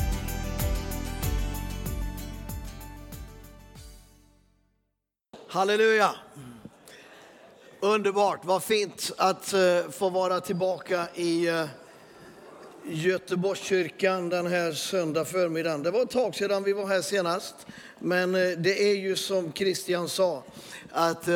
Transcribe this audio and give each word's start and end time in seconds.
Halleluja! 5.50 6.10
Underbart, 7.80 8.46
vad 8.46 8.64
fint 8.64 9.12
att 9.18 9.54
eh, 9.54 9.60
få 9.92 10.10
vara 10.10 10.40
tillbaka 10.40 11.08
i 11.16 11.48
eh, 11.48 11.66
Göteborgskyrkan 12.90 14.30
den 14.30 14.48
här 14.48 14.72
söndag 14.72 15.26
förmiddagen. 15.26 15.84
Det 15.84 15.92
var 15.92 16.02
ett 16.02 16.10
tag 16.10 16.36
sedan 16.36 16.64
vi 16.64 16.74
var 16.74 16.88
här 16.88 17.02
senast, 17.02 17.56
men 18.00 18.36
eh, 18.36 18.50
det 18.58 18.92
är 18.92 18.96
ju 18.96 19.16
som 19.16 19.54
Christian 19.54 20.10
sa, 20.10 20.44
att 20.92 21.28
eh, 21.28 21.36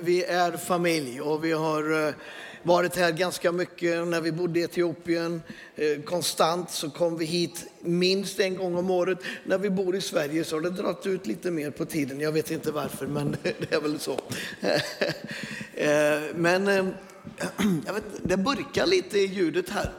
vi 0.00 0.24
är 0.24 0.56
familj 0.56 1.20
och 1.20 1.44
vi 1.44 1.52
har 1.52 2.06
eh, 2.06 2.14
varit 2.62 2.96
här 2.96 3.12
ganska 3.12 3.52
mycket. 3.52 4.06
När 4.06 4.20
vi 4.20 4.32
bodde 4.32 4.60
i 4.60 4.62
Etiopien 4.62 5.42
konstant 6.04 6.70
så 6.70 6.90
kom 6.90 7.18
vi 7.18 7.24
hit 7.24 7.64
minst 7.80 8.40
en 8.40 8.56
gång 8.56 8.76
om 8.76 8.90
året. 8.90 9.18
När 9.44 9.58
vi 9.58 9.70
bor 9.70 9.96
i 9.96 10.00
Sverige 10.00 10.44
så 10.44 10.56
har 10.56 10.60
det 10.60 10.70
dragit 10.70 11.06
ut 11.06 11.26
lite 11.26 11.50
mer 11.50 11.70
på 11.70 11.84
tiden. 11.84 12.20
Jag 12.20 12.32
vet 12.32 12.50
inte 12.50 12.70
varför, 12.70 13.06
men 13.06 13.36
det 13.42 13.72
är 13.72 13.80
väl 13.80 14.00
så. 14.00 14.20
Men 16.34 16.66
jag 17.86 17.94
vet, 17.94 18.04
det 18.22 18.36
burkar 18.36 18.86
lite 18.86 19.18
i 19.18 19.26
ljudet 19.26 19.70
här. 19.70 19.92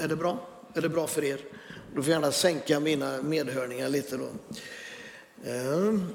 Är 0.00 0.08
det 0.08 0.16
bra? 0.16 0.38
Är 0.74 0.80
det 0.80 0.88
bra 0.88 1.06
för 1.06 1.24
er? 1.24 1.40
Du 1.94 2.02
får 2.02 2.12
gärna 2.12 2.32
sänka 2.32 2.80
mina 2.80 3.22
medhörningar 3.22 3.88
lite 3.88 4.16
då. 4.16 4.28
Ehm. 5.50 6.08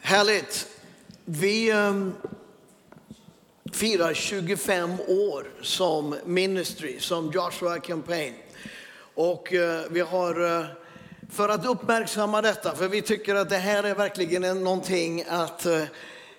Härligt. 0.00 0.68
Vi 1.24 1.70
ehm, 1.70 2.12
firar 3.72 4.14
25 4.14 5.00
år 5.08 5.50
som 5.62 6.16
ministry, 6.24 7.00
som 7.00 7.30
Joshua 7.34 7.80
Campaign. 7.80 8.34
Och 9.14 9.52
eh, 9.52 9.82
vi 9.90 10.00
har, 10.00 10.58
eh, 10.60 10.66
för 11.30 11.48
att 11.48 11.66
uppmärksamma 11.66 12.42
detta, 12.42 12.74
för 12.74 12.88
vi 12.88 13.02
tycker 13.02 13.34
att 13.34 13.50
det 13.50 13.58
här 13.58 13.84
är 13.84 13.94
verkligen 13.94 14.64
någonting 14.64 15.24
att 15.28 15.66
eh, 15.66 15.82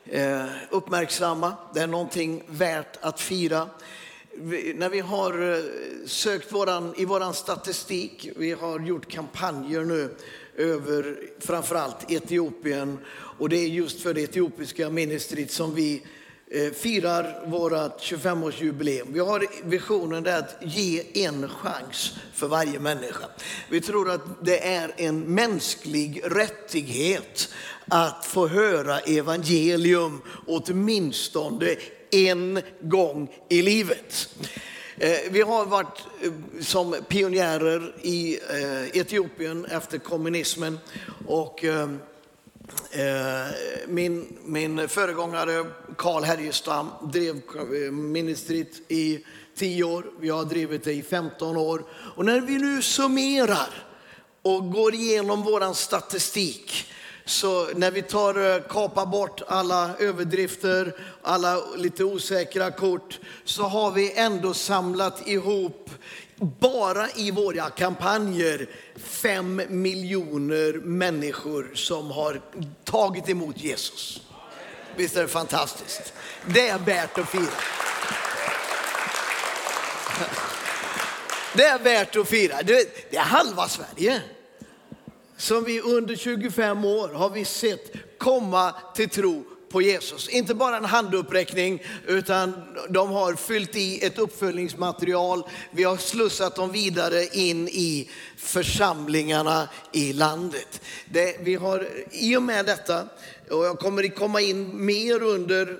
eh, 0.06 0.46
uppmärksamma, 0.70 1.54
det 1.74 1.80
är 1.80 1.88
någonting 1.88 2.44
värt 2.48 2.98
att 3.02 3.20
fira 3.20 3.70
när 4.76 4.90
vi 4.90 5.00
har 5.00 5.54
eh, 5.54 5.64
sökt 6.06 6.52
våran, 6.52 6.94
i 6.98 7.06
vår 7.06 7.34
statistik, 7.34 8.30
vi 8.36 8.52
har 8.52 8.80
gjort 8.80 9.12
kampanjer 9.12 9.84
nu 9.84 10.16
över 10.58 11.20
framförallt 11.40 12.12
Etiopien 12.12 12.98
och 13.12 13.50
det 13.50 13.58
är 13.58 13.68
just 13.68 14.02
för 14.02 14.14
det 14.14 14.22
etiopiska 14.22 14.90
ministeriet 14.90 15.52
som 15.52 15.76
vi 15.76 16.02
eh, 16.48 16.72
firar 16.72 17.46
vårt 17.46 18.02
25-årsjubileum. 18.02 19.08
Vi 19.14 19.20
har 19.20 19.46
visionen 19.64 20.28
att 20.28 20.58
ge 20.62 21.26
en 21.26 21.50
chans 21.50 22.14
för 22.34 22.48
varje 22.48 22.80
människa. 22.80 23.26
Vi 23.70 23.82
tror 23.82 24.12
att 24.12 24.46
det 24.46 24.68
är 24.68 24.94
en 24.98 25.20
mänsklig 25.20 26.22
rättighet 26.26 27.50
att 27.88 28.26
få 28.26 28.48
höra 28.48 29.00
evangelium 29.00 30.22
åtminstone 30.48 31.76
en 32.12 32.62
gång 32.82 33.30
i 33.50 33.62
livet. 33.62 34.30
Eh, 34.98 35.32
vi 35.32 35.42
har 35.42 35.66
varit 35.66 36.06
eh, 36.22 36.32
som 36.62 36.96
pionjärer 37.08 37.96
i 38.02 38.40
eh, 38.50 38.98
Etiopien 38.98 39.66
efter 39.66 39.98
kommunismen 39.98 40.80
och 41.28 41.66
min, 43.88 44.38
min 44.46 44.88
föregångare 44.88 45.66
Karl 45.98 46.24
Härjestam 46.24 46.88
drev 47.14 47.42
ministeriet 47.94 48.92
i 48.92 49.26
10 49.56 49.84
år. 49.84 50.06
Vi 50.20 50.30
har 50.30 50.46
drivit 50.46 50.84
det 50.84 50.94
i 50.94 51.02
15 51.02 51.58
år. 51.58 51.84
Och 52.16 52.26
när 52.26 52.42
vi 52.42 52.58
nu 52.58 52.82
summerar 52.82 53.88
och 54.42 54.72
går 54.72 54.94
igenom 54.94 55.44
vår 55.44 55.74
statistik 55.74 56.86
så 57.30 57.68
när 57.76 57.92
vi 57.92 58.02
tar, 58.02 58.56
eh, 58.56 58.62
kapar 58.62 59.06
bort 59.06 59.42
alla 59.48 59.92
överdrifter, 60.00 60.96
alla 61.22 61.66
lite 61.76 62.04
osäkra 62.04 62.72
kort, 62.72 63.20
så 63.46 63.64
har 63.64 63.92
vi 63.92 64.14
ändå 64.14 64.54
samlat 64.54 65.28
ihop 65.28 65.90
bara 66.36 67.10
i 67.10 67.32
våra 67.32 67.70
kampanjer 67.70 68.70
fem 68.96 69.62
miljoner 69.70 70.74
människor 70.74 71.72
som 71.74 72.12
har 72.12 72.42
tagit 72.84 73.30
emot 73.30 73.58
Jesus. 73.58 74.22
Visst 74.96 75.18
är 75.18 75.22
det 75.22 75.28
fantastiskt? 75.28 76.14
Det 76.46 76.70
är 76.70 76.80
värt 76.80 77.18
att 77.18 77.30
fira. 77.30 77.44
Det 81.54 81.64
är 81.64 81.80
värt 81.80 82.16
att 82.16 82.30
fira. 82.30 82.64
Det 82.64 83.16
är 83.16 83.20
halva 83.20 83.68
Sverige 83.68 84.22
som 85.40 85.64
vi 85.64 85.82
under 85.82 86.16
25 86.16 86.86
år 86.86 87.08
har 87.08 87.30
vi 87.30 87.46
sett 87.46 87.94
komma 88.18 88.76
till 88.96 89.10
tro 89.10 89.46
på 89.72 89.82
Jesus. 89.82 90.30
Inte 90.30 90.56
bara 90.56 90.78
en 90.78 90.86
handuppräckning, 90.86 91.84
utan 92.08 92.54
de 92.90 93.10
har 93.10 93.34
fyllt 93.36 93.76
i 93.76 94.06
ett 94.06 94.18
uppföljningsmaterial. 94.18 95.44
Vi 95.72 95.84
har 95.84 95.98
slussat 95.98 96.56
dem 96.56 96.72
vidare 96.72 97.26
in 97.26 97.68
i 97.68 98.10
församlingarna 98.38 99.70
i 99.92 100.14
landet. 100.14 100.82
Det, 101.06 101.38
vi 101.42 101.56
har 101.56 101.88
i 102.12 102.38
och 102.38 102.44
med 102.44 102.66
detta, 102.66 103.06
och 103.52 103.66
jag 103.66 103.80
kommer 103.80 104.16
komma 104.16 104.42
in 104.42 104.86
mer 104.86 105.24
under 105.24 105.78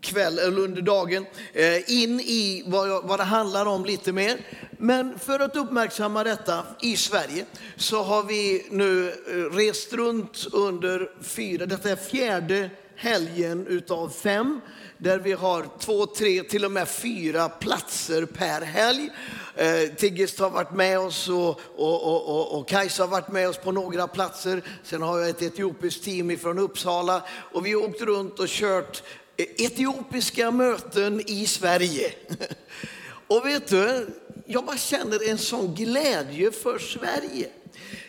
kväll, 0.00 0.38
eller 0.38 0.58
under 0.58 0.82
dagen, 0.82 1.26
eh, 1.52 1.90
in 1.90 2.20
i 2.20 2.64
vad, 2.66 3.08
vad 3.08 3.18
det 3.18 3.24
handlar 3.24 3.66
om 3.66 3.84
lite 3.84 4.12
mer. 4.12 4.38
Men 4.78 5.18
för 5.18 5.40
att 5.40 5.56
uppmärksamma 5.56 6.24
detta 6.24 6.62
i 6.80 6.96
Sverige 6.96 7.44
så 7.76 8.02
har 8.02 8.22
vi 8.22 8.66
nu 8.70 9.08
eh, 9.08 9.56
rest 9.56 9.92
runt 9.92 10.46
under 10.52 11.10
fyra, 11.22 11.66
detta 11.66 11.90
är 11.90 11.96
fjärde 11.96 12.70
helgen 13.02 13.66
utav 13.66 14.08
fem 14.08 14.60
där 14.98 15.18
vi 15.18 15.32
har 15.32 15.68
två, 15.78 16.06
tre, 16.06 16.42
till 16.42 16.64
och 16.64 16.72
med 16.72 16.88
fyra 16.88 17.48
platser 17.48 18.24
per 18.24 18.60
helg. 18.60 19.10
Eh, 19.56 19.94
Tiggist 19.96 20.38
har 20.38 20.50
varit 20.50 20.72
med 20.72 20.98
oss 20.98 21.28
och, 21.28 21.60
och, 21.76 22.02
och, 22.02 22.28
och, 22.28 22.58
och 22.58 22.68
Kajsa 22.68 23.02
har 23.02 23.08
varit 23.08 23.28
med 23.28 23.48
oss 23.48 23.56
på 23.56 23.72
några 23.72 24.08
platser. 24.08 24.62
Sen 24.82 25.02
har 25.02 25.18
jag 25.18 25.28
ett 25.28 25.42
etiopiskt 25.42 26.04
team 26.04 26.38
från 26.38 26.58
Uppsala 26.58 27.22
och 27.52 27.66
vi 27.66 27.72
har 27.72 27.84
åkt 27.84 28.02
runt 28.02 28.38
och 28.38 28.48
kört 28.48 29.02
eh, 29.36 29.46
etiopiska 29.66 30.50
möten 30.50 31.22
i 31.26 31.46
Sverige. 31.46 32.12
Och 33.26 33.46
vet 33.46 33.68
du, 33.68 34.06
jag 34.46 34.64
bara 34.64 34.76
känner 34.76 35.30
en 35.30 35.38
sån 35.38 35.74
glädje 35.74 36.50
för 36.50 36.78
Sverige. 36.78 37.48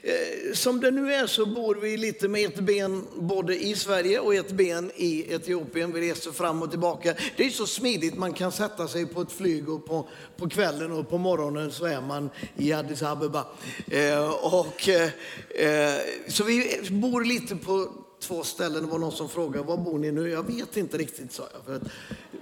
Eh, 0.06 0.54
som 0.54 0.80
det 0.80 0.92
nu 0.92 1.14
är 1.14 1.28
så 1.28 1.46
bor 1.46 1.76
vi 1.76 1.98
lite 1.98 2.28
med 2.28 2.46
ett 2.46 2.60
ben 2.60 3.08
både 3.16 3.64
i 3.64 3.76
Sverige 3.76 4.20
och 4.20 4.36
ett 4.36 4.52
ben 4.52 4.92
i 4.96 5.34
Etiopien. 5.34 5.94
Vi 5.94 6.02
reser 6.02 6.32
fram 6.32 6.62
och 6.62 6.70
tillbaka. 6.70 7.16
Det 7.38 7.46
är 7.46 7.50
så 7.50 7.68
smidigt, 7.68 8.18
man 8.18 8.34
kan 8.34 8.52
sätta 8.52 8.88
sig 8.88 9.06
på 9.06 9.22
ett 9.22 9.32
flyg 9.32 9.70
och 9.70 9.86
på, 9.86 10.10
på 10.38 10.50
kvällen 10.50 10.92
och 10.92 11.10
på 11.10 11.18
morgonen 11.18 11.72
så 11.72 11.86
är 11.86 12.02
man 12.02 12.30
i 12.56 12.74
Addis 12.74 13.04
Abeba. 13.04 13.46
Eh, 13.88 14.30
och, 14.30 14.90
eh, 14.90 15.10
eh 15.50 16.00
så 16.28 16.44
vi 16.44 16.80
bor 16.92 17.24
lite 17.24 17.56
på 17.56 17.92
två 18.20 18.44
ställen. 18.44 18.84
Det 18.84 18.92
var 18.92 19.00
någon 19.00 19.12
som 19.12 19.30
frågade, 19.30 19.66
var 19.66 19.78
bor 19.78 20.00
ni 20.00 20.12
nu? 20.12 20.30
Jag 20.30 20.48
vet 20.48 20.78
inte 20.78 20.98
riktigt, 20.98 21.34
sa 21.34 21.44
jag. 21.54 21.66
För 21.66 21.76
att 21.76 21.92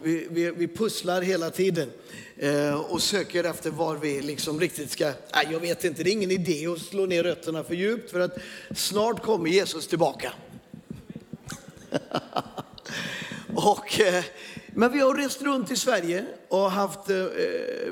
vi, 0.04 0.28
vi, 0.30 0.52
vi 0.52 0.68
pusslar 0.68 1.22
hela 1.22 1.50
tiden 1.50 1.90
eh, 2.38 2.74
och 2.74 3.02
söker 3.02 3.44
efter 3.44 3.72
var 3.72 3.96
vi 3.96 4.22
liksom 4.22 4.60
riktigt 4.60 4.92
ska... 4.92 5.06
Nej, 5.06 5.48
jag 5.52 5.60
vet 5.60 5.84
inte, 5.84 6.04
det 6.04 6.10
är 6.10 6.12
ingen 6.14 6.32
idé 6.32 6.68
att 6.68 6.80
slå 6.80 7.06
ner 7.06 7.24
rötterna 7.24 7.64
för 7.64 7.76
djupt 7.76 8.12
för 8.12 8.20
att 8.20 8.38
snart 8.76 9.24
kommer 9.24 9.50
Jesus 9.50 9.88
tillbaka. 9.88 10.34
och, 13.56 14.00
eh, 14.00 14.24
men 14.68 14.92
vi 14.92 15.00
har 15.00 15.16
rest 15.16 15.42
runt 15.42 15.72
i 15.72 15.76
Sverige 15.76 16.26
och 16.48 16.72
haft 16.72 17.10
eh, 17.10 17.26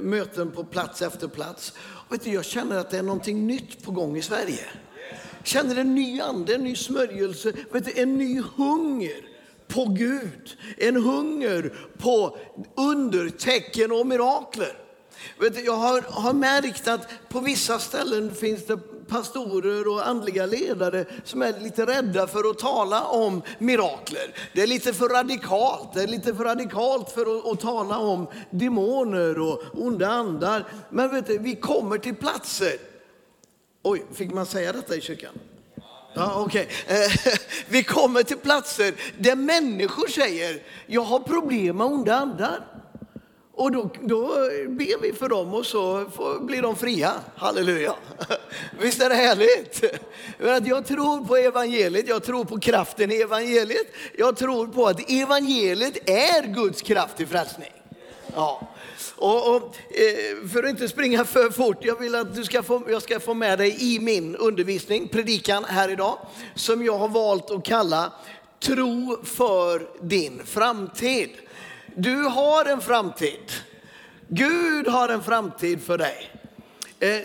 möten 0.02 0.52
på 0.52 0.64
plats 0.64 1.02
efter 1.02 1.28
plats. 1.28 1.74
Och 1.80 2.14
vet 2.14 2.24
du, 2.24 2.34
jag 2.34 2.46
känner 2.46 2.78
att 2.78 2.92
det 2.92 2.98
är 2.98 3.04
någonting 3.04 3.48
nytt 3.48 3.84
på 3.84 3.92
gång 3.92 4.18
i 4.18 4.22
Sverige. 4.22 4.66
Känner 5.44 5.76
en 5.76 5.96
ny 5.96 6.22
ande, 6.22 6.56
en 6.56 6.64
ny 6.64 6.76
smörjelse, 6.76 7.54
vet 7.72 7.86
du, 7.86 8.02
en 8.02 8.18
ny 8.18 8.42
hunger 8.56 9.29
på 9.74 9.86
Gud. 9.86 10.58
En 10.78 10.96
hunger 10.96 11.74
på 11.98 12.38
undertecken 12.76 13.92
och 13.92 14.08
mirakler. 14.08 14.78
Vet 15.40 15.56
du, 15.56 15.62
jag 15.62 15.74
har, 15.74 16.02
har 16.02 16.34
märkt 16.34 16.88
att 16.88 17.10
på 17.30 17.40
vissa 17.40 17.80
ställen 17.80 18.36
finns 18.36 18.66
det 18.66 18.78
pastorer 19.08 19.88
och 19.88 20.08
andliga 20.08 20.46
ledare 20.46 21.06
som 21.24 21.42
är 21.42 21.60
lite 21.60 21.86
rädda 21.86 22.28
för 22.28 22.50
att 22.50 22.60
tala 22.60 23.04
om 23.06 23.42
mirakler. 23.60 24.36
Det 24.54 24.62
är 24.62 24.68
lite 24.68 24.94
för 24.94 25.10
radikalt. 25.10 25.94
Det 25.94 26.04
är 26.04 26.08
lite 26.08 26.36
för 26.36 26.44
radikalt 26.44 27.10
för 27.12 27.38
att, 27.38 27.48
att 27.48 27.60
tala 27.60 27.98
om 27.98 28.28
demoner 28.50 29.40
och 29.40 29.64
onda 29.74 30.08
andar. 30.08 30.66
Men 30.90 31.12
vet 31.12 31.28
du, 31.28 31.38
vi 31.38 31.56
kommer 31.56 31.98
till 31.98 32.16
platser 32.16 32.74
Oj, 33.84 34.06
fick 34.14 34.34
man 34.34 34.46
säga 34.46 34.74
detta 34.74 34.96
i 34.96 35.02
kyrkan? 35.02 35.40
Ja, 36.14 36.42
okay. 36.42 36.66
Eh, 36.88 37.32
vi 37.68 37.84
kommer 37.84 38.24
till 38.24 38.38
platser 38.38 38.94
där 39.18 39.36
människor 39.36 40.08
säger, 40.08 40.64
jag 40.86 41.02
har 41.02 41.20
problem 41.20 41.78
med 41.78 41.88
onda 41.88 42.16
andar. 42.16 42.66
Och 43.54 43.72
då, 43.72 43.90
då 44.02 44.28
ber 44.68 45.02
vi 45.02 45.14
för 45.14 45.30
dem 45.30 45.54
och 45.54 45.66
så 45.66 46.06
får, 46.16 46.40
blir 46.40 46.62
de 46.62 46.76
fria. 46.76 47.14
Halleluja. 47.36 47.96
Visst 48.80 49.02
är 49.02 49.10
det 49.10 49.16
härligt? 49.16 49.84
Jag 50.70 50.86
tror 50.86 51.26
på 51.26 51.36
evangeliet, 51.38 52.08
jag 52.08 52.24
tror 52.24 52.46
på 52.46 52.60
kraften 52.60 53.12
i 53.12 53.16
evangeliet. 53.16 53.88
Jag 54.18 54.38
tror 54.38 54.68
på 54.68 54.88
att 54.88 55.12
evangeliet 55.12 56.10
är 56.10 56.54
Guds 56.54 56.82
kraft 56.82 57.18
till 57.18 57.28
frälsning. 57.28 57.72
Ja. 58.36 58.68
Och, 59.22 59.56
och, 59.56 59.78
eh, 59.90 60.48
för 60.50 60.64
att 60.64 60.70
inte 60.70 60.90
springa 60.90 61.26
för 61.26 61.50
fort, 61.50 61.78
jag 61.82 62.00
vill 62.00 62.16
att 62.16 62.36
du 62.36 62.44
ska 62.44 62.64
få, 62.64 62.84
jag 62.90 63.02
ska 63.02 63.20
få 63.20 63.34
med 63.34 63.58
dig 63.58 63.96
i 63.96 64.00
min 64.00 64.36
undervisning, 64.36 65.08
predikan 65.08 65.66
här 65.66 65.90
idag, 65.90 66.18
som 66.56 66.86
jag 66.86 66.98
har 66.98 67.08
valt 67.08 67.52
att 67.52 67.66
kalla 67.66 68.14
Tro 68.60 69.24
för 69.24 69.90
din 70.02 70.42
framtid. 70.46 71.30
Du 71.96 72.16
har 72.16 72.66
en 72.66 72.82
framtid. 72.82 73.52
Gud 74.28 74.88
har 74.88 75.10
en 75.10 75.24
framtid 75.24 75.82
för 75.82 75.98
dig. 75.98 76.32
Eh, 77.00 77.22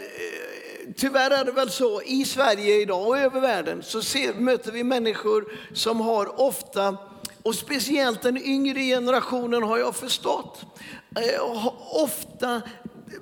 tyvärr 0.97 1.31
är 1.31 1.45
det 1.45 1.53
väl 1.53 1.71
så 1.71 2.03
i 2.03 2.25
Sverige 2.25 2.81
idag 2.81 3.07
och 3.09 3.19
över 3.19 3.41
världen 3.41 3.83
så 3.83 4.03
ser, 4.03 4.35
möter 4.35 4.73
vi 4.73 4.85
människor 4.85 5.53
som 5.73 6.01
har 6.01 6.41
ofta, 6.41 6.97
och 7.43 7.55
speciellt 7.55 8.23
den 8.23 8.43
yngre 8.43 8.81
generationen 8.81 9.63
har 9.63 9.79
jag 9.79 9.97
förstått, 9.97 10.65
Eh, 11.17 11.67
ofta 11.91 12.63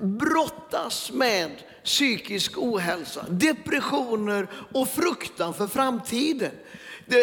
brottas 0.01 1.11
med 1.13 1.51
psykisk 1.85 2.59
ohälsa, 2.59 3.25
depressioner 3.29 4.47
och 4.73 4.89
fruktan 4.89 5.55
för 5.55 5.67
framtiden. 5.67 6.51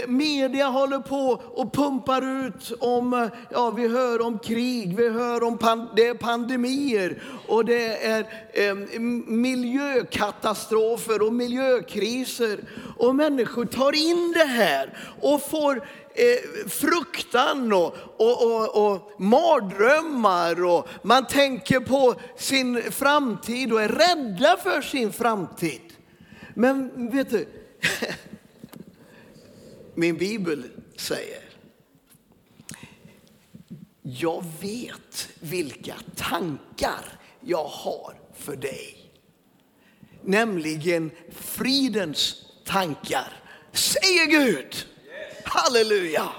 Media 0.07 0.67
håller 0.67 0.99
på 0.99 1.41
och 1.53 1.73
pumpar 1.73 2.45
ut 2.45 2.71
om, 2.79 3.13
eh, 3.13 3.27
ja 3.51 3.71
vi 3.71 3.87
hör 3.87 4.21
om 4.21 4.39
krig, 4.39 4.97
vi 4.97 5.09
hör 5.09 5.43
om 5.43 5.57
pan, 5.57 5.89
det 5.95 6.07
är 6.07 6.13
pandemier 6.13 7.21
och 7.47 7.65
det 7.65 8.05
är 8.05 8.25
eh, 8.53 8.75
miljökatastrofer 9.27 11.21
och 11.21 11.33
miljökriser. 11.33 12.59
Och 12.97 13.15
människor 13.15 13.65
tar 13.65 13.95
in 13.95 14.31
det 14.31 14.45
här 14.45 14.97
och 15.21 15.41
får 15.41 15.87
eh, 16.19 16.67
fruktan 16.69 17.73
och, 17.73 17.95
och, 18.17 18.43
och, 18.45 18.91
och 18.91 19.21
mardrömmar 19.21 20.63
och 20.63 20.87
man 21.01 21.27
tänker 21.27 21.79
på 21.79 22.15
sin 22.37 22.91
framtid 22.91 23.73
och 23.73 23.81
är 23.81 23.89
rädda 23.89 24.57
för 24.57 24.81
sin 24.81 25.13
framtid. 25.13 25.81
Men 26.53 27.09
vet 27.09 27.29
du, 27.29 27.47
min 29.95 30.17
bibel 30.17 30.63
säger. 30.95 31.43
Jag 34.01 34.43
vet 34.61 35.29
vilka 35.39 35.95
tankar 36.15 37.19
jag 37.41 37.65
har 37.65 38.13
för 38.35 38.55
dig. 38.55 39.11
Nämligen 40.23 41.11
fridens 41.31 42.45
tankar, 42.65 43.33
säger 43.71 44.25
Gud. 44.25 44.88
Halleluja! 45.63 46.29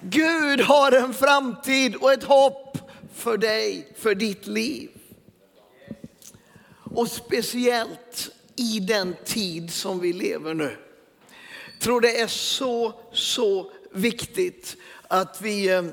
Gud 0.00 0.60
har 0.60 0.92
en 0.92 1.14
framtid 1.14 1.96
och 1.96 2.12
ett 2.12 2.24
hopp 2.24 2.78
för 3.14 3.38
dig, 3.38 3.92
för 3.98 4.14
ditt 4.14 4.46
liv. 4.46 4.90
Och 6.94 7.08
speciellt 7.08 8.30
i 8.56 8.80
den 8.80 9.16
tid 9.24 9.72
som 9.72 10.00
vi 10.00 10.12
lever 10.12 10.54
nu 10.54 10.76
tror 11.80 12.00
det 12.00 12.20
är 12.20 12.26
så, 12.26 12.92
så 13.12 13.72
viktigt 13.92 14.76
att 15.08 15.40
vi 15.42 15.68
eh, 15.68 15.84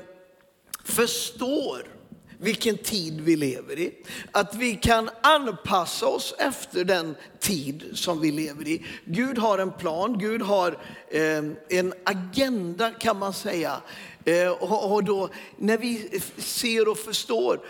förstår 0.84 1.86
vilken 2.38 2.78
tid 2.78 3.20
vi 3.20 3.36
lever 3.36 3.78
i. 3.78 3.92
Att 4.32 4.54
vi 4.54 4.74
kan 4.74 5.10
anpassa 5.20 6.06
oss 6.06 6.34
efter 6.38 6.84
den 6.84 7.14
tid 7.40 7.90
som 7.94 8.20
vi 8.20 8.30
lever 8.30 8.68
i. 8.68 8.84
Gud 9.04 9.38
har 9.38 9.58
en 9.58 9.72
plan, 9.72 10.18
Gud 10.18 10.42
har 10.42 10.78
eh, 11.08 11.44
en 11.68 11.94
agenda 12.04 12.90
kan 12.90 13.18
man 13.18 13.32
säga. 13.32 13.80
Eh, 14.24 14.48
och 14.72 15.04
då 15.04 15.28
när 15.56 15.78
vi 15.78 16.20
ser 16.36 16.88
och 16.88 16.98
förstår, 16.98 17.60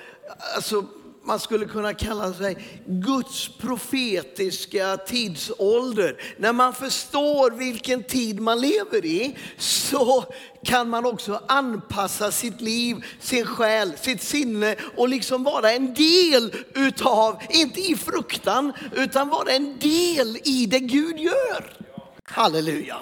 alltså 0.54 0.84
man 1.28 1.40
skulle 1.40 1.66
kunna 1.66 1.94
kalla 1.94 2.32
sig 2.32 2.56
Guds 2.86 3.48
profetiska 3.48 4.96
tidsålder. 4.96 6.20
När 6.38 6.52
man 6.52 6.74
förstår 6.74 7.50
vilken 7.50 8.02
tid 8.02 8.40
man 8.40 8.60
lever 8.60 9.04
i 9.04 9.36
så 9.58 10.24
kan 10.64 10.88
man 10.88 11.06
också 11.06 11.42
anpassa 11.48 12.30
sitt 12.30 12.60
liv, 12.60 13.04
sin 13.20 13.46
själ, 13.46 13.92
sitt 13.96 14.22
sinne 14.22 14.76
och 14.96 15.08
liksom 15.08 15.44
vara 15.44 15.72
en 15.72 15.94
del 15.94 16.54
utav, 16.74 17.42
inte 17.50 17.80
i 17.80 17.96
fruktan, 17.96 18.72
utan 18.94 19.28
vara 19.28 19.50
en 19.50 19.78
del 19.78 20.38
i 20.44 20.66
det 20.66 20.80
Gud 20.80 21.18
gör. 21.18 21.76
Halleluja. 22.24 22.96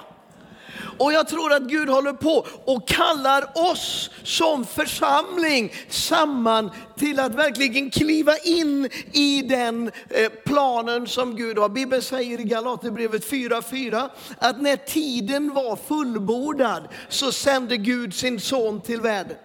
Och 0.98 1.12
jag 1.12 1.28
tror 1.28 1.52
att 1.52 1.62
Gud 1.62 1.88
håller 1.88 2.12
på 2.12 2.46
och 2.64 2.88
kallar 2.88 3.70
oss 3.70 4.10
som 4.22 4.64
församling 4.64 5.72
samman 5.88 6.70
till 6.96 7.20
att 7.20 7.34
verkligen 7.34 7.90
kliva 7.90 8.36
in 8.36 8.88
i 9.12 9.42
den 9.42 9.90
eh, 10.10 10.32
planen 10.44 11.06
som 11.06 11.36
Gud 11.36 11.58
har. 11.58 11.68
Bibeln 11.68 12.02
säger 12.02 12.40
i 12.40 12.44
Galaterbrevet 12.44 13.30
4.4 13.30 14.08
att 14.38 14.62
när 14.62 14.76
tiden 14.76 15.54
var 15.54 15.76
fullbordad 15.76 16.88
så 17.08 17.32
sände 17.32 17.76
Gud 17.76 18.14
sin 18.14 18.40
son 18.40 18.80
till 18.80 19.00
världen 19.00 19.36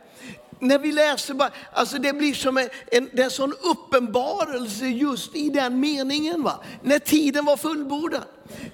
när 0.61 0.79
vi 0.79 0.91
läser, 0.91 1.33
bara, 1.33 1.51
alltså 1.73 1.97
det 1.97 2.13
blir 2.13 2.33
som 2.33 2.57
en, 2.57 2.69
en, 2.91 3.09
det 3.13 3.21
är 3.21 3.25
en 3.25 3.31
sån 3.31 3.53
uppenbarelse 3.63 4.85
just 4.85 5.35
i 5.35 5.49
den 5.49 5.79
meningen. 5.79 6.43
Va? 6.43 6.63
När 6.81 6.99
tiden 6.99 7.45
var 7.45 7.57
fullbordad. 7.57 8.23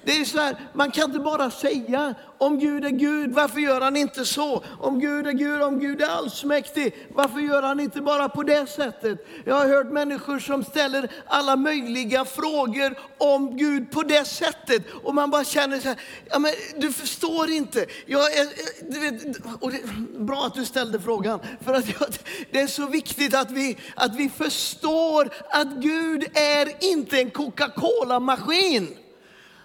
Det 0.04 0.12
är 0.12 0.24
så 0.24 0.38
här, 0.38 0.56
man 0.72 0.90
kan 0.90 1.04
inte 1.04 1.20
bara 1.20 1.50
säga 1.50 2.14
om 2.38 2.58
Gud 2.58 2.84
är 2.84 2.90
Gud, 2.90 3.32
varför 3.32 3.60
gör 3.60 3.80
han 3.80 3.96
inte 3.96 4.24
så? 4.24 4.62
Om 4.80 5.00
Gud 5.00 5.26
är 5.26 5.32
Gud, 5.32 5.62
om 5.62 5.80
Gud 5.80 6.02
är 6.02 6.06
allsmäktig, 6.06 6.94
varför 7.14 7.40
gör 7.40 7.62
han 7.62 7.80
inte 7.80 8.00
bara 8.00 8.28
på 8.28 8.42
det 8.42 8.66
sättet? 8.66 9.26
Jag 9.44 9.54
har 9.54 9.68
hört 9.68 9.92
människor 9.92 10.38
som 10.38 10.64
ställer 10.64 11.10
alla 11.26 11.56
möjliga 11.56 12.24
frågor 12.24 12.98
om 13.18 13.56
Gud 13.56 13.90
på 13.90 14.02
det 14.02 14.24
sättet. 14.24 14.82
Och 15.02 15.14
man 15.14 15.30
bara 15.30 15.44
känner 15.44 15.80
så 15.80 15.88
här, 15.88 15.98
ja, 16.30 16.38
men 16.38 16.52
du 16.76 16.92
förstår 16.92 17.50
inte. 17.50 17.86
Jag 18.06 18.36
är, 18.36 18.48
du 18.92 19.00
vet, 19.00 19.36
och 19.60 19.72
det, 19.72 19.78
bra 20.18 20.46
att 20.46 20.54
du 20.54 20.64
ställde 20.64 21.00
frågan, 21.00 21.40
för 21.64 21.74
att 21.74 21.88
jag, 22.00 22.08
det 22.50 22.60
är 22.60 22.66
så 22.66 22.86
viktigt 22.86 23.34
att 23.34 23.50
vi, 23.50 23.76
att 23.94 24.16
vi 24.16 24.28
förstår 24.28 25.30
att 25.50 25.68
Gud 25.68 26.24
är 26.34 26.90
inte 26.92 27.20
en 27.20 27.30
Coca-Cola-maskin. 27.30 28.96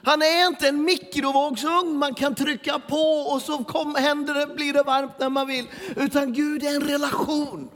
Han 0.04 0.22
är 0.22 0.48
inte 0.48 0.68
en 0.68 0.84
mikrovågsugn 0.84 1.98
man 1.98 2.14
kan 2.14 2.36
trycka 2.36 2.80
på 2.80 3.04
och 3.32 3.42
så 3.42 3.64
kom, 3.64 3.96
händer 3.96 4.34
det, 4.34 4.56
blir 4.56 4.74
det 4.74 4.84
varmt 4.84 5.20
när 5.20 5.30
man 5.30 5.48
vill. 5.48 5.68
Utan 5.96 6.34
Gud 6.34 6.64
är 6.64 6.76
en 6.76 6.82
relation. 6.82 7.70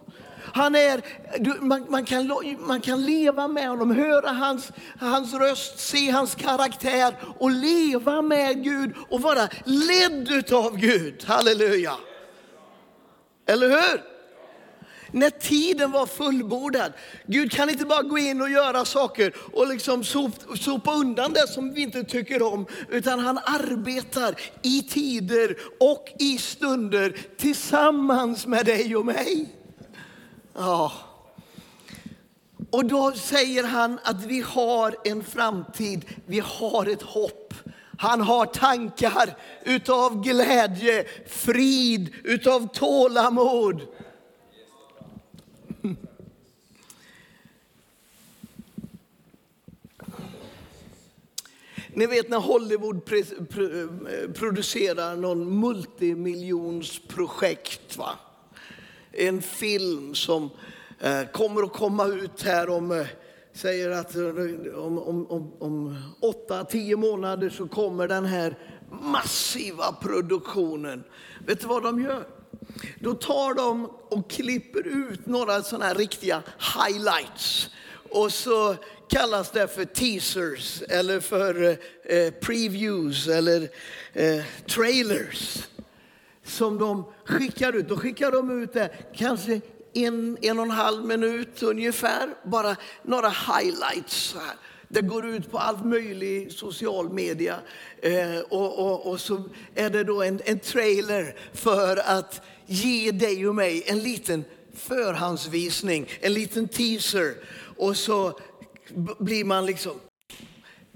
Han 0.54 0.76
är, 0.76 1.02
man, 1.62 1.86
man, 1.90 2.06
kan, 2.06 2.32
man 2.60 2.82
kan 2.82 3.02
leva 3.02 3.48
med 3.48 3.70
honom, 3.70 3.92
höra 3.92 4.30
hans, 4.30 4.72
hans 5.00 5.34
röst, 5.34 5.80
se 5.80 6.12
hans 6.12 6.36
karaktär 6.36 7.16
och 7.40 7.52
leva 7.52 8.22
med 8.22 8.64
Gud 8.64 8.96
och 9.10 9.22
vara 9.22 9.48
ledd 9.64 10.54
av 10.54 10.78
Gud. 10.78 11.24
Halleluja. 11.28 11.94
Eller 13.46 13.70
hur? 13.70 14.17
När 15.12 15.30
tiden 15.30 15.92
var 15.92 16.06
fullbordad. 16.06 16.94
Gud 17.26 17.52
kan 17.52 17.70
inte 17.70 17.86
bara 17.86 18.02
gå 18.02 18.18
in 18.18 18.42
och 18.42 18.50
göra 18.50 18.86
saker 18.86 19.34
och 19.54 19.68
liksom 19.68 20.04
sopa 20.60 20.94
undan 20.94 21.34
det 21.34 21.48
som 21.48 21.74
vi 21.74 21.82
inte 21.82 22.04
tycker 22.04 22.54
om. 22.54 22.66
Utan 22.90 23.20
han 23.20 23.38
arbetar 23.38 24.36
i 24.62 24.84
tider 24.84 25.58
och 25.80 26.08
i 26.20 26.38
stunder 26.38 27.18
tillsammans 27.38 28.48
med 28.48 28.66
dig 28.66 28.96
och 28.96 29.06
mig. 29.06 29.50
Ja. 30.54 30.92
Och 32.70 32.86
då 32.86 33.12
säger 33.12 33.64
han 33.64 34.00
att 34.04 34.26
vi 34.26 34.42
har 34.42 34.96
en 35.04 35.24
framtid, 35.24 36.06
vi 36.26 36.40
har 36.40 36.86
ett 36.86 37.02
hopp. 37.02 37.54
Han 38.00 38.22
har 38.22 38.46
tankar 38.46 39.38
utav 39.64 40.24
glädje, 40.24 41.06
frid, 41.28 42.14
utav 42.24 42.68
tålamod. 42.74 43.82
Ni 51.98 52.06
vet 52.06 52.30
när 52.30 52.40
Hollywood 52.40 52.96
eh, 52.96 53.02
producerar 54.34 55.16
någon 55.16 55.60
multimiljonsprojekt. 55.60 57.98
Va? 57.98 58.10
En 59.12 59.42
film 59.42 60.16
som 60.16 60.50
eh, 61.00 61.22
kommer 61.34 61.64
att 61.64 61.74
komma 61.74 62.06
ut 62.06 62.42
här 62.42 62.70
om 62.70 62.92
eh, 62.92 63.06
säger 63.54 63.90
att 63.90 64.16
eh, 64.16 64.28
om, 64.76 65.00
om, 65.00 65.28
om, 65.28 65.52
om 65.60 65.96
åtta, 66.22 66.64
tio 66.64 66.98
månader 66.98 67.50
så 67.50 67.68
kommer 67.68 68.08
den 68.08 68.26
här 68.26 68.56
massiva 69.02 69.92
produktionen. 70.02 71.04
Vet 71.46 71.62
du 71.62 71.68
vad 71.68 71.84
de 71.84 72.02
gör? 72.02 72.28
Då 73.00 73.14
tar 73.14 73.54
de 73.54 73.86
och 73.86 74.30
klipper 74.30 74.88
ut 74.88 75.26
några 75.26 75.62
sådana 75.62 75.86
här 75.86 75.96
riktiga 75.96 76.44
highlights. 76.78 77.70
Och 78.10 78.34
så 78.34 78.76
kallas 79.10 79.52
det 79.52 79.68
för 79.68 79.86
teasers 79.86 80.82
eller 80.90 81.20
för 81.20 81.78
eh, 82.04 82.32
previews 82.32 83.28
eller 83.28 83.70
eh, 84.14 84.44
trailers. 84.68 85.68
Som 86.44 86.78
de 86.78 87.06
skickar 87.26 87.76
ut. 87.76 87.90
Då 87.90 87.98
skickar 87.98 88.32
de 88.32 88.64
ut 88.64 88.74
det 88.74 88.90
kanske 89.16 89.62
en, 89.94 90.38
en 90.42 90.60
och 90.60 90.66
en 90.66 90.72
halv 90.72 91.06
minut 91.06 91.64
ungefär. 91.64 92.30
Bara 92.44 92.76
några 93.04 93.30
highlights. 93.30 94.16
Så 94.16 94.40
här. 94.40 94.56
Det 94.90 95.02
går 95.02 95.26
ut 95.26 95.52
på 95.52 95.58
allt 95.58 95.86
möjligt 95.86 96.54
social 96.54 97.14
media. 97.14 97.56
Eh, 98.02 98.40
och, 98.50 98.80
och, 98.80 99.12
och, 99.12 99.22
så 99.22 99.44
är 99.76 99.90
det 99.90 100.04
då 100.04 100.24
en, 100.24 100.42
en 100.46 100.60
trailer 100.60 101.36
för 101.54 101.98
att 101.98 102.42
ge 102.66 103.12
dig 103.12 103.48
och 103.48 103.56
mig 103.56 103.84
en 103.86 104.00
liten 104.00 104.46
förhandsvisning, 104.74 106.10
en 106.22 106.34
liten 106.34 106.68
teaser. 106.68 107.34
Och 107.78 107.98
så 107.98 108.40
blir 109.20 109.46
man 109.46 109.66
liksom, 109.66 110.00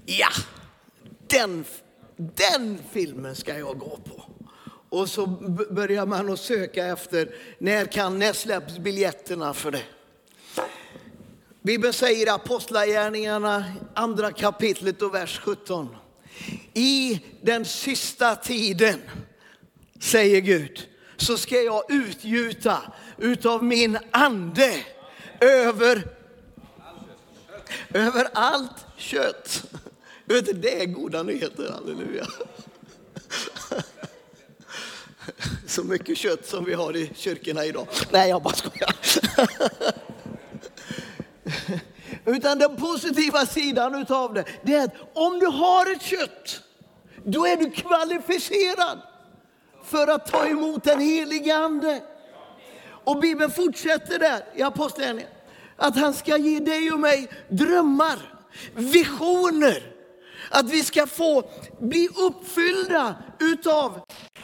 ja, 0.06 0.28
den, 1.26 1.64
den 2.16 2.78
filmen 2.92 3.36
ska 3.36 3.58
jag 3.58 3.78
gå 3.78 3.98
på. 4.04 4.24
Och 4.88 5.08
så 5.08 5.26
börjar 5.70 6.06
man 6.06 6.30
att 6.30 6.40
söka 6.40 6.86
efter, 6.86 7.34
när 7.58 7.84
kan, 7.84 8.18
när 8.18 8.32
släpps 8.32 8.78
biljetterna 8.78 9.54
för 9.54 9.70
det? 9.70 9.82
Bibeln 11.62 11.92
säger 11.92 12.26
i 12.26 12.30
Apostlagärningarna, 12.30 13.64
andra 13.94 14.32
kapitlet 14.32 15.02
och 15.02 15.14
vers 15.14 15.40
17. 15.44 15.96
I 16.74 17.20
den 17.40 17.64
sista 17.64 18.36
tiden, 18.36 19.00
säger 20.00 20.40
Gud, 20.40 20.88
så 21.16 21.36
ska 21.36 21.62
jag 21.62 21.92
utgjuta 21.92 22.78
utav 23.18 23.64
min 23.64 23.98
ande 24.10 24.74
över, 25.40 26.06
över 27.94 28.28
allt 28.34 28.86
kött. 28.96 29.64
Det 30.54 30.82
är 30.82 30.86
goda 30.86 31.22
nyheter, 31.22 31.72
halleluja. 31.72 32.26
Så 35.66 35.84
mycket 35.84 36.18
kött 36.18 36.46
som 36.46 36.64
vi 36.64 36.74
har 36.74 36.96
i 36.96 37.10
kyrkorna 37.14 37.64
idag. 37.64 37.86
Nej, 38.10 38.28
jag 38.28 38.42
bara 38.42 38.54
skojar. 38.54 38.96
Utan 42.24 42.58
den 42.58 42.76
positiva 42.76 43.46
sidan 43.46 43.94
utav 43.94 44.34
det, 44.34 44.44
det 44.62 44.74
är 44.74 44.84
att 44.84 44.94
om 45.14 45.38
du 45.38 45.46
har 45.46 45.92
ett 45.92 46.02
kött, 46.02 46.62
då 47.24 47.46
är 47.46 47.56
du 47.56 47.70
kvalificerad 47.70 48.98
för 49.84 50.08
att 50.08 50.26
ta 50.26 50.46
emot 50.46 50.84
den 50.84 51.00
helige 51.00 51.56
Ande. 51.56 52.02
Och 53.04 53.20
Bibeln 53.20 53.50
fortsätter 53.50 54.18
där 54.18 54.44
i 54.54 54.62
Apostlagärningarna, 54.62 55.34
att 55.82 55.96
han 55.96 56.14
ska 56.14 56.36
ge 56.36 56.58
dig 56.58 56.92
och 56.92 57.00
mig 57.00 57.28
drömmar, 57.48 58.18
visioner. 58.74 59.82
Att 60.50 60.70
vi 60.70 60.82
ska 60.82 61.06
få 61.06 61.50
bli 61.80 62.08
uppfyllda 62.16 63.16
utav, 63.40 64.00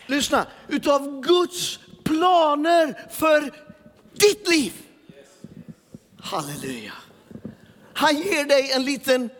lyssna, 0.07 0.47
utav 0.68 1.21
Guds 1.21 1.78
planer 2.04 3.11
för 3.11 3.40
ditt 4.12 4.49
liv. 4.49 4.73
Halleluja. 6.21 6.92
Han 7.95 8.16
ger 8.16 8.45
dig 8.45 8.73
en 8.73 8.85
liten 8.85 9.30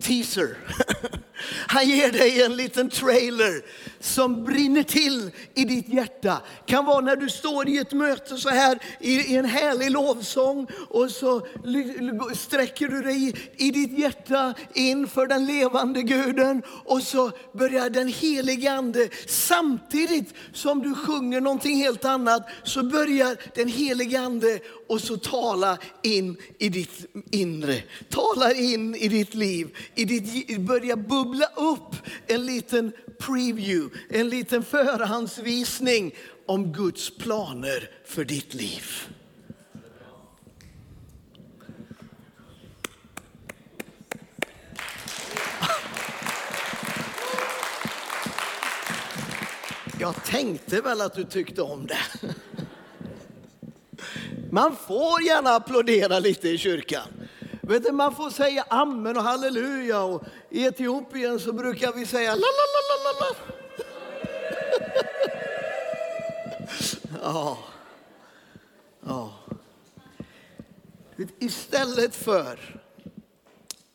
teaser. 0.00 0.56
Han 1.66 1.88
ger 1.88 2.12
dig 2.12 2.42
en 2.42 2.56
liten 2.56 2.90
trailer 2.90 3.62
som 4.04 4.44
brinner 4.44 4.82
till 4.82 5.30
i 5.54 5.64
ditt 5.64 5.88
hjärta. 5.88 6.42
Kan 6.66 6.84
vara 6.84 7.00
när 7.00 7.16
du 7.16 7.28
står 7.28 7.68
i 7.68 7.78
ett 7.78 7.92
möte 7.92 8.36
så 8.36 8.48
här 8.48 8.78
i, 9.00 9.36
en 9.36 9.44
härlig 9.44 9.90
lovsång 9.90 10.66
och 10.88 11.10
så 11.10 11.46
sträcker 12.34 12.88
du 12.88 13.02
dig 13.02 13.34
i 13.56 13.70
ditt 13.70 13.98
hjärta 13.98 14.54
inför 14.74 15.26
den 15.26 15.46
levande 15.46 16.02
guden 16.02 16.62
och 16.84 17.02
så 17.02 17.30
börjar 17.52 17.90
den 17.90 18.08
helige 18.08 18.72
ande 18.72 19.08
samtidigt 19.26 20.34
som 20.52 20.82
du 20.82 20.94
sjunger 20.94 21.40
någonting 21.40 21.76
helt 21.76 22.04
annat 22.04 22.48
så 22.62 22.82
börjar 22.82 23.36
den 23.54 23.68
helige 23.68 24.20
ande 24.20 24.60
och 24.88 25.00
så 25.00 25.16
tala 25.16 25.78
in 26.02 26.36
i 26.58 26.68
ditt 26.68 27.06
inre. 27.30 27.82
Tala 28.08 28.52
in 28.52 28.94
i 28.94 29.08
ditt 29.08 29.34
liv, 29.34 29.76
i 29.94 30.04
ditt, 30.04 30.60
börja 30.60 30.96
bubbla 30.96 31.46
upp 31.56 31.96
en 32.26 32.46
liten 32.46 32.92
preview, 33.18 33.98
en 34.08 34.28
liten 34.28 34.62
förhandsvisning 34.62 36.14
om 36.46 36.72
Guds 36.72 37.16
planer 37.16 37.90
för 38.04 38.24
ditt 38.24 38.54
liv. 38.54 38.84
Jag 50.00 50.24
tänkte 50.24 50.80
väl 50.80 51.00
att 51.00 51.14
du 51.14 51.24
tyckte 51.24 51.62
om 51.62 51.86
det. 51.86 52.28
Man 54.50 54.76
får 54.76 55.22
gärna 55.22 55.50
applådera 55.50 56.18
lite 56.18 56.48
i 56.48 56.58
kyrkan. 56.58 57.23
Vet 57.66 57.84
du, 57.84 57.92
man 57.92 58.14
får 58.14 58.30
säga 58.30 58.64
amen 58.68 59.16
och 59.16 59.22
halleluja. 59.22 60.02
Och 60.02 60.24
I 60.50 60.64
Etiopien 60.64 61.40
så 61.40 61.52
brukar 61.52 61.92
vi 61.92 62.06
säga 62.06 62.34
la 62.34 62.40
la 62.40 62.66
la 62.88 62.96
la 63.04 63.12
la. 63.20 63.36
Ja. 67.22 67.58
ja. 69.06 69.32
Istället 71.38 72.14
för 72.14 72.80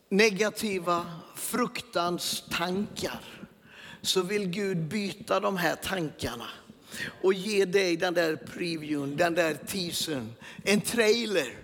negativa 0.09 1.05
fruktanstankar 1.35 3.23
så 4.01 4.21
vill 4.21 4.47
Gud 4.47 4.77
byta 4.77 5.39
de 5.39 5.57
här 5.57 5.75
tankarna 5.75 6.47
och 7.21 7.33
ge 7.33 7.65
dig 7.65 7.97
den 7.97 8.13
där 8.13 8.35
previewn, 8.35 9.15
den 9.15 9.33
där 9.33 9.53
teasern, 9.53 10.33
en 10.63 10.81
trailer 10.81 11.58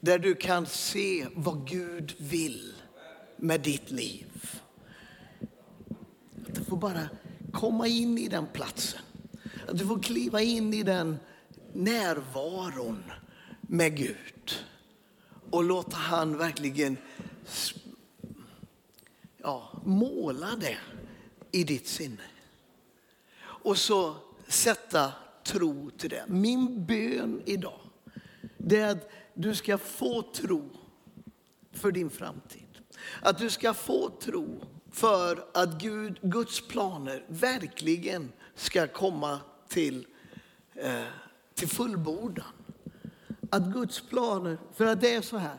där 0.00 0.18
du 0.18 0.34
kan 0.34 0.66
se 0.66 1.26
vad 1.34 1.68
Gud 1.68 2.14
vill 2.18 2.74
med 3.36 3.60
ditt 3.60 3.90
liv. 3.90 4.60
Att 6.48 6.54
du 6.54 6.64
får 6.64 6.76
bara 6.76 7.08
komma 7.52 7.86
in 7.86 8.18
i 8.18 8.28
den 8.28 8.46
platsen. 8.46 9.00
Att 9.68 9.78
du 9.78 9.86
får 9.86 10.02
kliva 10.02 10.42
in 10.42 10.74
i 10.74 10.82
den 10.82 11.18
närvaron 11.72 13.02
med 13.60 13.96
Gud. 13.96 14.64
Och 15.50 15.64
låta 15.64 15.96
han 15.96 16.38
verkligen 16.38 16.96
ja, 19.36 19.82
måla 19.84 20.56
det 20.60 20.78
i 21.52 21.64
ditt 21.64 21.86
sinne. 21.86 22.22
Och 23.42 23.78
så 23.78 24.14
sätta 24.48 25.12
tro 25.44 25.90
till 25.90 26.10
det. 26.10 26.24
Min 26.28 26.86
bön 26.86 27.42
idag, 27.44 27.80
det 28.56 28.78
är 28.78 28.90
att 28.90 29.10
du 29.40 29.54
ska 29.54 29.78
få 29.78 30.22
tro 30.22 30.70
för 31.72 31.92
din 31.92 32.10
framtid. 32.10 32.78
Att 33.22 33.38
du 33.38 33.50
ska 33.50 33.74
få 33.74 34.10
tro 34.10 34.64
för 34.90 35.44
att 35.54 35.80
Gud, 35.80 36.18
Guds 36.22 36.68
planer 36.68 37.24
verkligen 37.28 38.32
ska 38.54 38.86
komma 38.86 39.40
till, 39.68 40.06
eh, 40.74 41.02
till 41.54 41.68
fullbordan. 41.68 42.52
Att 43.50 43.66
Guds 43.66 44.00
planer, 44.00 44.58
för 44.74 44.86
att 44.86 45.00
det 45.00 45.14
är 45.14 45.22
så 45.22 45.36
här. 45.36 45.58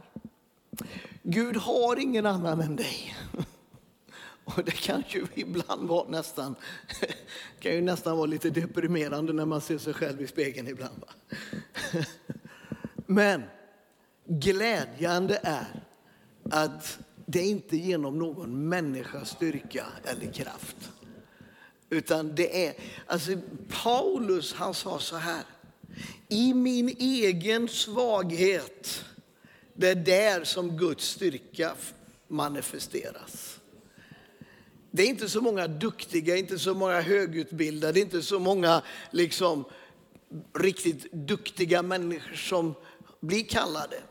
Gud 1.23 1.55
har 1.57 1.99
ingen 1.99 2.25
annan 2.25 2.61
än 2.61 2.75
dig. 2.75 3.15
Och 4.43 4.63
det 4.63 4.71
kan 4.71 5.03
ju 5.07 5.27
ibland 5.35 5.87
vara 5.87 6.09
nästan, 6.09 6.55
kan 7.59 7.71
ju 7.71 7.81
nästan 7.81 8.17
vara 8.17 8.25
lite 8.25 8.49
deprimerande 8.49 9.33
när 9.33 9.45
man 9.45 9.61
ser 9.61 9.77
sig 9.77 9.93
själv 9.93 10.21
i 10.21 10.27
spegeln 10.27 10.67
ibland. 10.67 11.03
Men 13.05 13.43
glädjande 14.39 15.39
är 15.43 15.83
att 16.49 16.99
det 17.25 17.41
inte 17.41 17.75
är 17.75 17.79
genom 17.79 18.19
någon 18.19 18.69
människas 18.69 19.29
styrka 19.29 19.85
eller 20.03 20.33
kraft. 20.33 20.91
Utan 21.89 22.35
det 22.35 22.67
är, 22.67 22.73
alltså 23.05 23.31
Paulus 23.83 24.53
han 24.53 24.73
sa 24.73 24.99
så 24.99 25.15
här, 25.15 25.43
i 26.29 26.53
min 26.53 26.89
egen 26.99 27.67
svaghet, 27.67 29.05
det 29.73 29.89
är 29.89 29.95
där 29.95 30.43
som 30.43 30.77
Guds 30.77 31.05
styrka 31.07 31.71
manifesteras. 32.27 33.59
Det 34.91 35.03
är 35.03 35.07
inte 35.07 35.29
så 35.29 35.41
många 35.41 35.67
duktiga, 35.67 36.37
inte 36.37 36.59
så 36.59 36.73
många 36.73 37.01
högutbildade, 37.01 37.99
inte 37.99 38.21
så 38.21 38.39
många 38.39 38.81
liksom 39.11 39.65
riktigt 40.53 41.11
duktiga 41.11 41.81
människor 41.81 42.35
som 42.35 42.73
blir 43.19 43.43
kallade. 43.43 44.01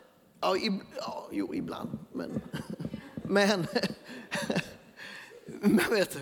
Ja, 0.41 0.57
ib, 0.57 0.75
ja, 0.97 1.29
jo, 1.33 1.55
ibland. 1.55 1.99
Men, 2.13 2.41
men, 3.23 3.67
men 5.47 5.91
vet 5.91 6.13
du, 6.13 6.21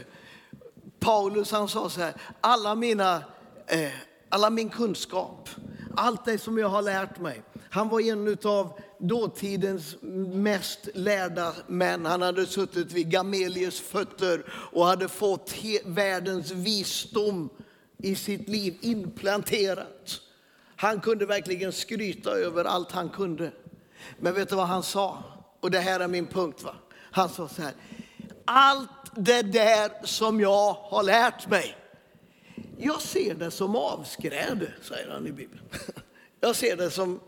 Paulus 1.01 1.53
han 1.53 1.69
sa 1.69 1.91
så 1.91 2.01
här, 2.01 2.15
alla 2.41 2.75
mina, 2.75 3.23
eh, 3.67 3.93
alla 4.29 4.51
min 4.51 4.69
kunskap, 4.69 5.49
allt 5.97 6.25
det 6.25 6.39
som 6.39 6.59
jag 6.59 6.69
har 6.69 6.83
lärt 6.83 7.21
mig. 7.21 7.43
Han 7.71 7.89
var 7.89 8.01
en 8.01 8.39
av 8.45 8.81
dåtidens 8.99 9.97
mest 10.33 10.89
lärda 10.95 11.55
män. 11.67 12.07
Han 12.07 12.23
hade 12.23 12.47
suttit 12.47 12.93
vid 12.93 13.11
Gamelius 13.11 13.81
fötter 13.81 14.45
och 14.73 14.87
hade 14.87 15.09
fått 15.09 15.55
världens 15.85 16.51
visdom 16.51 17.49
i 17.99 18.15
sitt 18.15 18.49
liv 18.49 18.79
implanterat. 18.81 20.21
Han 20.77 21.01
kunde 21.01 21.27
verkligen 21.27 21.73
skryta 21.73 22.31
över 22.31 22.65
allt 22.65 22.93
han 22.93 23.09
kunde. 23.09 23.53
Men 24.19 24.35
vet 24.35 24.49
du 24.49 24.57
vad 24.57 24.67
han 24.67 24.83
sa? 24.83 25.23
Och 25.61 25.71
det 25.71 25.79
här 25.79 26.01
är 26.01 26.09
min 26.09 26.27
punkt. 26.27 26.63
va? 26.63 26.75
Han 27.11 27.29
sa 27.29 27.49
så 27.49 27.63
här. 27.63 27.73
Allt 28.45 28.91
det 29.15 29.43
där 29.43 30.07
som 30.07 30.41
jag 30.41 30.73
har 30.73 31.03
lärt 31.03 31.47
mig. 31.51 31.77
Jag 32.79 33.01
ser 33.01 33.35
det 33.35 33.51
som 33.51 33.77
avskräde, 33.77 34.73
säger 34.83 35.11
han 35.11 35.27
i 35.27 35.33
Bibeln. 35.33 35.63
Jag 36.41 36.57
ser 36.57 36.77
det 36.77 36.91
som 36.91 37.21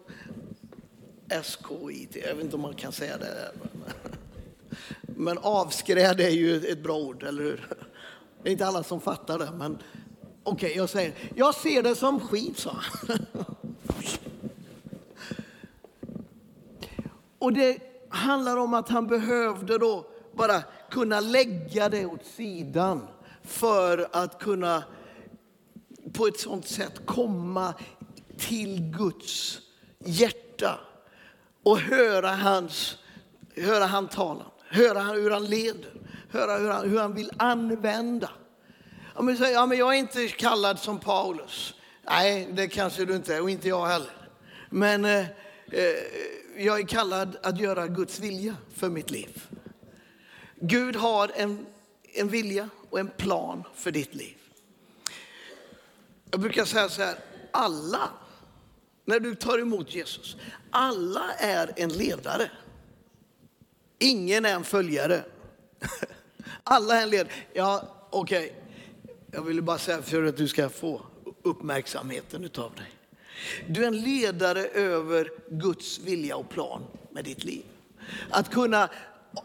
SKIT, 1.42 2.16
jag 2.16 2.34
vet 2.34 2.44
inte 2.44 2.56
om 2.56 2.62
man 2.62 2.74
kan 2.74 2.92
säga 2.92 3.18
det. 3.18 3.52
Men 5.00 5.38
avskräde 5.38 6.24
är 6.24 6.30
ju 6.30 6.56
ett 6.56 6.82
bra 6.82 6.96
ord, 6.96 7.22
eller 7.22 7.42
hur? 7.42 7.68
Det 8.42 8.48
är 8.48 8.52
inte 8.52 8.66
alla 8.66 8.82
som 8.82 9.00
fattar 9.00 9.38
det, 9.38 9.50
men 9.58 9.78
okej, 10.42 10.66
okay, 10.66 10.76
jag 10.76 10.90
säger 10.90 11.14
jag 11.34 11.54
ser 11.54 11.82
det 11.82 11.94
som 11.96 12.20
skit, 12.20 12.58
sa 12.58 12.76
han. 12.80 13.26
Och 17.40 17.52
det 17.52 17.78
handlar 18.08 18.56
om 18.56 18.74
att 18.74 18.88
han 18.88 19.06
behövde 19.06 19.78
då 19.78 20.06
bara 20.32 20.62
kunna 20.90 21.20
lägga 21.20 21.88
det 21.88 22.06
åt 22.06 22.24
sidan 22.24 23.06
för 23.44 24.08
att 24.12 24.38
kunna 24.38 24.84
på 26.12 26.26
ett 26.26 26.40
sånt 26.40 26.68
sätt 26.68 27.06
komma 27.06 27.74
till 28.38 28.94
Guds 28.98 29.60
hjärta 29.98 30.80
och 31.62 31.78
höra 31.78 32.28
hans, 32.28 32.98
höra 33.56 33.84
han 33.84 34.08
tala, 34.08 34.44
höra 34.68 35.00
hur 35.00 35.30
han 35.30 35.44
leder, 35.44 35.92
höra 36.30 36.58
hur 36.58 36.68
han, 36.68 36.90
hur 36.90 36.98
han 36.98 37.14
vill 37.14 37.30
använda. 37.36 38.30
Om 39.14 39.26
vi 39.26 39.36
säger, 39.36 39.54
ja, 39.54 39.66
men 39.66 39.78
jag 39.78 39.94
är 39.94 39.98
inte 39.98 40.28
kallad 40.28 40.78
som 40.78 40.98
Paulus. 40.98 41.74
Nej, 42.02 42.48
det 42.52 42.68
kanske 42.68 43.04
du 43.04 43.16
inte 43.16 43.34
är 43.34 43.42
och 43.42 43.50
inte 43.50 43.68
jag 43.68 43.86
heller. 43.86 44.28
Men 44.70 45.04
eh, 45.04 45.20
eh 45.20 45.26
jag 46.64 46.80
är 46.80 46.86
kallad 46.86 47.36
att 47.42 47.58
göra 47.58 47.88
Guds 47.88 48.20
vilja 48.20 48.56
för 48.74 48.88
mitt 48.88 49.10
liv. 49.10 49.46
Gud 50.60 50.96
har 50.96 51.30
en, 51.34 51.66
en 52.02 52.28
vilja 52.28 52.68
och 52.90 53.00
en 53.00 53.08
plan 53.08 53.64
för 53.74 53.90
ditt 53.90 54.14
liv. 54.14 54.36
Jag 56.30 56.40
brukar 56.40 56.64
säga 56.64 56.88
så 56.88 57.02
här, 57.02 57.14
alla, 57.50 58.10
när 59.04 59.20
du 59.20 59.34
tar 59.34 59.58
emot 59.58 59.94
Jesus, 59.94 60.36
alla 60.70 61.32
är 61.32 61.72
en 61.76 61.92
ledare. 61.92 62.50
Ingen 63.98 64.44
är 64.44 64.54
en 64.54 64.64
följare. 64.64 65.24
Alla 66.64 66.96
är 66.98 67.02
en 67.02 67.10
ledare. 67.10 67.32
Ja, 67.52 67.96
okej. 68.10 68.44
Okay. 68.44 69.14
Jag 69.32 69.42
ville 69.42 69.62
bara 69.62 69.78
säga 69.78 70.02
för 70.02 70.22
att 70.22 70.36
du 70.36 70.48
ska 70.48 70.68
få 70.68 71.02
uppmärksamheten 71.42 72.44
utav 72.44 72.74
dig. 72.74 72.99
Du 73.66 73.82
är 73.82 73.86
en 73.86 74.00
ledare 74.00 74.64
över 74.64 75.30
Guds 75.50 75.98
vilja 75.98 76.36
och 76.36 76.48
plan 76.48 76.82
med 77.10 77.24
ditt 77.24 77.44
liv. 77.44 77.64
Att 78.30 78.50
kunna 78.50 78.84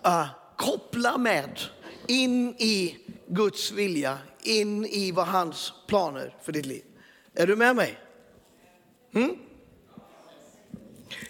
uh, 0.05 0.27
koppla 0.57 1.17
med 1.17 1.59
in 2.07 2.55
i 2.57 2.97
Guds 3.27 3.71
vilja, 3.71 4.17
in 4.43 4.85
i 4.85 5.11
vad 5.11 5.27
hans 5.27 5.73
planer 5.87 6.35
för 6.41 6.51
ditt 6.51 6.65
liv. 6.65 6.83
Är 7.33 7.47
du 7.47 7.55
med 7.55 7.75
mig? 7.75 7.99
Mm? 9.13 9.37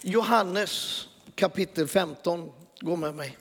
Johannes 0.01 1.07
kapitel 1.35 1.87
15, 1.87 2.51
gå 2.79 2.95
med 2.95 3.15
mig. 3.15 3.37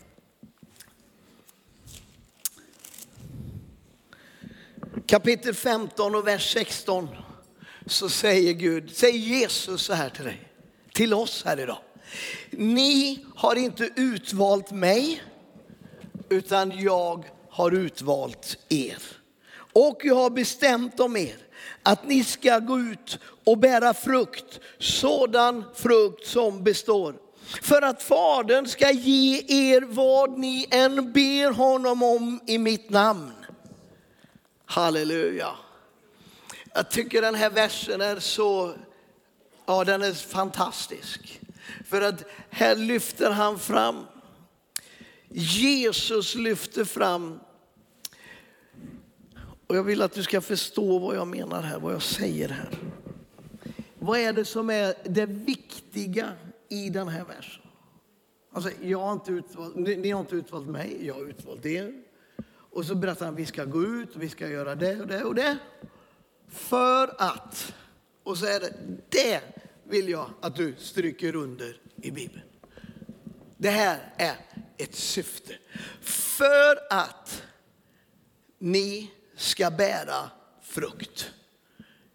Kapitel 5.07 5.55
15 5.55 6.15
och 6.15 6.27
vers 6.27 6.53
16 6.53 7.09
så 7.87 8.09
säger 8.09 8.53
Gud, 8.53 8.97
säger 8.97 9.19
Jesus 9.19 9.83
så 9.83 9.93
här 9.95 10.11
till 10.11 10.25
dig, 10.25 10.49
till 10.93 11.15
oss 11.15 11.43
här 11.45 11.61
idag. 11.61 11.79
Ni 12.51 13.25
har 13.37 13.57
inte 13.57 13.91
utvalt 13.97 14.71
mig, 14.71 15.23
utan 16.29 16.79
jag 16.79 17.25
har 17.51 17.71
utvalt 17.71 18.59
er. 18.69 18.99
Och 19.57 20.01
jag 20.05 20.15
har 20.15 20.31
bestämt 20.31 21.01
om 21.01 21.17
er 21.17 21.37
att 21.83 22.09
ni 22.09 22.25
ska 22.25 22.59
gå 22.59 22.79
ut 22.79 23.19
och 23.45 23.59
bära 23.59 23.95
frukt, 23.95 24.61
sådan 24.79 25.65
frukt 25.75 26.27
som 26.27 26.65
består. 26.65 27.15
För 27.63 27.83
att 27.83 28.03
Fadern 28.03 28.67
ska 28.67 28.91
ge 28.91 29.43
er 29.49 29.81
vad 29.81 30.39
ni 30.39 30.67
än 30.71 31.13
ber 31.13 31.51
honom 31.51 32.03
om 32.03 32.41
i 32.47 32.59
mitt 32.59 32.91
namn. 32.91 33.33
Halleluja. 34.65 35.57
Jag 36.77 36.91
tycker 36.91 37.23
den 37.23 37.35
här 37.35 37.51
versen 37.51 38.01
är 38.01 38.19
så, 38.19 38.75
ja 39.67 39.85
den 39.85 40.03
är 40.03 40.13
fantastisk. 40.13 41.41
För 41.85 42.03
att 42.03 42.25
här 42.51 42.77
lyfter 42.77 43.31
han 43.31 43.59
fram, 43.59 44.05
Jesus 45.29 46.35
lyfter 46.35 46.85
fram 46.85 47.41
och 49.67 49.77
jag 49.77 49.83
vill 49.83 50.03
att 50.03 50.13
du 50.13 50.23
ska 50.23 50.41
förstå 50.41 50.99
vad 50.99 51.17
jag 51.17 51.29
menar 51.29 51.63
här, 51.63 51.79
vad 51.79 51.95
jag 51.95 52.03
säger 52.03 52.49
här. 52.49 52.79
Vad 53.99 54.19
är 54.19 54.33
det 54.33 54.45
som 54.45 54.71
är 54.71 54.95
det 55.05 55.27
viktiga 55.27 56.33
i 56.69 56.91
den 56.91 57.09
här 57.09 57.25
versen? 57.25 57.63
Alltså, 58.53 58.71
jag 58.83 59.01
har 59.01 59.13
inte 59.13 59.33
utvalt, 59.33 59.77
ni 59.77 60.11
har 60.11 60.21
inte 60.21 60.37
utvalt 60.37 60.69
mig, 60.69 61.07
jag 61.07 61.15
har 61.15 61.29
utvalt 61.29 61.67
er. 61.67 62.03
Och 62.47 62.85
så 62.85 62.95
berättar 62.95 63.27
han, 63.27 63.35
vi 63.35 63.47
ska 63.47 63.65
gå 63.65 63.83
ut, 63.83 64.17
vi 64.17 64.29
ska 64.29 64.49
göra 64.49 64.75
det 64.75 65.01
och 65.01 65.07
det 65.07 65.25
och 65.25 65.35
det. 65.35 65.59
För 66.55 67.15
att, 67.19 67.75
och 68.23 68.39
så 68.39 68.47
är 68.47 68.61
det, 68.61 68.73
det 69.09 69.41
vill 69.85 70.09
jag 70.09 70.31
att 70.41 70.57
du 70.57 70.75
stryker 70.79 71.37
under 71.37 71.77
i 71.97 72.11
Bibeln. 72.11 72.45
Det 73.57 73.71
här 73.71 74.13
är 74.17 74.37
ett 74.77 74.95
syfte. 74.95 75.55
För 76.01 76.79
att 76.91 77.43
ni 78.59 79.11
ska 79.37 79.71
bära 79.71 80.31
frukt. 80.63 81.31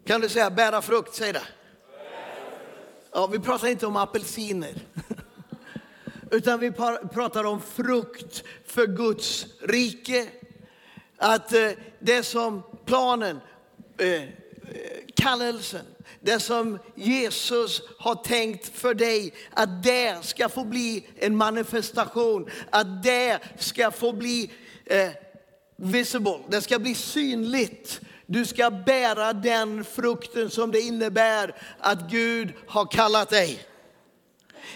Kan 0.04 0.20
du 0.20 0.28
säga 0.28 0.50
bära 0.50 0.82
frukt? 0.82 1.14
Säg 1.14 1.32
det. 1.32 1.42
Ja, 3.12 3.26
vi 3.26 3.38
pratar 3.38 3.68
inte 3.68 3.86
om 3.86 3.96
apelsiner. 3.96 4.74
Utan 6.30 6.60
vi 6.60 6.72
pratar 7.12 7.44
om 7.44 7.60
frukt 7.60 8.44
för 8.66 8.86
Guds 8.86 9.46
rike. 9.60 10.28
Att 11.16 11.52
eh, 11.52 11.70
det 11.98 12.22
som 12.22 12.62
planen, 12.84 13.40
eh, 14.00 14.22
kallelsen, 15.14 15.86
det 16.20 16.40
som 16.40 16.78
Jesus 16.94 17.82
har 17.98 18.14
tänkt 18.14 18.78
för 18.78 18.94
dig, 18.94 19.34
att 19.50 19.82
det 19.82 20.24
ska 20.24 20.48
få 20.48 20.64
bli 20.64 21.06
en 21.16 21.36
manifestation, 21.36 22.50
att 22.70 23.02
det 23.02 23.38
ska 23.58 23.90
få 23.90 24.12
bli 24.12 24.50
eh, 24.86 25.08
visible, 25.76 26.38
det 26.48 26.60
ska 26.60 26.78
bli 26.78 26.94
synligt. 26.94 28.00
Du 28.26 28.46
ska 28.46 28.70
bära 28.70 29.32
den 29.32 29.84
frukten 29.84 30.50
som 30.50 30.70
det 30.70 30.80
innebär 30.80 31.54
att 31.78 32.10
Gud 32.10 32.52
har 32.66 32.86
kallat 32.86 33.30
dig. 33.30 33.66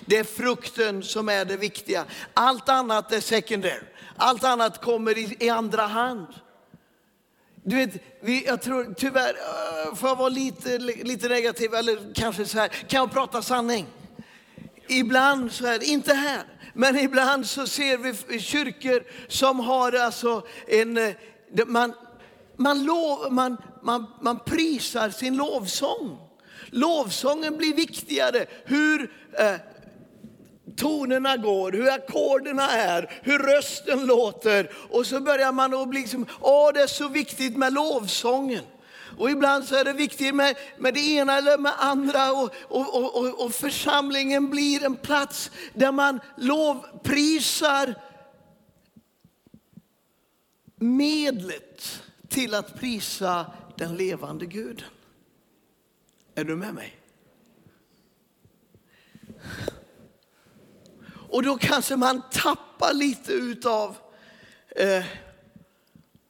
Det 0.06 0.18
är 0.18 0.24
frukten 0.24 1.02
som 1.02 1.28
är 1.28 1.44
det 1.44 1.56
viktiga. 1.56 2.04
Allt 2.34 2.68
annat 2.68 3.12
är 3.12 3.20
secondary. 3.20 3.80
Allt 4.16 4.44
annat 4.44 4.82
kommer 4.82 5.18
i, 5.18 5.36
i 5.40 5.48
andra 5.48 5.82
hand. 5.82 6.26
Du 7.66 7.76
vet, 7.76 7.90
vi, 8.20 8.46
jag 8.46 8.62
tror 8.62 8.94
tyvärr, 8.96 9.34
äh, 9.34 9.94
får 9.94 10.08
jag 10.08 10.16
vara 10.16 10.28
lite, 10.28 10.78
lite 10.78 11.28
negativ 11.28 11.74
eller 11.74 12.14
kanske 12.14 12.44
så 12.44 12.58
här, 12.58 12.68
kan 12.68 13.00
jag 13.00 13.12
prata 13.12 13.42
sanning? 13.42 13.86
Ibland 14.88 15.52
så 15.52 15.66
här, 15.66 15.84
inte 15.84 16.14
här, 16.14 16.42
men 16.74 16.98
ibland 16.98 17.46
så 17.46 17.66
ser 17.66 17.98
vi 18.28 18.40
kyrkor 18.40 19.02
som 19.28 19.60
har 19.60 19.92
alltså 19.92 20.46
en, 20.66 20.96
eh, 20.96 21.14
man, 21.66 21.92
man, 22.56 22.84
lov, 22.84 23.32
man, 23.32 23.56
man, 23.82 24.06
man 24.20 24.38
prisar 24.38 25.10
sin 25.10 25.36
lovsång. 25.36 26.18
Lovsången 26.70 27.56
blir 27.56 27.74
viktigare. 27.74 28.46
Hur 28.64 29.12
eh, 29.38 29.54
tonerna 30.76 31.36
går, 31.36 31.72
hur 31.72 31.90
ackorderna 31.90 32.70
är, 32.70 33.20
hur 33.22 33.38
rösten 33.38 34.06
låter. 34.06 34.70
Och 34.90 35.06
så 35.06 35.20
börjar 35.20 35.52
man 35.52 35.74
att 35.74 35.88
bli 35.88 36.00
liksom, 36.00 36.26
åh 36.40 36.72
det 36.72 36.80
är 36.80 36.86
så 36.86 37.08
viktigt 37.08 37.56
med 37.56 37.72
lovsången. 37.72 38.64
Och 39.18 39.30
ibland 39.30 39.64
så 39.64 39.76
är 39.76 39.84
det 39.84 39.92
viktigt 39.92 40.34
med, 40.34 40.56
med 40.78 40.94
det 40.94 41.00
ena 41.00 41.38
eller 41.38 41.58
med 41.58 41.72
andra. 41.78 42.32
Och, 42.32 42.54
och, 42.62 42.94
och, 42.94 43.16
och, 43.16 43.44
och 43.44 43.52
församlingen 43.52 44.50
blir 44.50 44.84
en 44.84 44.96
plats 44.96 45.50
där 45.74 45.92
man 45.92 46.20
lovprisar 46.36 47.94
medlet 50.76 52.02
till 52.28 52.54
att 52.54 52.80
prisa 52.80 53.52
den 53.76 53.96
levande 53.96 54.46
Guden. 54.46 54.84
Är 56.34 56.44
du 56.44 56.56
med 56.56 56.74
mig? 56.74 57.00
Och 61.34 61.42
då 61.42 61.56
kanske 61.56 61.96
man 61.96 62.22
tappar 62.30 62.94
lite 62.94 63.32
utav 63.32 63.96
eh, 64.76 65.04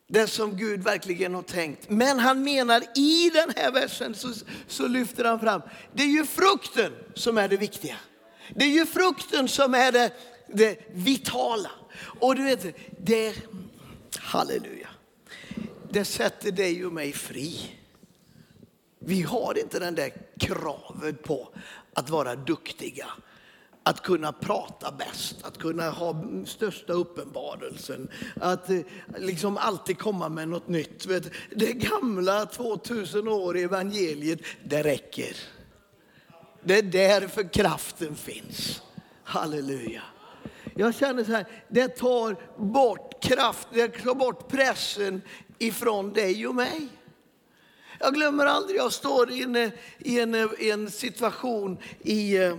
det 0.06 0.26
som 0.26 0.56
Gud 0.56 0.82
verkligen 0.84 1.34
har 1.34 1.42
tänkt. 1.42 1.90
Men 1.90 2.18
han 2.18 2.42
menar 2.42 2.82
i 2.94 3.30
den 3.34 3.52
här 3.56 3.72
versen 3.72 4.14
så, 4.14 4.32
så 4.68 4.86
lyfter 4.86 5.24
han 5.24 5.40
fram, 5.40 5.62
det 5.92 6.02
är 6.02 6.06
ju 6.06 6.26
frukten 6.26 6.92
som 7.14 7.38
är 7.38 7.48
det 7.48 7.56
viktiga. 7.56 7.96
Det 8.54 8.64
är 8.64 8.68
ju 8.68 8.86
frukten 8.86 9.48
som 9.48 9.74
är 9.74 9.92
det, 9.92 10.12
det 10.48 10.78
vitala. 10.92 11.70
Och 12.20 12.34
du 12.34 12.42
vet, 12.42 12.76
det, 12.98 13.34
halleluja, 14.18 14.88
det 15.90 16.04
sätter 16.04 16.52
dig 16.52 16.86
och 16.86 16.92
mig 16.92 17.12
fri. 17.12 17.70
Vi 18.98 19.22
har 19.22 19.58
inte 19.58 19.78
den 19.78 19.94
där 19.94 20.12
kravet 20.38 21.22
på 21.22 21.48
att 21.94 22.10
vara 22.10 22.36
duktiga 22.36 23.06
att 23.86 24.02
kunna 24.02 24.32
prata 24.32 24.92
bäst, 24.92 25.36
att 25.42 25.58
kunna 25.58 25.90
ha 25.90 26.24
största 26.46 26.92
uppenbarelsen, 26.92 28.08
att 28.40 28.70
eh, 28.70 28.80
liksom 29.18 29.56
alltid 29.56 29.98
komma 29.98 30.28
med 30.28 30.48
något 30.48 30.68
nytt. 30.68 31.06
Det 31.50 31.72
gamla 31.72 32.46
2000 32.46 33.28
år 33.28 33.56
i 33.56 33.62
evangeliet, 33.62 34.40
det 34.64 34.82
räcker. 34.82 35.36
Det 36.62 36.78
är 36.78 36.82
därför 36.82 37.52
kraften 37.52 38.14
finns. 38.16 38.82
Halleluja. 39.24 40.02
Jag 40.74 40.94
känner 40.94 41.24
så 41.24 41.32
här, 41.32 41.46
det 41.68 41.88
tar 41.88 42.36
bort 42.56 43.22
kraft, 43.22 43.68
det 43.72 43.88
tar 43.88 44.14
bort 44.14 44.48
pressen 44.48 45.22
ifrån 45.58 46.12
dig 46.12 46.46
och 46.46 46.54
mig. 46.54 46.88
Jag 48.00 48.14
glömmer 48.14 48.46
aldrig, 48.46 48.78
jag 48.78 48.92
står 48.92 49.32
i 49.32 49.42
en, 49.42 49.56
i 49.98 50.20
en, 50.20 50.34
i 50.58 50.70
en 50.70 50.90
situation 50.90 51.78
i 52.00 52.36
eh, 52.36 52.56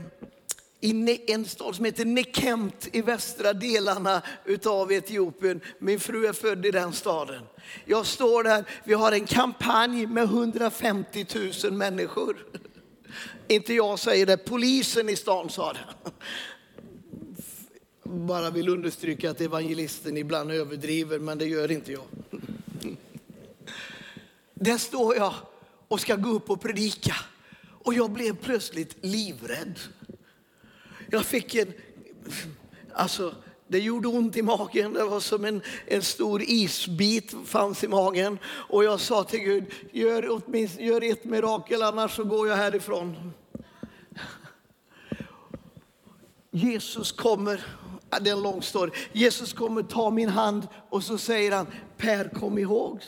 i 0.81 1.31
en 1.31 1.45
stad 1.45 1.75
som 1.75 1.85
heter 1.85 2.05
Nekempt 2.05 2.95
i 2.95 3.01
västra 3.01 3.53
delarna 3.53 4.21
av 4.65 4.91
Etiopien. 4.91 5.61
Min 5.79 5.99
fru 5.99 6.25
är 6.25 6.33
född 6.33 6.65
i 6.65 6.71
den 6.71 6.93
staden. 6.93 7.43
Jag 7.85 8.05
står 8.05 8.43
där, 8.43 8.65
vi 8.83 8.93
har 8.93 9.11
en 9.11 9.25
kampanj 9.25 10.05
med 10.05 10.23
150 10.23 11.25
000 11.63 11.73
människor. 11.73 12.45
Inte 13.47 13.73
jag 13.73 13.99
säger 13.99 14.25
det, 14.25 14.37
polisen 14.37 15.09
i 15.09 15.15
stan 15.15 15.49
sa 15.49 15.73
det. 15.73 16.11
Bara 18.03 18.49
vill 18.49 18.69
understryka 18.69 19.31
att 19.31 19.41
evangelisten 19.41 20.17
ibland 20.17 20.51
överdriver, 20.51 21.19
men 21.19 21.37
det 21.37 21.45
gör 21.45 21.71
inte 21.71 21.91
jag. 21.91 22.05
Där 24.53 24.77
står 24.77 25.15
jag 25.15 25.33
och 25.87 25.99
ska 25.99 26.15
gå 26.15 26.29
upp 26.29 26.49
och 26.49 26.61
predika. 26.61 27.15
Och 27.85 27.93
jag 27.93 28.11
blev 28.11 28.35
plötsligt 28.35 28.95
livrädd. 29.01 29.79
Jag 31.11 31.25
fick 31.25 31.55
en, 31.55 31.73
alltså 32.93 33.35
det 33.67 33.79
gjorde 33.79 34.07
ont 34.07 34.37
i 34.37 34.41
magen, 34.41 34.93
det 34.93 35.03
var 35.03 35.19
som 35.19 35.45
en, 35.45 35.61
en 35.85 36.01
stor 36.01 36.41
isbit 36.41 37.35
fanns 37.45 37.83
i 37.83 37.87
magen. 37.87 38.39
Och 38.45 38.83
jag 38.83 38.99
sa 38.99 39.23
till 39.23 39.39
Gud, 39.39 39.63
gör, 39.91 40.29
åtminstone, 40.29 40.85
gör 40.85 41.11
ett 41.11 41.25
mirakel 41.25 41.81
annars 41.81 42.15
så 42.15 42.23
går 42.23 42.47
jag 42.47 42.55
härifrån. 42.55 43.33
Jesus 46.51 47.11
kommer, 47.11 47.65
det 48.21 48.29
är 48.29 48.33
en 48.33 48.41
lång 48.41 48.61
story. 48.61 48.91
Jesus 49.11 49.53
kommer 49.53 49.83
ta 49.83 50.09
min 50.09 50.29
hand 50.29 50.67
och 50.89 51.03
så 51.03 51.17
säger 51.17 51.51
han, 51.51 51.67
Per 51.97 52.29
kom 52.29 52.57
ihåg. 52.57 53.01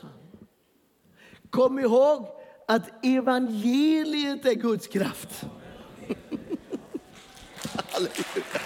Kom 1.50 1.80
ihåg 1.80 2.28
att 2.68 3.06
evangeliet 3.06 4.46
är 4.46 4.54
Guds 4.54 4.88
kraft. 4.88 5.46
Halleluja. 7.98 8.62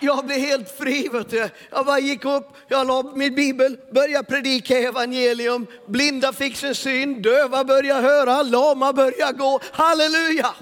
Jag 0.00 0.26
blev 0.26 0.38
helt 0.38 0.78
fri. 0.78 1.08
Vet 1.08 1.30
du. 1.30 1.48
Jag 1.70 1.86
bara 1.86 1.98
gick 1.98 2.24
upp, 2.24 2.48
jag 2.68 2.86
la 2.86 3.02
min 3.02 3.34
bibel, 3.34 3.78
började 3.92 4.24
predika 4.24 4.78
evangelium. 4.78 5.66
Blinda 5.86 6.32
fick 6.32 6.56
sin 6.56 6.74
syn, 6.74 7.22
döva 7.22 7.64
började 7.64 8.00
höra, 8.00 8.42
lama 8.42 8.92
började 8.92 9.38
gå. 9.38 9.60
Halleluja! 9.72 10.54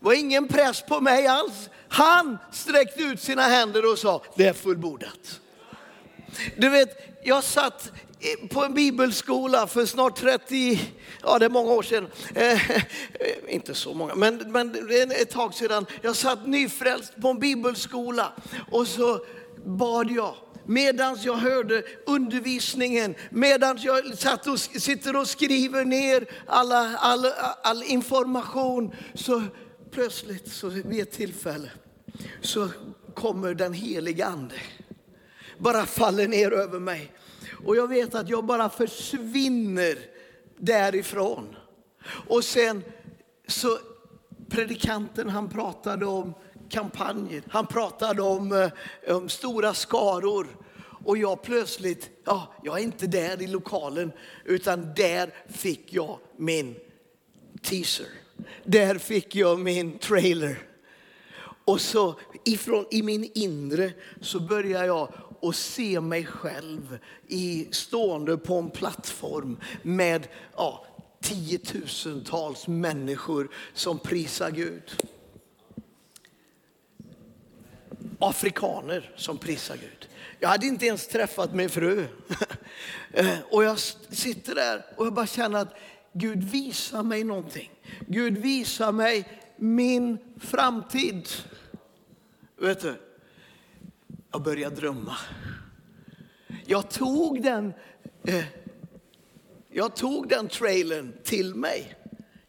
Det 0.00 0.06
var 0.06 0.12
ingen 0.12 0.48
press 0.48 0.82
på 0.88 1.00
mig 1.00 1.26
alls. 1.26 1.70
Han 1.88 2.38
sträckte 2.52 3.02
ut 3.02 3.20
sina 3.20 3.42
händer 3.42 3.92
och 3.92 3.98
sa, 3.98 4.22
det 4.36 4.46
är 4.46 4.52
fullbordat. 4.52 5.40
Du 6.56 6.68
vet, 6.68 7.18
jag 7.24 7.44
satt 7.44 7.92
Eh, 8.24 8.48
på 8.48 8.64
en 8.64 8.74
bibelskola 8.74 9.66
för 9.66 9.86
snart 9.86 10.16
30, 10.16 10.80
ja 11.22 11.38
det 11.38 11.44
är 11.44 11.50
många 11.50 11.72
år 11.72 11.82
sedan, 11.82 12.06
eh, 12.34 12.60
inte 13.48 13.74
så 13.74 13.94
många, 13.94 14.14
men, 14.14 14.52
men 14.52 14.74
ett 15.10 15.30
tag 15.30 15.54
sedan. 15.54 15.86
Jag 16.02 16.16
satt 16.16 16.46
nyfrälst 16.46 17.12
på 17.22 17.28
en 17.28 17.38
bibelskola 17.38 18.32
och 18.70 18.86
så 18.86 19.24
bad 19.64 20.10
jag 20.10 20.34
medan 20.64 21.18
jag 21.22 21.34
hörde 21.34 21.82
undervisningen, 22.06 23.14
medan 23.30 23.78
jag 23.80 24.18
satt 24.18 24.46
och, 24.46 24.60
sitter 24.60 25.16
och 25.16 25.28
skriver 25.28 25.84
ner 25.84 26.26
alla, 26.46 26.96
all, 26.96 27.26
all 27.62 27.82
information, 27.82 28.94
så 29.14 29.42
plötsligt 29.90 30.52
så 30.52 30.68
vid 30.68 31.02
ett 31.02 31.12
tillfälle 31.12 31.70
så 32.40 32.68
kommer 33.14 33.54
den 33.54 33.72
heliga 33.72 34.26
ande, 34.26 34.54
bara 35.58 35.86
faller 35.86 36.28
ner 36.28 36.52
över 36.52 36.80
mig. 36.80 37.12
Och 37.64 37.76
jag 37.76 37.88
vet 37.88 38.14
att 38.14 38.28
jag 38.28 38.44
bara 38.44 38.68
försvinner 38.68 39.98
därifrån. 40.58 41.56
Och 42.28 42.44
sen 42.44 42.84
så 43.46 43.78
predikanten 44.48 45.28
han 45.28 45.48
pratade 45.48 46.06
om 46.06 46.34
kampanjer, 46.68 47.42
han 47.50 47.66
pratade 47.66 48.22
om, 48.22 48.52
eh, 48.52 49.16
om 49.16 49.28
stora 49.28 49.74
skaror. 49.74 50.46
Och 51.04 51.18
jag 51.18 51.42
plötsligt, 51.42 52.10
ja, 52.24 52.54
jag 52.62 52.78
är 52.78 52.82
inte 52.82 53.06
där 53.06 53.42
i 53.42 53.46
lokalen, 53.46 54.12
utan 54.44 54.94
där 54.96 55.34
fick 55.48 55.92
jag 55.92 56.18
min 56.36 56.74
teaser. 57.62 58.06
Där 58.64 58.98
fick 58.98 59.36
jag 59.36 59.58
min 59.58 59.98
trailer. 59.98 60.58
Och 61.64 61.80
så 61.80 62.14
ifrån 62.44 62.86
i 62.90 63.02
min 63.02 63.30
inre 63.34 63.92
så 64.20 64.40
börjar 64.40 64.84
jag 64.84 65.12
och 65.42 65.54
se 65.54 66.00
mig 66.00 66.26
själv 66.26 66.98
i, 67.28 67.68
stående 67.70 68.36
på 68.36 68.58
en 68.58 68.70
plattform 68.70 69.60
med 69.82 70.28
ja, 70.56 70.86
tiotusentals 71.20 72.68
människor 72.68 73.48
som 73.74 73.98
prisar 73.98 74.50
Gud. 74.50 75.02
Afrikaner 78.18 79.14
som 79.16 79.38
prisar 79.38 79.76
Gud. 79.76 80.08
Jag 80.38 80.48
hade 80.48 80.66
inte 80.66 80.86
ens 80.86 81.08
träffat 81.08 81.54
min 81.54 81.70
fru. 81.70 82.06
Och 83.50 83.64
jag 83.64 83.78
sitter 83.78 84.54
där 84.54 84.84
och 84.96 85.06
jag 85.06 85.14
bara 85.14 85.26
känner 85.26 85.58
att 85.58 85.74
Gud 86.12 86.44
visar 86.44 87.02
mig 87.02 87.24
någonting. 87.24 87.70
Gud 88.06 88.38
visar 88.38 88.92
mig 88.92 89.42
min 89.56 90.18
framtid. 90.40 91.28
Vet 92.56 92.80
du, 92.80 92.94
jag 94.32 94.42
började 94.42 94.76
drömma. 94.76 95.16
Jag 96.66 96.90
tog 96.90 97.42
den, 97.42 97.72
eh, 98.24 98.44
jag 99.70 99.96
tog 99.96 100.28
den 100.28 100.48
trailern 100.48 101.12
till 101.24 101.54
mig. 101.54 101.94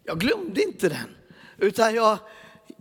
Jag 0.03 0.19
glömde 0.19 0.63
inte 0.63 0.89
den, 0.89 1.15
utan 1.57 1.95
jag, 1.95 2.17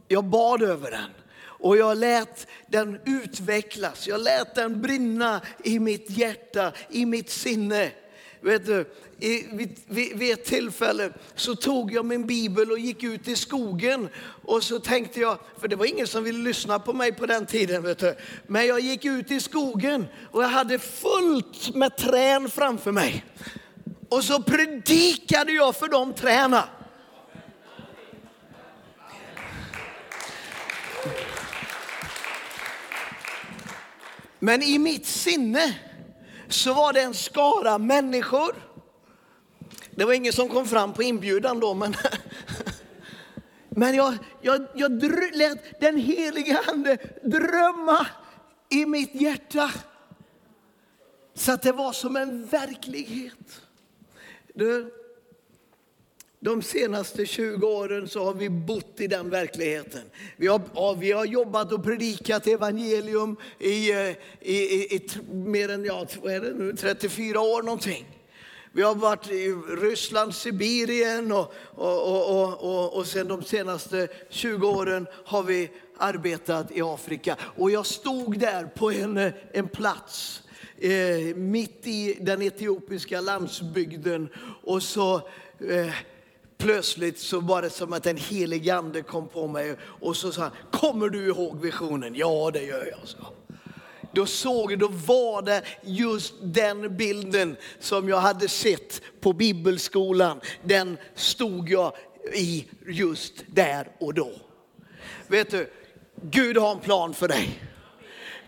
jag 0.08 0.24
bad 0.24 0.62
över 0.62 0.90
den. 0.90 1.10
Och 1.42 1.76
jag 1.76 1.98
lät 1.98 2.46
den 2.66 3.00
utvecklas, 3.06 4.08
jag 4.08 4.20
lät 4.20 4.54
den 4.54 4.82
brinna 4.82 5.40
i 5.64 5.78
mitt 5.78 6.10
hjärta, 6.10 6.72
i 6.90 7.06
mitt 7.06 7.30
sinne. 7.30 7.92
Vet 8.40 8.66
du, 8.66 8.84
i, 9.22 9.46
vid, 9.52 9.80
vid, 9.86 10.18
vid, 10.18 10.32
ett 10.32 10.44
tillfälle 10.44 11.12
så 11.34 11.54
tog 11.54 11.92
jag 11.92 12.04
min 12.04 12.26
bibel 12.26 12.70
och 12.70 12.78
gick 12.78 13.02
ut 13.02 13.28
i 13.28 13.36
skogen. 13.36 14.08
Och 14.44 14.62
så 14.62 14.78
tänkte 14.78 15.20
jag, 15.20 15.38
för 15.60 15.68
det 15.68 15.76
var 15.76 15.86
ingen 15.86 16.06
som 16.06 16.24
ville 16.24 16.38
lyssna 16.38 16.78
på 16.78 16.92
mig 16.92 17.12
på 17.12 17.26
den 17.26 17.46
tiden. 17.46 17.82
Vet 17.82 17.98
du. 17.98 18.14
Men 18.46 18.66
jag 18.66 18.80
gick 18.80 19.04
ut 19.04 19.30
i 19.30 19.40
skogen 19.40 20.06
och 20.30 20.42
jag 20.42 20.48
hade 20.48 20.78
fullt 20.78 21.74
med 21.74 21.96
trän 21.96 22.50
framför 22.50 22.92
mig. 22.92 23.24
Och 24.08 24.24
så 24.24 24.42
predikade 24.42 25.52
jag 25.52 25.76
för 25.76 25.88
de 25.88 26.14
träna. 26.14 26.68
Men 34.38 34.62
i 34.62 34.78
mitt 34.78 35.06
sinne 35.06 35.78
så 36.48 36.74
var 36.74 36.92
det 36.92 37.00
en 37.00 37.14
skara 37.14 37.78
människor. 37.78 38.71
Det 39.94 40.04
var 40.04 40.12
ingen 40.12 40.32
som 40.32 40.48
kom 40.48 40.66
fram 40.66 40.92
på 40.92 41.02
inbjudan 41.02 41.60
då, 41.60 41.74
men, 41.74 41.94
men 43.68 43.94
jag, 43.94 44.14
jag, 44.40 44.66
jag 44.74 45.02
lät 45.34 45.80
den 45.80 45.96
heliga 45.96 46.60
ande 46.68 46.98
drömma 47.22 48.06
i 48.70 48.86
mitt 48.86 49.14
hjärta. 49.14 49.70
Så 51.34 51.52
att 51.52 51.62
det 51.62 51.72
var 51.72 51.92
som 51.92 52.16
en 52.16 52.46
verklighet. 52.46 53.60
Du, 54.54 54.92
de 56.40 56.62
senaste 56.62 57.26
20 57.26 57.66
åren 57.66 58.08
så 58.08 58.24
har 58.24 58.34
vi 58.34 58.50
bott 58.50 59.00
i 59.00 59.06
den 59.06 59.30
verkligheten. 59.30 60.02
Vi 60.36 60.46
har, 60.46 60.60
ja, 60.74 60.92
vi 60.92 61.12
har 61.12 61.24
jobbat 61.24 61.72
och 61.72 61.84
predikat 61.84 62.46
evangelium 62.46 63.36
i, 63.58 63.90
eh, 63.90 64.10
i, 64.40 64.56
i, 64.56 64.96
i 64.96 65.08
mer 65.32 65.68
än 65.68 65.84
ja, 65.84 66.06
vad 66.22 66.32
är 66.32 66.40
det 66.40 66.54
nu, 66.54 66.72
34 66.72 67.40
år 67.40 67.62
någonting. 67.62 68.21
Vi 68.74 68.82
har 68.82 68.94
varit 68.94 69.30
i 69.30 69.48
Ryssland, 69.68 70.34
Sibirien 70.34 71.32
och, 71.32 71.54
och, 71.74 72.30
och, 72.30 72.64
och, 72.64 72.96
och 72.96 73.06
sen 73.06 73.28
de 73.28 73.42
senaste 73.42 74.08
20 74.30 74.68
åren 74.68 75.06
har 75.24 75.42
vi 75.42 75.70
arbetat 75.98 76.70
i 76.70 76.82
Afrika. 76.82 77.36
Och 77.56 77.70
jag 77.70 77.86
stod 77.86 78.38
där 78.38 78.64
på 78.64 78.90
en, 78.90 79.32
en 79.52 79.68
plats 79.68 80.42
eh, 80.78 81.36
mitt 81.36 81.86
i 81.86 82.18
den 82.20 82.42
etiopiska 82.42 83.20
landsbygden 83.20 84.28
och 84.62 84.82
så 84.82 85.14
eh, 85.68 85.94
plötsligt 86.58 87.18
så 87.18 87.40
var 87.40 87.62
det 87.62 87.70
som 87.70 87.92
att 87.92 88.06
en 88.06 88.16
helig 88.16 88.70
ande 88.70 89.02
kom 89.02 89.28
på 89.28 89.48
mig 89.48 89.76
och 89.82 90.16
så 90.16 90.32
sa 90.32 90.42
han, 90.42 90.50
kommer 90.70 91.08
du 91.08 91.26
ihåg 91.26 91.60
visionen? 91.60 92.14
Ja, 92.14 92.50
det 92.52 92.62
gör 92.62 92.86
jag, 92.90 93.08
så. 93.08 93.18
Då 94.14 94.26
såg 94.26 94.72
jag, 94.72 94.78
då 94.78 94.88
var 94.88 95.42
det 95.42 95.62
just 95.82 96.34
den 96.42 96.96
bilden 96.96 97.56
som 97.80 98.08
jag 98.08 98.20
hade 98.20 98.48
sett 98.48 99.02
på 99.20 99.32
bibelskolan. 99.32 100.40
Den 100.62 100.98
stod 101.14 101.68
jag 101.68 101.92
i 102.32 102.66
just 102.86 103.32
där 103.46 103.88
och 104.00 104.14
då. 104.14 104.32
Vet 105.26 105.50
du, 105.50 105.70
Gud 106.22 106.56
har 106.56 106.72
en 106.72 106.80
plan 106.80 107.14
för 107.14 107.28
dig. 107.28 107.62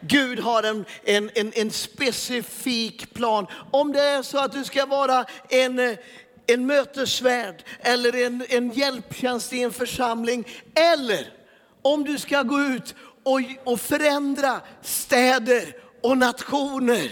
Gud 0.01 0.39
har 0.39 0.63
en, 0.63 0.85
en, 1.05 1.31
en, 1.35 1.53
en 1.55 1.71
specifik 1.71 3.15
plan. 3.15 3.47
Om 3.71 3.93
det 3.93 4.01
är 4.01 4.23
så 4.23 4.39
att 4.39 4.53
du 4.53 4.65
ska 4.65 4.87
vara 4.87 5.25
en, 5.49 5.97
en 6.47 6.67
mötesvärd 6.67 7.63
eller 7.81 8.27
en, 8.27 8.45
en 8.49 8.71
hjälptjänst 8.71 9.53
i 9.53 9.63
en 9.63 9.73
församling. 9.73 10.49
Eller 10.75 11.29
om 11.83 12.05
du 12.05 12.19
ska 12.19 12.43
gå 12.43 12.61
ut 12.61 12.95
och, 13.25 13.41
och 13.65 13.81
förändra 13.81 14.61
städer 14.83 15.77
och 16.03 16.19
nationer 16.19 17.11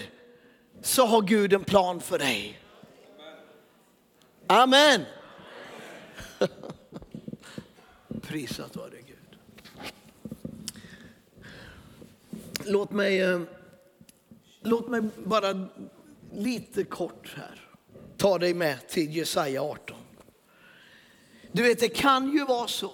så 0.82 1.06
har 1.06 1.22
Gud 1.22 1.52
en 1.52 1.64
plan 1.64 2.00
för 2.00 2.18
dig. 2.18 2.60
Amen. 4.46 5.04
Prisat 8.22 8.76
vare 8.76 8.96
Gud. 9.06 9.38
Låt 12.64 12.90
mig, 12.90 13.20
eh, 13.20 13.40
låt 14.60 14.88
mig 14.88 15.02
bara 15.16 15.68
lite 16.32 16.84
kort 16.84 17.34
här 17.36 17.68
ta 18.16 18.38
dig 18.38 18.54
med 18.54 18.88
till 18.88 19.16
Jesaja 19.16 19.62
18. 19.62 19.96
Du 21.52 21.62
vet, 21.62 21.80
det 21.80 21.88
kan 21.88 22.32
ju 22.32 22.44
vara 22.44 22.68
så 22.68 22.92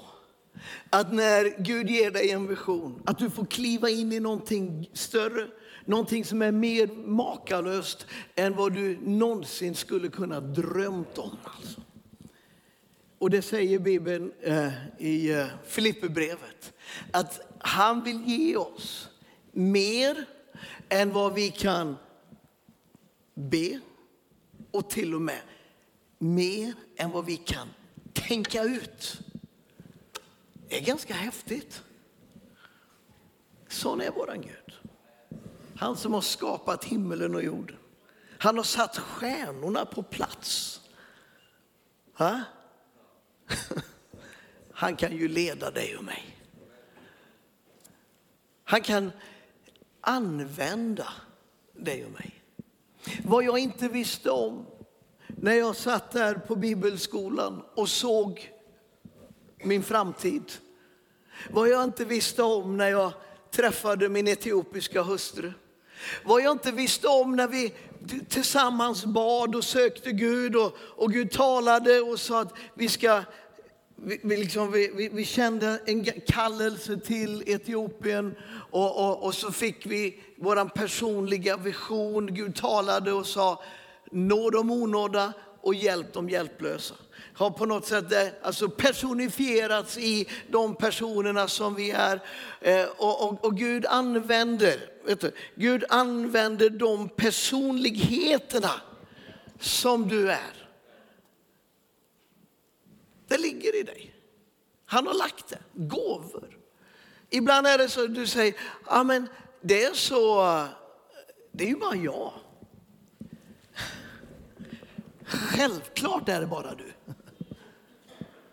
att 0.91 1.13
när 1.13 1.63
Gud 1.63 1.91
ger 1.91 2.11
dig 2.11 2.31
en 2.31 2.47
vision, 2.47 3.03
att 3.07 3.19
du 3.19 3.31
får 3.31 3.45
kliva 3.45 3.91
in 3.91 4.13
i 4.13 4.21
någonting 4.21 4.91
större, 4.93 5.47
någonting 5.85 6.25
som 6.25 6.43
är 6.43 6.53
mer 6.53 6.87
makalöst 7.07 8.07
än 8.35 8.57
vad 8.57 8.73
du 8.73 8.99
någonsin 9.03 9.75
skulle 9.75 10.09
kunna 10.09 10.41
drömt 10.41 11.19
om. 11.19 11.37
Alltså. 11.45 11.81
Och 13.19 13.31
det 13.31 13.43
säger 13.43 13.79
Bibeln 13.79 14.33
eh, 14.43 14.73
i 14.99 15.31
eh, 15.31 15.47
Filipperbrevet, 15.67 16.73
att 17.11 17.41
han 17.59 18.05
vill 18.05 18.23
ge 18.27 18.57
oss 18.57 19.09
mer 19.53 20.25
än 20.89 21.13
vad 21.13 21.35
vi 21.35 21.51
kan 21.51 21.97
be 23.35 23.81
och 24.71 24.91
till 24.91 25.15
och 25.15 25.23
med 25.23 25.41
mer 26.19 26.73
än 26.97 27.11
vad 27.11 27.25
vi 27.27 27.37
kan 27.37 27.69
tänka 28.13 28.63
ut. 28.63 29.21
Det 30.69 30.77
är 30.77 30.83
ganska 30.83 31.15
häftigt. 31.15 31.83
Sån 33.69 34.01
är 34.01 34.11
våran 34.11 34.41
Gud. 34.41 34.93
Han 35.77 35.97
som 35.97 36.15
har 36.15 36.21
skapat 36.21 36.85
himmelen 36.85 37.35
och 37.35 37.43
jorden. 37.43 37.77
Han 38.39 38.57
har 38.57 38.65
satt 38.65 38.99
stjärnorna 38.99 39.85
på 39.85 40.03
plats. 40.03 40.81
Ha? 42.15 42.41
Han 44.73 44.97
kan 44.97 45.17
ju 45.17 45.29
leda 45.29 45.71
dig 45.71 45.97
och 45.97 46.05
mig. 46.05 46.37
Han 48.65 48.81
kan 48.81 49.13
använda 50.01 51.13
dig 51.73 52.05
och 52.05 52.13
mig. 52.13 52.43
Vad 53.25 53.45
jag 53.45 53.59
inte 53.59 53.89
visste 53.89 54.31
om 54.31 54.67
när 55.27 55.53
jag 55.53 55.77
satt 55.77 56.11
där 56.11 56.35
på 56.35 56.57
bibelskolan 56.57 57.63
och 57.75 57.89
såg 57.89 58.58
min 59.63 59.83
framtid. 59.83 60.53
Vad 61.51 61.69
jag 61.69 61.85
inte 61.85 62.05
visste 62.05 62.43
om 62.43 62.77
när 62.77 62.89
jag 62.89 63.13
träffade 63.51 64.09
min 64.09 64.29
etiopiska 64.29 65.03
hustru. 65.03 65.53
Vad 66.25 66.43
jag 66.43 66.53
inte 66.53 66.73
visste 66.73 67.09
om 67.09 67.37
när 67.37 67.49
vi 67.49 67.75
tillsammans 68.29 69.05
bad 69.05 69.55
och 69.55 69.65
sökte 69.65 70.13
Gud 70.13 70.57
och, 70.57 70.77
och 70.79 71.13
Gud 71.13 71.31
talade 71.31 72.01
och 72.01 72.21
sa 72.21 72.41
att 72.41 72.53
vi 72.75 72.89
ska 72.89 73.23
vi, 73.97 74.21
vi, 74.23 74.37
liksom, 74.37 74.73
vi, 74.73 75.09
vi, 75.13 75.25
kände 75.25 75.81
en 75.87 76.05
kallelse 76.27 76.97
till 76.97 77.43
Etiopien 77.47 78.35
och, 78.71 79.09
och, 79.09 79.25
och 79.25 79.35
så 79.35 79.53
fick 79.53 79.87
vi 79.87 80.21
vår 80.37 80.69
personliga 80.69 81.57
vision. 81.57 82.35
Gud 82.35 82.57
talade 82.57 83.13
och 83.13 83.27
sa 83.27 83.63
nå 84.11 84.51
de 84.51 84.71
onådda 84.71 85.33
och 85.61 85.75
hjälp 85.75 86.13
de 86.13 86.29
hjälplösa. 86.29 86.95
Har 87.35 87.51
på 87.51 87.67
något 87.67 87.87
sätt 87.87 88.13
eh, 88.13 88.27
alltså 88.43 88.69
personifierats 88.69 89.99
i 89.99 90.29
de 90.49 90.75
personerna 90.75 91.49
som 91.49 91.75
vi 91.75 91.91
är. 91.91 92.21
Eh, 92.61 92.85
och, 92.85 93.29
och, 93.29 93.45
och 93.45 93.57
Gud 93.57 93.87
använder, 93.87 94.91
vet 95.05 95.21
du, 95.21 95.33
Gud 95.55 95.85
använder 95.89 96.71
de 96.71 97.09
personligheterna 97.09 98.73
som 99.61 100.09
du 100.09 100.31
är. 100.31 100.69
Det 103.29 103.39
ligger 103.39 103.81
i 103.81 103.83
dig. 103.83 104.15
Han 104.87 105.07
har 105.07 105.15
lagt 105.15 105.49
det, 105.49 105.59
gåvor. 105.75 106.59
Ibland 107.31 107.67
är 107.67 107.79
det 107.79 107.89
så 107.89 108.05
att 108.05 108.15
du 108.15 108.27
säger, 108.27 108.55
ja 108.87 109.03
men 109.03 109.29
det 109.61 109.85
är 109.85 109.95
så, 109.95 110.43
det 111.53 111.65
är 111.65 111.69
ju 111.69 111.77
bara 111.77 111.97
jag. 111.97 112.33
Självklart 115.25 116.29
är 116.29 116.41
det 116.41 116.47
bara 116.47 116.75
du. 116.75 116.93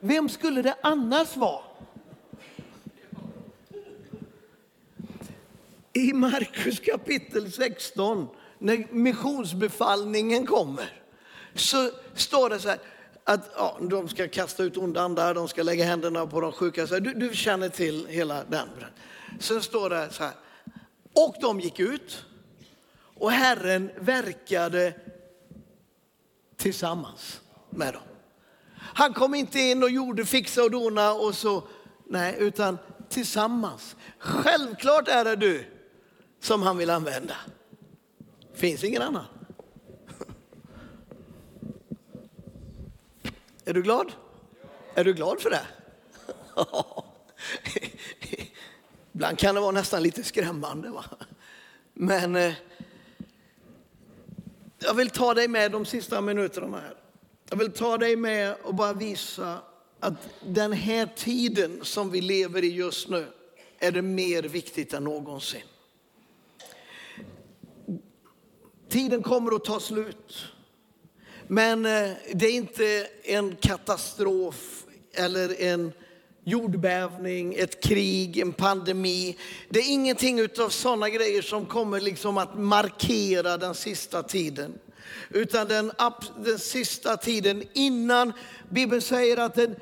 Vem 0.06 0.30
skulle 0.30 0.62
det 0.62 0.76
annars 0.82 1.38
vara? 1.38 1.64
I 5.94 6.14
Markus 6.14 6.80
kapitel 6.80 7.52
16, 7.52 8.28
när 8.60 8.88
missionsbefallningen 8.92 10.46
kommer, 10.46 11.02
så 11.54 11.92
står 12.14 12.50
det 12.50 12.60
så 12.60 12.70
här, 12.70 12.80
att 13.24 13.52
ja, 13.56 13.78
de 13.82 14.10
ska 14.10 14.28
kasta 14.28 14.64
ut 14.64 14.78
onda 14.78 15.02
andar, 15.02 15.34
de 15.34 15.48
ska 15.48 15.64
lägga 15.64 15.86
händerna 15.86 16.28
på 16.28 16.42
de 16.42 16.52
sjuka. 16.52 16.88
Så 16.88 17.00
du, 17.00 17.14
du 17.14 17.36
känner 17.36 17.70
till 17.70 18.08
hela 18.08 18.44
den. 18.44 18.70
Sen 19.40 19.62
står 19.62 19.90
det 19.90 20.10
så 20.12 20.24
här, 20.24 20.34
och 21.14 21.36
de 21.42 21.60
gick 21.60 21.80
ut 21.80 22.26
och 23.18 23.32
Herren 23.32 23.92
verkade 24.00 24.94
tillsammans 26.58 27.42
med 27.70 27.94
dem. 27.94 28.15
Han 28.94 29.14
kom 29.14 29.36
inte 29.36 29.60
in 29.60 29.84
och 29.84 29.90
gjorde 29.90 30.26
fixa 30.26 30.64
och 30.64 30.72
dona 30.72 31.14
och 31.14 31.36
så, 31.36 31.64
nej, 32.06 32.36
utan 32.40 32.78
tillsammans. 33.10 33.96
Självklart 34.20 35.08
är 35.08 35.26
det 35.26 35.36
du 35.36 35.66
som 36.40 36.62
han 36.62 36.78
vill 36.78 36.90
använda. 36.90 37.36
Finns 38.54 38.84
ingen 38.84 39.02
annan. 39.02 39.26
Är 43.66 43.74
du 43.74 43.82
glad? 43.82 44.12
Är 44.96 45.04
du 45.04 45.14
glad 45.14 45.42
för 45.42 45.50
det? 45.50 45.66
Ibland 49.14 49.40
kan 49.40 49.56
det 49.56 49.62
vara 49.62 49.72
nästan 49.72 50.04
lite 50.04 50.24
skrämmande. 50.24 50.90
Va? 50.90 51.06
Men 51.94 52.36
eh, 52.36 52.54
jag 54.80 54.94
vill 54.94 55.10
ta 55.10 55.34
dig 55.34 55.48
med 55.48 55.72
de 55.72 55.86
sista 55.86 56.22
minuterna 56.22 56.80
här. 56.80 57.05
Jag 57.50 57.58
vill 57.58 57.72
ta 57.72 57.98
dig 57.98 58.16
med 58.16 58.56
och 58.64 58.76
bara 58.76 58.94
visa 58.94 59.62
att 60.00 60.14
den 60.46 60.72
här 60.74 61.10
tiden 61.16 61.80
som 61.84 62.12
vi 62.12 62.22
lever 62.22 62.64
i 62.64 62.72
just 62.72 63.10
nu 63.10 63.28
är 63.80 63.92
det 63.92 64.02
mer 64.02 64.44
viktigt 64.44 64.94
än 64.94 65.04
någonsin. 65.04 65.62
tiden 68.96 69.24
kommer 69.24 69.56
att 69.56 69.66
ta 69.66 69.80
slut. 69.80 70.46
Men 71.48 71.86
eh, 71.86 72.12
det 72.34 72.46
är 72.46 72.56
inte 72.56 73.08
en 73.24 73.56
katastrof 73.56 74.86
eller 75.14 75.62
en 75.62 75.92
jordbävning, 76.44 77.56
ett 77.56 77.84
krig, 77.84 78.38
en 78.38 78.54
pandemi. 78.54 79.38
Det 79.70 79.80
är 79.80 79.92
ingenting 79.92 80.42
av 80.60 80.70
sådana 80.70 81.10
grejer 81.10 81.42
som 81.42 81.66
kommer 81.66 82.00
liksom 82.00 82.38
att 82.38 82.58
markera 82.60 83.58
den 83.58 83.76
sista 83.76 84.24
tiden. 84.24 84.80
Utan 85.30 85.68
den, 85.68 85.92
den 86.38 86.60
sista 86.60 87.18
tiden 87.18 87.64
innan 87.74 88.34
Bibeln 88.70 89.02
säger 89.02 89.38
att 89.38 89.58
en 89.58 89.76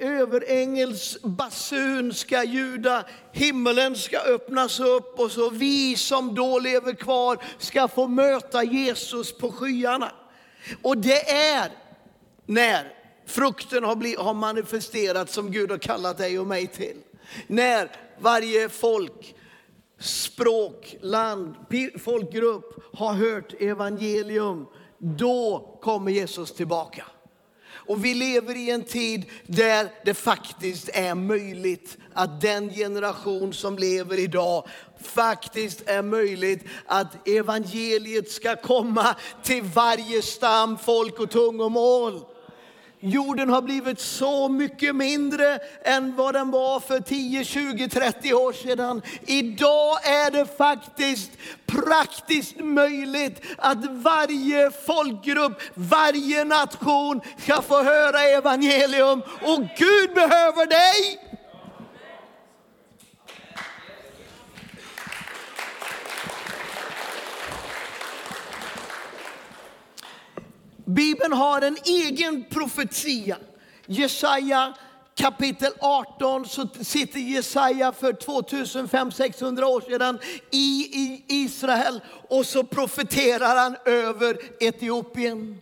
överängels 0.00 1.18
basun 1.22 2.14
ska 2.14 2.44
ljuda, 2.44 3.04
himmelen 3.32 3.96
ska 3.96 4.18
öppnas 4.18 4.80
upp 4.80 5.20
och 5.20 5.32
så 5.32 5.50
vi 5.50 5.96
som 5.96 6.34
då 6.34 6.58
lever 6.58 6.92
kvar 6.92 7.38
ska 7.58 7.88
få 7.88 8.06
möta 8.06 8.64
Jesus 8.64 9.32
på 9.32 9.52
skyarna. 9.52 10.12
Och 10.82 10.98
det 10.98 11.30
är 11.30 11.70
när 12.46 12.92
frukten 13.26 13.84
har, 13.84 13.96
blivit, 13.96 14.18
har 14.18 14.34
manifesterat 14.34 15.30
som 15.30 15.52
Gud 15.52 15.70
har 15.70 15.78
kallat 15.78 16.18
dig 16.18 16.38
och 16.38 16.46
mig 16.46 16.66
till. 16.66 16.96
När 17.46 17.90
varje 18.18 18.68
folk, 18.68 19.34
språk, 20.00 20.96
land, 21.00 21.54
folkgrupp 21.98 22.82
har 22.92 23.12
hört 23.14 23.54
evangelium, 23.60 24.66
då 24.98 25.78
kommer 25.82 26.10
Jesus 26.12 26.52
tillbaka. 26.52 27.04
Och 27.90 28.04
vi 28.04 28.14
lever 28.14 28.56
i 28.56 28.70
en 28.70 28.84
tid 28.84 29.24
där 29.46 29.88
det 30.04 30.14
faktiskt 30.14 30.88
är 30.88 31.14
möjligt 31.14 31.98
att 32.12 32.40
den 32.40 32.70
generation 32.70 33.52
som 33.52 33.78
lever 33.78 34.18
idag 34.18 34.68
faktiskt 35.02 35.82
är 35.86 36.02
möjligt 36.02 36.64
att 36.86 37.28
evangeliet 37.28 38.30
ska 38.30 38.56
komma 38.56 39.16
till 39.42 39.62
varje 39.62 40.22
stam, 40.22 40.78
folk 40.78 41.20
och 41.20 41.30
tungomål. 41.30 42.24
Jorden 43.02 43.48
har 43.48 43.62
blivit 43.62 44.00
så 44.00 44.48
mycket 44.48 44.96
mindre 44.96 45.58
än 45.84 46.16
vad 46.16 46.34
den 46.34 46.50
var 46.50 46.80
för 46.80 47.00
10, 47.00 47.44
20, 47.44 47.88
30 47.88 48.34
år 48.34 48.52
sedan. 48.52 49.02
Idag 49.26 50.06
är 50.06 50.30
det 50.30 50.56
faktiskt 50.56 51.30
praktiskt 51.66 52.60
möjligt 52.60 53.42
att 53.58 53.84
varje 53.90 54.70
folkgrupp, 54.70 55.60
varje 55.74 56.44
nation 56.44 57.20
ska 57.38 57.62
få 57.62 57.82
höra 57.82 58.20
evangelium. 58.20 59.22
Och 59.42 59.60
Gud 59.78 60.14
behöver 60.14 60.66
dig. 60.66 61.29
Bibeln 70.94 71.32
har 71.32 71.62
en 71.62 71.76
egen 71.84 72.44
profetia. 72.50 73.36
Jesaja 73.86 74.74
kapitel 75.14 75.72
18 75.80 76.46
så 76.46 76.68
sitter 76.80 77.20
Jesaja 77.20 77.92
för 77.92 78.12
2500-600 78.12 79.62
år 79.62 79.80
sedan 79.80 80.18
i 80.50 81.22
Israel 81.28 82.00
och 82.28 82.46
så 82.46 82.64
profeterar 82.64 83.56
han 83.56 83.76
över 83.84 84.38
Etiopien. 84.60 85.60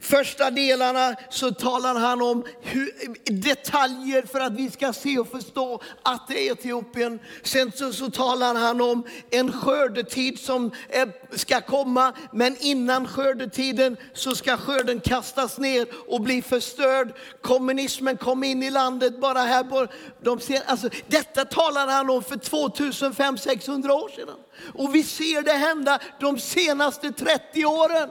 Första 0.00 0.50
delarna 0.50 1.16
så 1.30 1.50
talar 1.50 1.94
han 1.94 2.22
om 2.22 2.44
hur, 2.60 2.92
detaljer 3.24 4.22
för 4.22 4.40
att 4.40 4.52
vi 4.52 4.70
ska 4.70 4.92
se 4.92 5.18
och 5.18 5.28
förstå 5.28 5.82
att 6.02 6.28
det 6.28 6.48
är 6.48 6.52
Etiopien. 6.52 7.18
Sen 7.42 7.72
så, 7.72 7.92
så 7.92 8.10
talar 8.10 8.54
han 8.54 8.80
om 8.80 9.04
en 9.30 9.52
skördetid 9.52 10.38
som 10.38 10.70
är, 10.88 11.36
ska 11.36 11.60
komma, 11.60 12.12
men 12.32 12.56
innan 12.60 13.08
skördetiden 13.08 13.96
så 14.14 14.34
ska 14.34 14.56
skörden 14.56 15.00
kastas 15.00 15.58
ner 15.58 15.86
och 16.08 16.20
bli 16.20 16.42
förstörd. 16.42 17.12
Kommunismen 17.42 18.16
kom 18.16 18.44
in 18.44 18.62
i 18.62 18.70
landet 18.70 19.20
bara 19.20 19.40
här 19.40 19.64
på 19.64 19.86
de 20.22 20.40
ser, 20.40 20.62
alltså, 20.66 20.88
Detta 21.06 21.44
talar 21.44 21.86
han 21.86 22.10
om 22.10 22.22
för 22.22 22.36
2500-600 22.36 23.90
år 23.90 24.08
sedan. 24.16 24.36
Och 24.74 24.94
vi 24.94 25.02
ser 25.02 25.42
det 25.42 25.52
hända 25.52 25.98
de 26.20 26.38
senaste 26.38 27.12
30 27.12 27.64
åren. 27.64 28.08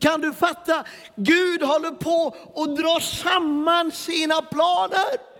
Kan 0.00 0.20
du 0.20 0.32
fatta? 0.32 0.84
Gud 1.16 1.62
håller 1.62 1.90
på 1.90 2.34
att 2.62 2.76
dra 2.76 3.00
samman 3.00 3.92
sina 3.92 4.42
planer. 4.42 5.37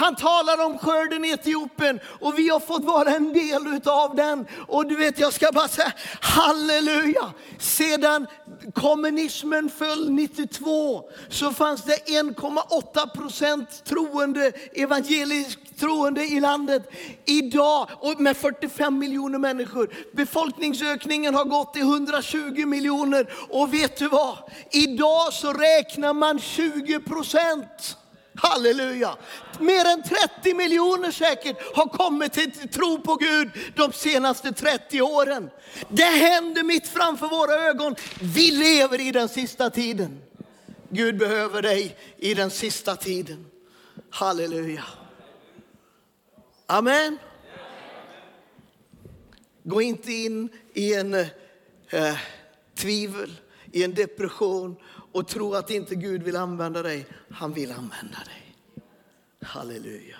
Han 0.00 0.16
talar 0.16 0.64
om 0.66 0.78
skörden 0.78 1.24
i 1.24 1.30
Etiopien 1.30 2.00
och 2.20 2.38
vi 2.38 2.48
har 2.48 2.60
fått 2.60 2.84
vara 2.84 3.10
en 3.10 3.32
del 3.32 3.80
av 3.84 4.16
den. 4.16 4.46
Och 4.68 4.86
du 4.86 4.96
vet, 4.96 5.18
jag 5.18 5.32
ska 5.32 5.52
bara 5.52 5.68
säga 5.68 5.92
halleluja. 6.20 7.32
Sedan 7.58 8.26
kommunismen 8.74 9.68
föll 9.68 10.10
92 10.10 11.02
så 11.28 11.52
fanns 11.52 11.82
det 11.82 11.96
1,8 12.06 13.16
procent 13.16 13.84
troende, 13.84 14.52
evangeliskt 14.72 15.80
troende 15.80 16.24
i 16.24 16.40
landet. 16.40 16.90
Idag, 17.24 17.88
och 17.98 18.20
med 18.20 18.36
45 18.36 18.98
miljoner 18.98 19.38
människor, 19.38 19.94
befolkningsökningen 20.12 21.34
har 21.34 21.44
gått 21.44 21.74
till 21.74 21.82
120 21.82 22.66
miljoner. 22.66 23.32
Och 23.50 23.74
vet 23.74 23.96
du 23.96 24.08
vad? 24.08 24.36
Idag 24.70 25.32
så 25.32 25.52
räknar 25.52 26.12
man 26.12 26.38
20 26.38 27.00
procent. 27.00 27.96
Halleluja! 28.34 29.16
Mer 29.58 29.84
än 29.84 30.02
30 30.02 30.54
miljoner 30.54 31.10
säkert 31.10 31.76
har 31.76 31.86
kommit 31.86 32.32
till 32.32 32.68
tro 32.68 33.00
på 33.00 33.14
Gud 33.14 33.50
de 33.76 33.92
senaste 33.92 34.52
30 34.52 35.02
åren. 35.02 35.50
Det 35.88 36.02
händer 36.02 36.62
mitt 36.62 36.88
framför 36.88 37.28
våra 37.28 37.54
ögon. 37.54 37.94
Vi 38.20 38.50
lever 38.50 39.00
i 39.00 39.12
den 39.12 39.28
sista 39.28 39.70
tiden. 39.70 40.22
Gud 40.88 41.18
behöver 41.18 41.62
dig 41.62 41.96
i 42.16 42.34
den 42.34 42.50
sista 42.50 42.96
tiden. 42.96 43.46
Halleluja. 44.10 44.84
Amen. 46.66 47.18
Gå 49.62 49.82
inte 49.82 50.12
in 50.12 50.48
i 50.74 50.94
en 50.94 51.14
eh, 51.14 52.16
tvivel, 52.74 53.40
i 53.72 53.84
en 53.84 53.94
depression 53.94 54.76
och 55.12 55.28
tro 55.28 55.54
att 55.54 55.70
inte 55.70 55.94
Gud 55.94 56.22
vill 56.22 56.36
använda 56.36 56.82
dig. 56.82 57.06
Han 57.30 57.52
vill 57.52 57.72
använda 57.72 58.18
dig. 58.24 58.56
Halleluja. 59.42 60.16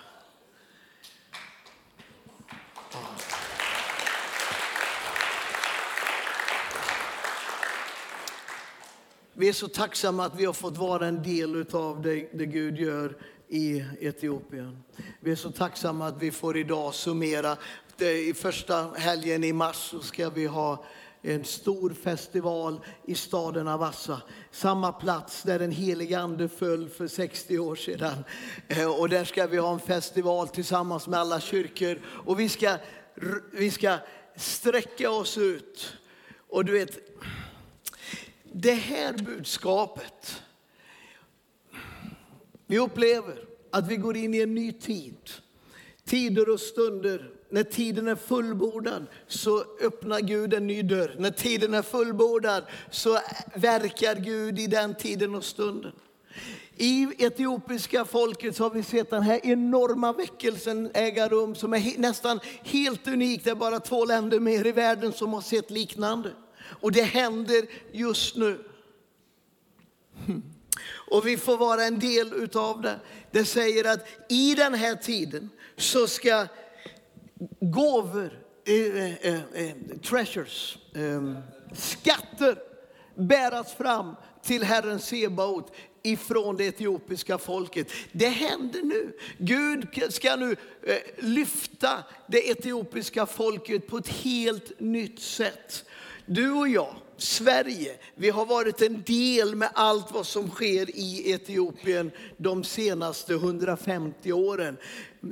Vi 9.33 9.49
är 9.49 9.53
så 9.53 9.67
tacksamma 9.67 10.25
att 10.25 10.39
vi 10.39 10.45
har 10.45 10.53
fått 10.53 10.77
vara 10.77 11.07
en 11.07 11.23
del 11.23 11.65
av 11.71 12.01
det, 12.01 12.29
det 12.33 12.45
Gud 12.45 12.77
gör 12.77 13.17
i 13.47 13.85
Etiopien. 13.99 14.83
Vi 15.19 15.31
är 15.31 15.35
så 15.35 15.51
tacksamma 15.51 16.07
att 16.07 16.21
vi 16.21 16.31
får 16.31 16.57
idag 16.57 16.93
summera. 16.93 17.57
I 17.99 18.33
första 18.33 18.91
helgen 18.95 19.43
i 19.43 19.53
mars 19.53 19.75
så 19.75 19.99
ska 19.99 20.29
vi 20.29 20.45
ha 20.45 20.85
en 21.21 21.45
stor 21.45 21.89
festival 21.89 22.79
i 23.05 23.15
staden 23.15 23.67
Avassa. 23.67 24.21
Samma 24.51 24.91
plats 24.91 25.43
där 25.43 25.59
den 25.59 25.71
heliga 25.71 26.19
ande 26.19 26.49
föll 26.49 26.89
för 26.89 27.07
60 27.07 27.59
år 27.59 27.75
sedan. 27.75 28.23
Eh, 28.67 28.99
och 28.99 29.09
där 29.09 29.25
ska 29.25 29.47
vi 29.47 29.57
ha 29.57 29.73
en 29.73 29.79
festival 29.79 30.47
tillsammans 30.47 31.07
med 31.07 31.19
alla 31.19 31.39
kyrkor. 31.39 31.99
Och 32.05 32.39
vi 32.39 32.49
ska, 32.49 32.77
vi 33.51 33.71
ska 33.71 33.97
sträcka 34.35 35.11
oss 35.11 35.37
ut. 35.37 35.93
Och 36.49 36.65
du 36.65 36.71
vet, 36.71 36.99
det 38.43 38.73
här 38.73 39.13
budskapet. 39.13 40.41
Vi 42.65 42.79
upplever 42.79 43.45
att 43.71 43.87
vi 43.87 43.95
går 43.95 44.17
in 44.17 44.33
i 44.33 44.41
en 44.41 44.55
ny 44.55 44.71
tid. 44.71 45.29
Tider 46.05 46.49
och 46.49 46.59
stunder 46.59 47.40
när 47.51 47.63
tiden 47.63 48.07
är 48.07 48.15
fullbordad 48.15 49.05
så 49.27 49.65
öppnar 49.81 50.19
Gud 50.19 50.53
en 50.53 50.67
ny 50.67 50.83
dörr. 50.83 51.15
När 51.17 51.31
tiden 51.31 51.73
är 51.73 51.81
fullbordad 51.81 52.63
så 52.91 53.19
verkar 53.55 54.15
Gud 54.15 54.59
i 54.59 54.67
den 54.67 54.95
tiden 54.95 55.35
och 55.35 55.43
stunden. 55.43 55.91
I 56.75 57.07
etiopiska 57.17 58.05
folket 58.05 58.55
så 58.55 58.63
har 58.63 58.69
vi 58.69 58.83
sett 58.83 59.09
den 59.09 59.23
här 59.23 59.39
enorma 59.43 60.13
väckelsen 60.13 60.91
äga 60.93 61.27
rum 61.27 61.55
som 61.55 61.73
är 61.73 61.97
nästan 61.97 62.39
helt 62.63 63.07
unik. 63.07 63.43
Det 63.43 63.49
är 63.49 63.55
bara 63.55 63.79
två 63.79 64.05
länder 64.05 64.39
mer 64.39 64.67
i 64.67 64.71
världen 64.71 65.13
som 65.13 65.33
har 65.33 65.41
sett 65.41 65.71
liknande. 65.71 66.31
Och 66.63 66.91
det 66.91 67.01
händer 67.01 67.65
just 67.91 68.35
nu. 68.35 68.59
Och 71.09 71.27
vi 71.27 71.37
får 71.37 71.57
vara 71.57 71.83
en 71.83 71.99
del 71.99 72.33
utav 72.33 72.81
det. 72.81 72.99
Det 73.31 73.45
säger 73.45 73.93
att 73.93 74.07
i 74.29 74.55
den 74.55 74.73
här 74.73 74.95
tiden 74.95 75.49
så 75.77 76.07
ska 76.07 76.47
gåvor, 77.59 78.39
eh, 78.65 78.75
eh, 78.75 79.25
eh, 79.25 79.41
eh 79.53 79.75
treasures, 80.03 80.77
ehm, 80.95 81.37
skatter 81.73 82.57
bäras 83.15 83.73
fram 83.73 84.15
till 84.43 84.63
Herren 84.63 84.99
Sebaot 84.99 85.71
ifrån 86.03 86.57
det 86.57 86.65
etiopiska 86.65 87.37
folket. 87.37 87.87
Det 88.11 88.27
händer 88.27 88.81
nu. 88.81 89.13
Gud 89.37 89.87
ska 90.09 90.35
nu 90.35 90.55
eh, 90.83 90.95
lyfta 91.17 92.03
det 92.27 92.49
etiopiska 92.49 93.25
folket 93.25 93.87
på 93.87 93.97
ett 93.97 94.07
helt 94.07 94.79
nytt 94.79 95.19
sätt. 95.19 95.85
Du 96.25 96.51
och 96.51 96.67
jag, 96.67 96.95
Sverige, 97.17 97.95
vi 98.15 98.29
har 98.29 98.45
varit 98.45 98.81
en 98.81 99.03
del 99.05 99.55
med 99.55 99.69
allt 99.73 100.11
vad 100.11 100.27
som 100.27 100.49
sker 100.49 100.97
i 100.97 101.31
Etiopien 101.31 102.11
de 102.37 102.63
senaste 102.63 103.33
150 103.33 104.31
åren. 104.31 104.77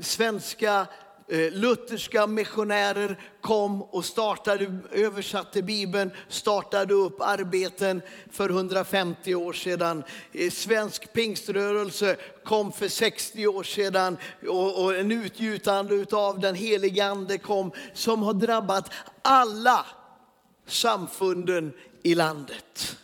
Svenska 0.02 0.88
Eh, 1.32 1.52
lutherska 1.52 2.28
missionärer 2.28 3.20
kom 3.42 3.82
och 3.82 4.06
startade, 4.06 4.78
översatte 4.92 5.62
Bibeln, 5.62 6.12
startade 6.28 6.94
upp 6.94 7.22
arbeten 7.22 8.02
för 8.32 8.50
150 8.50 9.36
år 9.36 9.54
sedan. 9.54 10.04
Eh, 10.32 10.52
svensk 10.52 11.14
pingströrelse 11.14 12.16
kom 12.44 12.72
för 12.72 12.88
60 12.88 13.48
år 13.48 13.64
sedan 13.64 14.18
och, 14.48 14.96
en 14.96 15.12
utgjutande 15.12 16.06
av 16.12 16.40
den 16.40 16.56
helige 16.56 17.06
ande 17.06 17.38
kom 17.38 17.72
som 17.94 18.24
har 18.24 18.34
drabbat 18.34 18.92
alla 19.22 19.86
samfunden 20.68 21.74
i 22.04 22.16
landet. 22.16 22.98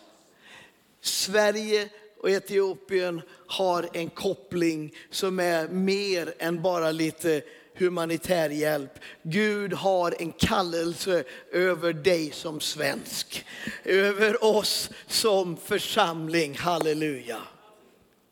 Sverige 1.01 1.89
och 2.21 2.29
Etiopien 2.29 3.21
har 3.47 3.89
en 3.93 4.09
koppling 4.09 4.93
som 5.11 5.39
är 5.39 5.67
mer 5.67 6.33
än 6.39 6.61
bara 6.61 6.91
lite 6.91 7.41
humanitär 7.77 8.49
hjälp. 8.49 8.99
Gud 9.23 9.73
har 9.73 10.15
en 10.19 10.31
kallelse 10.31 11.23
över 11.51 11.93
dig 11.93 12.31
som 12.31 12.59
svensk, 12.59 13.45
över 13.83 14.43
oss 14.43 14.89
som 15.07 15.57
församling. 15.57 16.57
Halleluja. 16.57 17.41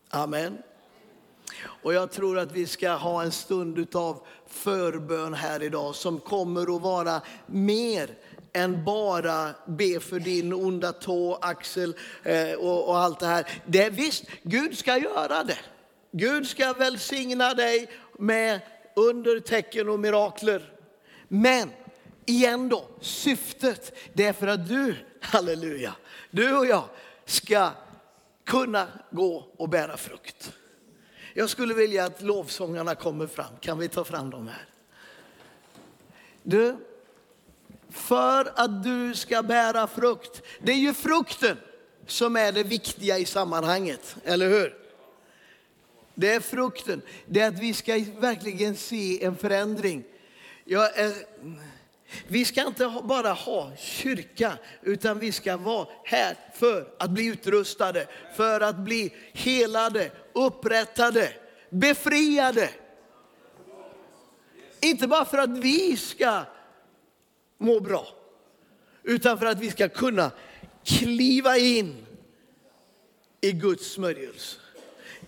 Amen. 0.10 0.58
Och 1.66 1.94
jag 1.94 2.12
tror 2.12 2.40
att 2.40 2.52
vi 2.52 2.68
ska 2.68 2.92
ha 2.92 3.24
en 3.24 3.32
stund 3.32 3.96
av 3.96 4.26
förbön 4.48 5.34
här 5.34 5.64
idag 5.64 5.96
som 5.96 6.20
kommer 6.20 6.76
att 6.76 6.82
vara 6.82 7.22
mer 7.46 8.10
än 8.54 8.86
bara 8.86 9.50
be 9.66 10.00
för 10.00 10.20
din 10.20 10.54
onda 10.54 10.92
tå, 10.92 11.36
axel 11.42 11.96
eh, 12.24 12.52
och, 12.52 12.90
och 12.90 12.98
allt 12.98 13.20
det 13.20 13.26
här. 13.26 13.48
Det 13.66 13.84
är 13.84 13.92
visst, 13.92 14.24
Gud 14.44 14.78
ska 14.78 14.98
göra 14.98 15.44
det. 15.44 15.58
Gud 16.12 16.48
ska 16.48 16.74
välsigna 16.74 17.54
dig 17.54 17.90
med 18.20 18.60
under, 18.96 19.40
tecken 19.40 19.90
och 19.90 20.00
mirakler. 20.00 20.74
Men 21.28 21.72
igen 22.26 22.70
då, 22.70 22.86
syftet 23.02 23.98
det 24.14 24.26
är 24.26 24.34
för 24.34 24.48
att 24.48 24.68
du, 24.68 24.96
halleluja, 25.22 25.96
du 26.32 26.58
och 26.58 26.66
jag 26.66 26.84
ska 27.26 27.72
kunna 28.46 28.88
gå 29.12 29.46
och 29.58 29.70
bära 29.70 29.98
frukt. 29.98 30.52
Jag 31.34 31.50
skulle 31.50 31.74
vilja 31.74 32.06
att 32.06 32.22
lovsångarna 32.22 32.96
kommer 32.96 33.28
fram. 33.28 33.58
Kan 33.60 33.80
vi 33.80 33.88
ta 33.88 34.04
fram 34.04 34.30
dem 34.30 34.48
här? 34.48 34.66
Du, 36.44 36.78
för 37.90 38.52
att 38.56 38.84
du 38.84 39.16
ska 39.16 39.44
bära 39.44 39.88
frukt. 39.88 40.42
Det 40.60 40.72
är 40.72 40.78
ju 40.78 40.94
frukten 40.94 41.58
som 42.08 42.36
är 42.36 42.52
det 42.52 42.64
viktiga 42.64 43.18
i 43.18 43.26
sammanhanget, 43.26 44.16
eller 44.24 44.50
hur? 44.50 44.83
Det 46.16 46.34
är 46.34 46.40
frukten. 46.40 47.02
Det 47.26 47.40
är 47.40 47.48
att 47.48 47.60
vi 47.60 47.74
ska 47.74 48.06
verkligen 48.20 48.76
se 48.76 49.24
en 49.24 49.38
förändring. 49.38 50.04
Är, 50.66 51.06
eh, 51.06 51.12
vi 52.28 52.46
ska 52.46 52.68
inte 52.68 53.02
bara 53.04 53.34
ha 53.34 53.72
kyrka, 53.78 54.58
utan 54.82 55.20
vi 55.20 55.32
ska 55.32 55.58
vara 55.58 55.88
här 56.04 56.38
för 56.54 56.94
att 57.00 57.10
bli 57.10 57.26
utrustade, 57.26 58.08
för 58.36 58.62
att 58.62 58.78
bli 58.78 59.14
helade, 59.34 60.12
upprättade, 60.34 61.34
befriade. 61.70 62.70
Inte 64.82 65.08
bara 65.08 65.26
för 65.26 65.38
att 65.38 65.58
vi 65.58 65.98
ska 65.98 66.44
må 67.58 67.80
bra, 67.80 68.08
utan 69.04 69.40
för 69.40 69.46
att 69.46 69.60
vi 69.60 69.72
ska 69.72 69.90
kunna 69.90 70.32
kliva 70.84 71.58
in 71.58 72.06
i 73.42 73.52
Guds 73.52 73.92
smörjelse 73.92 74.63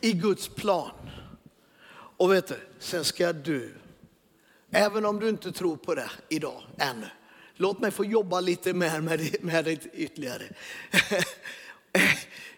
i 0.06 0.14
Guds 0.14 0.48
plan. 0.48 1.10
Och 2.18 2.34
vet 2.34 2.48
du, 2.48 2.60
sen 2.80 3.06
ska 3.06 3.34
du, 3.34 3.74
även 4.72 5.06
om 5.06 5.20
du 5.20 5.30
inte 5.30 5.52
tror 5.52 5.78
på 5.78 5.96
det 5.96 6.12
idag 6.30 6.64
ännu, 6.78 7.08
låt 7.56 7.80
mig 7.80 7.92
få 7.92 8.06
jobba 8.06 8.40
lite 8.40 8.74
mer 8.74 9.02
med 9.02 9.20
det, 9.20 9.44
med 9.44 9.66
det 9.66 9.86
ytterligare. 9.94 10.44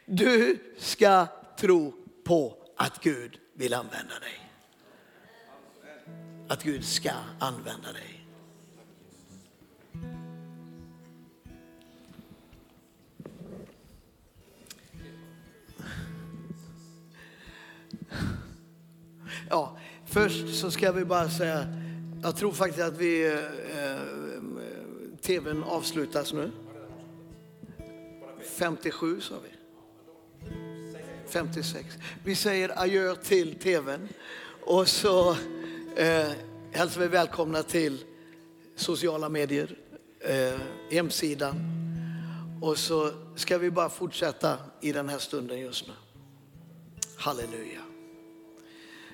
Du 0.09 0.59
ska 0.77 1.27
tro 1.59 1.93
på 2.23 2.57
att 2.77 3.03
Gud 3.03 3.39
vill 3.53 3.73
använda 3.73 4.19
dig. 4.19 4.51
Att 6.47 6.63
Gud 6.63 6.85
ska 6.85 7.11
använda 7.39 7.91
dig. 7.91 8.16
Ja, 19.49 19.77
först 20.05 20.55
så 20.55 20.71
ska 20.71 20.91
vi 20.91 21.05
bara 21.05 21.29
säga, 21.29 21.67
jag 22.23 22.35
tror 22.35 22.51
faktiskt 22.51 22.83
att 22.83 22.97
vi, 22.97 23.25
eh, 23.25 23.33
eh 23.33 24.01
tvn 25.21 25.63
avslutas 25.63 26.33
nu. 26.33 26.51
57 28.57 29.21
sa 29.21 29.35
vi. 29.43 29.49
56. 31.29 31.85
Vi 32.23 32.35
säger 32.35 32.81
adjö 32.81 33.15
till 33.15 33.59
tvn 33.59 34.09
och 34.61 34.87
så 34.87 35.31
eh, 35.95 36.31
hälsar 36.71 37.01
vi 37.01 37.07
välkomna 37.07 37.63
till 37.63 38.03
sociala 38.75 39.29
medier, 39.29 39.77
eh, 40.19 40.59
hemsidan. 40.91 41.55
Och 42.61 42.77
så 42.77 43.11
ska 43.35 43.57
vi 43.57 43.71
bara 43.71 43.89
fortsätta 43.89 44.57
i 44.81 44.91
den 44.91 45.09
här 45.09 45.19
stunden 45.19 45.59
just 45.59 45.87
nu. 45.87 45.93
Halleluja. 47.17 47.86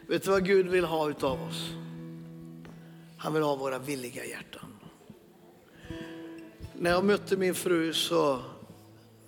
Vet 0.07 0.23
du 0.23 0.31
vad 0.31 0.45
Gud 0.45 0.67
vill 0.67 0.85
ha 0.85 1.09
utav 1.09 1.41
oss? 1.41 1.69
Han 3.17 3.33
vill 3.33 3.43
ha 3.43 3.55
våra 3.55 3.79
villiga 3.79 4.25
hjärtan. 4.25 4.69
När 6.73 6.89
jag 6.89 7.05
mötte 7.05 7.37
min 7.37 7.55
fru 7.55 7.93
så 7.93 8.39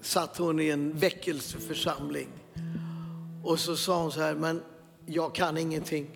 satt 0.02 0.38
hon 0.38 0.60
i 0.60 0.70
en 0.70 0.98
väckelseförsamling. 0.98 2.28
Och 3.44 3.60
så 3.60 3.76
sa 3.76 4.02
hon 4.02 4.12
så 4.12 4.20
här, 4.20 4.36
men 4.36 4.62
jag 5.06 5.36
kan 5.36 5.58
ingenting. 5.58 6.08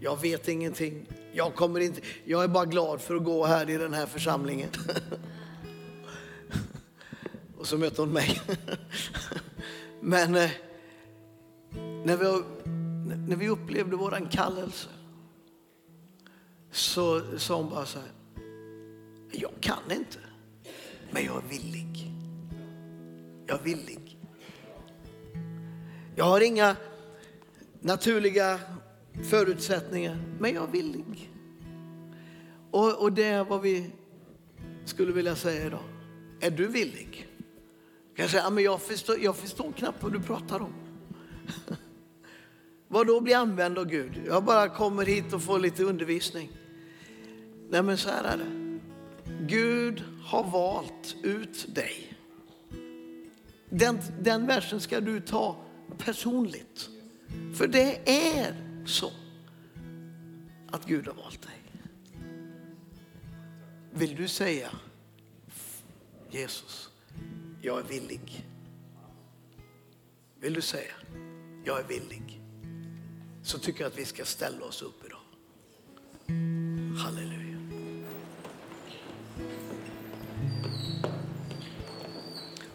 Jag 0.00 0.20
vet 0.20 0.48
ingenting. 0.48 1.06
Jag, 1.32 1.54
kommer 1.54 1.80
inte, 1.80 2.00
jag 2.24 2.44
är 2.44 2.48
bara 2.48 2.64
glad 2.64 3.00
för 3.00 3.14
att 3.14 3.24
gå 3.24 3.46
här 3.46 3.70
i 3.70 3.76
den 3.76 3.94
här 3.94 4.06
församlingen. 4.06 4.68
Och 7.58 7.66
så 7.66 7.78
mötte 7.78 8.02
hon 8.02 8.12
mig. 8.12 8.40
Men 10.00 10.34
eh, 10.34 10.50
när 12.04 12.16
vi 12.16 12.42
när 13.28 13.36
vi 13.36 13.48
upplevde 13.48 13.96
våran 13.96 14.28
kallelse 14.28 14.88
så 16.70 17.38
sa 17.38 17.56
hon 17.56 17.70
bara 17.70 17.86
så 17.86 17.98
här, 17.98 18.08
jag 19.32 19.50
kan 19.60 19.90
inte, 19.90 20.18
men 21.10 21.24
jag 21.24 21.36
är 21.36 21.48
villig. 21.48 22.12
Jag 23.46 23.60
är 23.60 23.64
villig. 23.64 24.18
Jag 26.16 26.24
har 26.24 26.40
inga 26.40 26.76
naturliga 27.80 28.60
förutsättningar, 29.30 30.24
men 30.38 30.54
jag 30.54 30.68
är 30.68 30.72
villig. 30.72 31.32
Och, 32.70 33.02
och 33.02 33.12
det 33.12 33.24
är 33.24 33.44
vad 33.44 33.60
vi 33.60 33.90
skulle 34.84 35.12
vilja 35.12 35.36
säga 35.36 35.66
idag. 35.66 35.84
Är 36.40 36.50
du 36.50 36.66
villig? 36.66 37.28
Jag 38.14 38.30
säger, 38.30 38.44
ja, 38.44 38.50
men 38.50 38.64
jag 38.64 38.82
förstår, 38.82 39.18
jag 39.20 39.36
förstår 39.36 39.72
knappt 39.72 40.02
vad 40.02 40.12
du 40.12 40.20
pratar 40.20 40.60
om. 40.60 40.72
Vad 42.88 43.06
då 43.06 43.20
bli 43.20 43.34
använd 43.34 43.78
av 43.78 43.84
Gud? 43.84 44.22
Jag 44.26 44.44
bara 44.44 44.68
kommer 44.68 45.06
hit 45.06 45.32
och 45.32 45.42
får 45.42 45.58
lite 45.58 45.84
undervisning. 45.84 46.50
Nej 47.70 47.82
men 47.82 47.98
så 47.98 48.08
här 48.10 48.24
är 48.24 48.36
det. 48.36 48.78
Gud 49.46 50.04
har 50.24 50.44
valt 50.50 51.16
ut 51.22 51.74
dig. 51.74 52.16
Den, 53.70 53.98
den 54.20 54.46
versen 54.46 54.80
ska 54.80 55.00
du 55.00 55.20
ta 55.20 55.56
personligt. 55.98 56.88
För 57.54 57.66
det 57.66 58.10
är 58.10 58.82
så 58.86 59.10
att 60.70 60.86
Gud 60.86 61.06
har 61.06 61.14
valt 61.14 61.42
dig. 61.42 61.62
Vill 63.92 64.16
du 64.16 64.28
säga 64.28 64.70
Jesus, 66.30 66.90
jag 67.62 67.78
är 67.78 67.84
villig. 67.84 68.46
Vill 70.40 70.52
du 70.52 70.60
säga, 70.60 70.92
jag 71.64 71.80
är 71.80 71.84
villig 71.84 72.27
så 73.48 73.58
tycker 73.58 73.80
jag 73.80 73.90
att 73.90 73.98
vi 73.98 74.04
ska 74.04 74.24
ställa 74.24 74.64
oss 74.64 74.82
upp 74.82 75.04
idag. 75.06 75.18
Halleluja. 76.98 77.58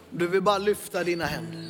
Du 0.10 0.28
vill 0.28 0.42
bara 0.42 0.58
lyfta 0.58 1.04
dina 1.04 1.26
händer. 1.26 1.64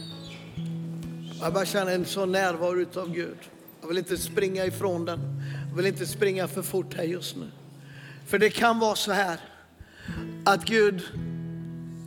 Jag 1.41 1.53
bara 1.53 1.65
känner 1.65 1.95
en 1.95 2.05
sån 2.05 2.31
närvaro 2.31 2.79
utav 2.79 3.13
Gud. 3.13 3.37
Jag 3.81 3.87
vill 3.87 3.97
inte 3.97 4.17
springa 4.17 4.65
ifrån 4.65 5.05
den. 5.05 5.19
Jag 5.69 5.75
vill 5.75 5.85
inte 5.85 6.05
springa 6.05 6.47
för 6.47 6.61
fort 6.61 6.93
här 6.93 7.03
just 7.03 7.35
nu. 7.35 7.51
För 8.27 8.39
det 8.39 8.49
kan 8.49 8.79
vara 8.79 8.95
så 8.95 9.11
här 9.11 9.39
att 10.45 10.65
Gud 10.65 11.01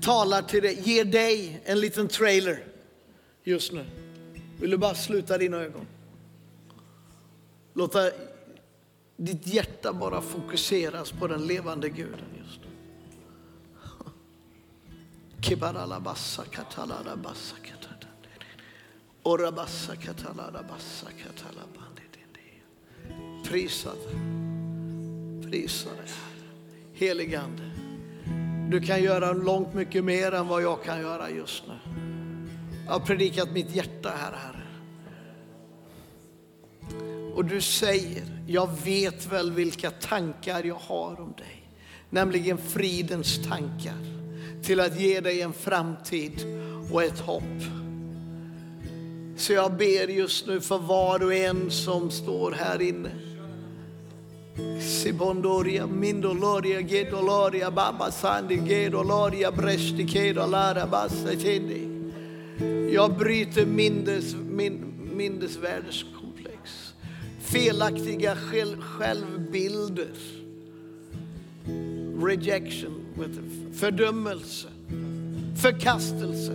talar 0.03 0.42
till 0.42 0.62
dig, 0.62 0.80
ger 0.84 1.05
dig 1.05 1.61
en 1.64 1.80
liten 1.80 2.09
trailer 2.09 2.64
just 3.44 3.72
nu. 3.72 3.84
Vill 4.61 4.70
du 4.70 4.76
bara 4.76 4.94
sluta 4.94 5.38
dina 5.38 5.57
ögon? 5.57 5.86
Låta 7.77 8.11
ditt 9.16 9.47
hjärta 9.47 9.93
bara 9.93 10.20
fokuseras 10.20 11.12
på 11.12 11.27
den 11.27 11.47
levande 11.47 11.89
guden 11.89 12.29
just 12.39 12.61
nu. 12.61 12.70
Kibaralabassa. 15.41 16.45
Orabassa. 19.22 19.93
Prisa 23.45 23.91
dig. 23.91 24.14
Prisa 25.51 25.91
dig. 25.91 26.11
Heligande. 26.93 27.62
Du 28.70 28.81
kan 28.81 29.03
göra 29.03 29.33
långt 29.33 29.74
mycket 29.74 30.05
mer 30.05 30.33
än 30.33 30.49
vad 30.49 30.62
jag 30.62 30.85
kan 30.85 31.01
göra 31.01 31.31
just 31.31 31.64
nu. 31.66 31.79
Jag 32.87 32.93
har 32.93 33.01
predikat 33.01 33.53
mitt 33.53 33.74
hjärta 33.74 34.09
här, 34.09 34.33
Herre. 34.33 34.66
Och 37.37 37.45
du 37.45 37.61
säger, 37.61 38.22
jag 38.47 38.70
vet 38.84 39.32
väl 39.32 39.51
vilka 39.51 39.91
tankar 39.91 40.64
jag 40.64 40.74
har 40.74 41.20
om 41.20 41.34
dig. 41.39 41.70
Nämligen 42.11 42.59
fridens 42.59 43.49
tankar. 43.49 43.99
Till 44.62 44.80
att 44.80 45.01
ge 45.01 45.20
dig 45.20 45.43
en 45.43 45.53
framtid 45.53 46.32
och 46.93 47.03
ett 47.03 47.18
hopp. 47.18 47.62
Så 49.37 49.53
jag 49.53 49.76
ber 49.76 50.09
just 50.09 50.47
nu 50.47 50.61
för 50.61 50.78
var 50.78 51.22
och 51.22 51.34
en 51.34 51.70
som 51.70 52.11
står 52.11 52.53
här 52.53 52.82
inne. 52.82 53.11
Sibondoria, 54.80 55.87
Mindoloria, 55.87 56.80
Gedoloria, 56.80 57.70
Baba 57.70 58.11
Sandi, 58.11 58.57
Gedoloria, 58.57 59.53
Bresti, 59.53 60.09
Kedolara, 60.09 60.87
Bassa, 60.87 61.28
Tindi. 61.28 61.89
Jag 62.95 63.16
bryter 63.16 63.66
mindes, 63.66 64.34
min, 64.34 64.93
minnesvärdeskomplex. 65.16 66.16
Felaktiga 67.47 68.36
självbilder. 68.80 70.09
Rejection, 72.22 73.07
fördömelse, 73.74 74.68
förkastelse. 75.62 76.53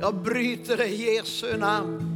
Jag 0.00 0.14
bryter 0.14 0.76
det 0.76 0.86
i 0.86 1.14
Jesu 1.14 1.56
namn. 1.56 2.10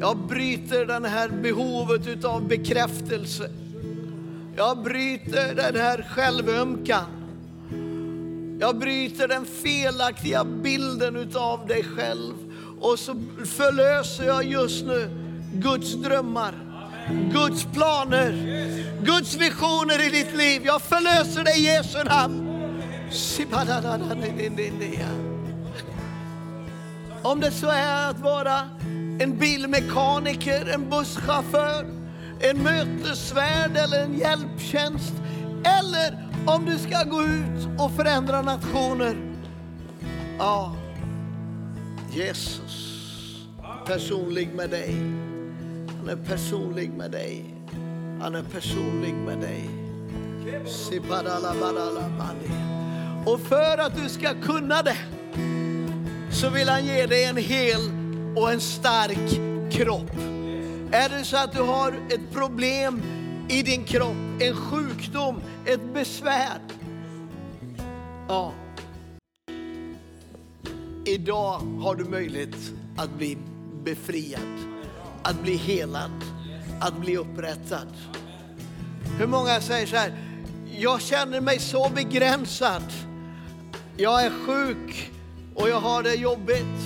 Jag 0.00 0.16
bryter 0.16 0.84
det 0.84 1.08
här 1.08 1.28
behovet 1.28 2.06
utav 2.06 2.48
bekräftelse. 2.48 3.50
Jag 4.56 4.82
bryter 4.82 5.54
den 5.54 5.76
här 5.76 6.06
självömkan. 6.10 7.06
Jag 8.60 8.78
bryter 8.78 9.28
den 9.28 9.44
felaktiga 9.44 10.44
bilden 10.44 11.16
utav 11.16 11.66
dig 11.66 11.84
själv. 11.84 12.34
Och 12.80 12.98
så 12.98 13.14
förlöser 13.44 14.24
jag 14.24 14.44
just 14.44 14.84
nu 14.84 15.29
Guds 15.52 15.94
drömmar, 15.94 16.54
Guds 17.32 17.64
planer, 17.64 18.32
Guds 19.04 19.36
visioner 19.36 20.06
i 20.06 20.10
ditt 20.10 20.36
liv. 20.36 20.62
Jag 20.64 20.82
förlöser 20.82 21.44
dig 21.44 21.60
i 21.60 21.64
Jesu 21.64 22.04
namn. 22.04 22.46
Om 27.22 27.40
det 27.40 27.50
så 27.50 27.68
är 27.68 28.10
att 28.10 28.20
vara 28.20 28.60
en 29.20 29.38
bilmekaniker, 29.38 30.74
en 30.74 30.90
busschaufför, 30.90 31.86
en 32.40 32.62
mötesvärd 32.62 33.76
eller 33.76 34.02
en 34.02 34.18
hjälptjänst. 34.18 35.12
Eller 35.64 36.28
om 36.46 36.64
du 36.64 36.78
ska 36.78 37.02
gå 37.02 37.22
ut 37.22 37.68
och 37.78 37.96
förändra 37.96 38.42
nationer. 38.42 39.16
Ja, 40.38 40.76
Jesus 42.12 42.90
personlig 43.86 44.48
med 44.54 44.70
dig. 44.70 44.94
Han 46.00 46.08
är 46.08 46.16
personlig 46.16 46.90
med 46.90 47.10
dig. 47.10 47.44
Han 48.20 48.34
är 48.34 48.42
personlig 48.42 49.14
med 49.14 49.38
dig. 49.38 49.70
Och 53.26 53.40
för 53.40 53.78
att 53.78 53.96
du 53.96 54.08
ska 54.08 54.34
kunna 54.42 54.82
det 54.82 54.96
så 56.32 56.50
vill 56.50 56.68
han 56.68 56.86
ge 56.86 57.06
dig 57.06 57.24
en 57.24 57.36
hel 57.36 57.80
och 58.36 58.52
en 58.52 58.60
stark 58.60 59.40
kropp. 59.72 60.10
Är 60.90 61.08
det 61.08 61.24
så 61.24 61.36
att 61.36 61.52
du 61.52 61.62
har 61.62 61.92
ett 62.10 62.32
problem 62.32 63.02
i 63.48 63.62
din 63.62 63.84
kropp, 63.84 64.16
en 64.40 64.56
sjukdom, 64.56 65.40
ett 65.66 65.94
besvär. 65.94 66.58
Ja. 68.28 68.52
Idag 71.04 71.60
har 71.80 71.94
du 71.94 72.04
möjlighet 72.04 72.56
att 72.96 73.18
bli 73.18 73.38
befriad, 73.84 74.69
att 75.22 75.42
bli 75.42 75.56
helad, 75.56 76.24
att 76.80 77.00
bli 77.00 77.16
upprättad. 77.16 77.88
Hur 79.18 79.26
många 79.26 79.60
säger 79.60 79.86
så 79.86 79.96
här, 79.96 80.12
jag 80.78 81.00
känner 81.00 81.40
mig 81.40 81.58
så 81.58 81.90
begränsad. 81.94 82.82
Jag 83.96 84.24
är 84.24 84.30
sjuk 84.30 85.10
och 85.54 85.68
jag 85.68 85.80
har 85.80 86.02
det 86.02 86.14
jobbigt. 86.14 86.80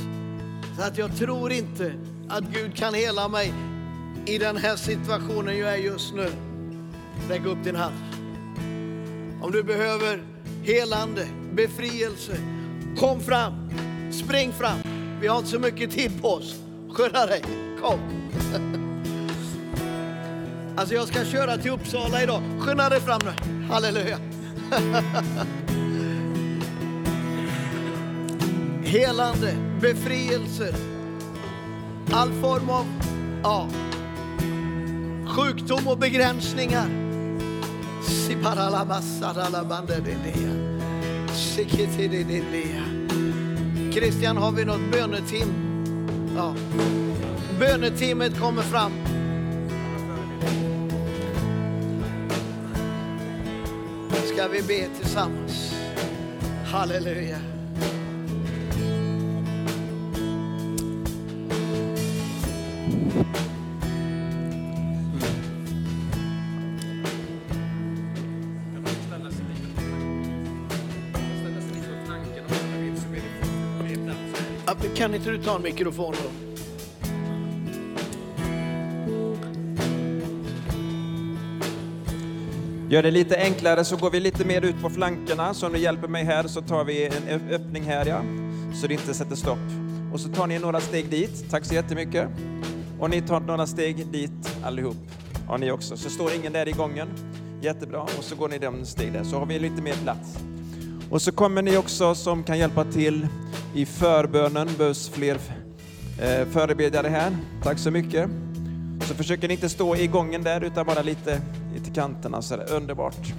Så 0.76 0.82
att 0.82 0.98
jag 0.98 1.16
tror 1.16 1.52
inte 1.52 1.94
att 2.28 2.44
Gud 2.44 2.76
kan 2.76 2.94
hela 2.94 3.28
mig 3.28 3.52
i 4.26 4.38
den 4.38 4.56
här 4.56 4.76
situationen 4.76 5.58
jag 5.58 5.72
är 5.72 5.76
just 5.76 6.14
nu. 6.14 6.30
Räck 7.28 7.46
upp 7.46 7.64
din 7.64 7.76
hand. 7.76 7.94
Om 9.42 9.52
du 9.52 9.62
behöver 9.62 10.22
helande, 10.62 11.26
befrielse, 11.52 12.36
kom 12.98 13.20
fram, 13.20 13.70
spring 14.12 14.52
fram. 14.52 14.78
Vi 15.20 15.26
har 15.26 15.38
inte 15.38 15.50
så 15.50 15.58
mycket 15.58 15.90
tid 15.90 16.22
på 16.22 16.28
oss. 16.28 16.54
Skynda 16.90 17.26
dig, 17.26 17.42
kom. 17.82 18.23
Alltså 20.76 20.94
jag 20.94 21.08
ska 21.08 21.24
köra 21.24 21.56
till 21.56 21.70
Uppsala 21.70 22.22
idag. 22.22 22.42
Skynda 22.60 22.88
dig 22.88 23.00
fram 23.00 23.20
nu. 23.24 23.32
Halleluja. 23.70 24.18
Helande, 28.84 29.54
befrielser, 29.80 30.74
all 32.12 32.32
form 32.32 32.70
av 32.70 32.86
ja, 33.42 33.68
sjukdom 35.26 35.88
och 35.88 35.98
begränsningar. 35.98 36.88
Christian, 43.92 44.36
har 44.36 44.52
vi 44.52 44.64
något 44.64 44.92
böneteam? 44.92 45.48
Ja. 46.36 46.54
Böneteamet 47.58 48.38
kommer 48.38 48.62
fram. 48.62 48.92
Ska 54.34 54.48
vi 54.48 54.62
be 54.62 54.88
tillsammans? 55.00 55.74
Halleluja. 56.72 57.38
Kan 74.96 75.14
inte 75.14 75.30
du 75.30 75.42
ta 75.42 75.56
en 75.56 75.62
mikrofon 75.62 76.14
då? 76.22 76.53
Gör 82.94 83.02
det 83.02 83.10
lite 83.10 83.36
enklare 83.36 83.84
så 83.84 83.96
går 83.96 84.10
vi 84.10 84.20
lite 84.20 84.44
mer 84.44 84.62
ut 84.62 84.82
på 84.82 84.90
flankerna. 84.90 85.54
Så 85.54 85.66
om 85.66 85.72
du 85.72 85.78
hjälper 85.78 86.08
mig 86.08 86.24
här 86.24 86.46
så 86.46 86.60
tar 86.62 86.84
vi 86.84 87.06
en 87.06 87.50
öppning 87.50 87.82
här 87.82 88.06
ja. 88.06 88.22
Så 88.74 88.86
det 88.86 88.94
inte 88.94 89.14
sätter 89.14 89.36
stopp. 89.36 89.58
Och 90.12 90.20
så 90.20 90.28
tar 90.28 90.46
ni 90.46 90.58
några 90.58 90.80
steg 90.80 91.10
dit. 91.10 91.50
Tack 91.50 91.64
så 91.64 91.74
jättemycket. 91.74 92.28
Och 92.98 93.10
ni 93.10 93.22
tar 93.22 93.40
några 93.40 93.66
steg 93.66 94.06
dit 94.06 94.56
allihop. 94.64 94.96
Ja, 95.48 95.56
ni 95.56 95.70
också. 95.70 95.96
Så 95.96 96.10
står 96.10 96.32
ingen 96.34 96.52
där 96.52 96.68
i 96.68 96.72
gången. 96.72 97.08
Jättebra. 97.60 98.00
Och 98.00 98.24
så 98.24 98.36
går 98.36 98.48
ni 98.48 98.58
de 98.58 98.84
steg 98.84 99.12
där. 99.12 99.24
Så 99.24 99.38
har 99.38 99.46
vi 99.46 99.58
lite 99.58 99.82
mer 99.82 99.94
plats. 99.94 100.38
Och 101.10 101.22
så 101.22 101.32
kommer 101.32 101.62
ni 101.62 101.76
också 101.76 102.14
som 102.14 102.42
kan 102.44 102.58
hjälpa 102.58 102.84
till 102.84 103.26
i 103.74 103.86
förbönen. 103.86 104.68
behövs 104.78 105.08
fler 105.08 105.38
eh, 106.22 106.48
förebedjare 106.48 107.08
här. 107.08 107.36
Tack 107.62 107.78
så 107.78 107.90
mycket. 107.90 108.30
Så 109.00 109.14
försöker 109.14 109.48
ni 109.48 109.54
inte 109.54 109.68
stå 109.68 109.96
i 109.96 110.06
gången 110.06 110.42
där 110.42 110.64
utan 110.64 110.86
bara 110.86 111.02
lite 111.02 111.40
i 111.76 111.94
kanterna. 111.94 112.42
Så 112.42 112.54
är 112.54 112.58
det 112.58 112.64
Underbart. 112.64 113.32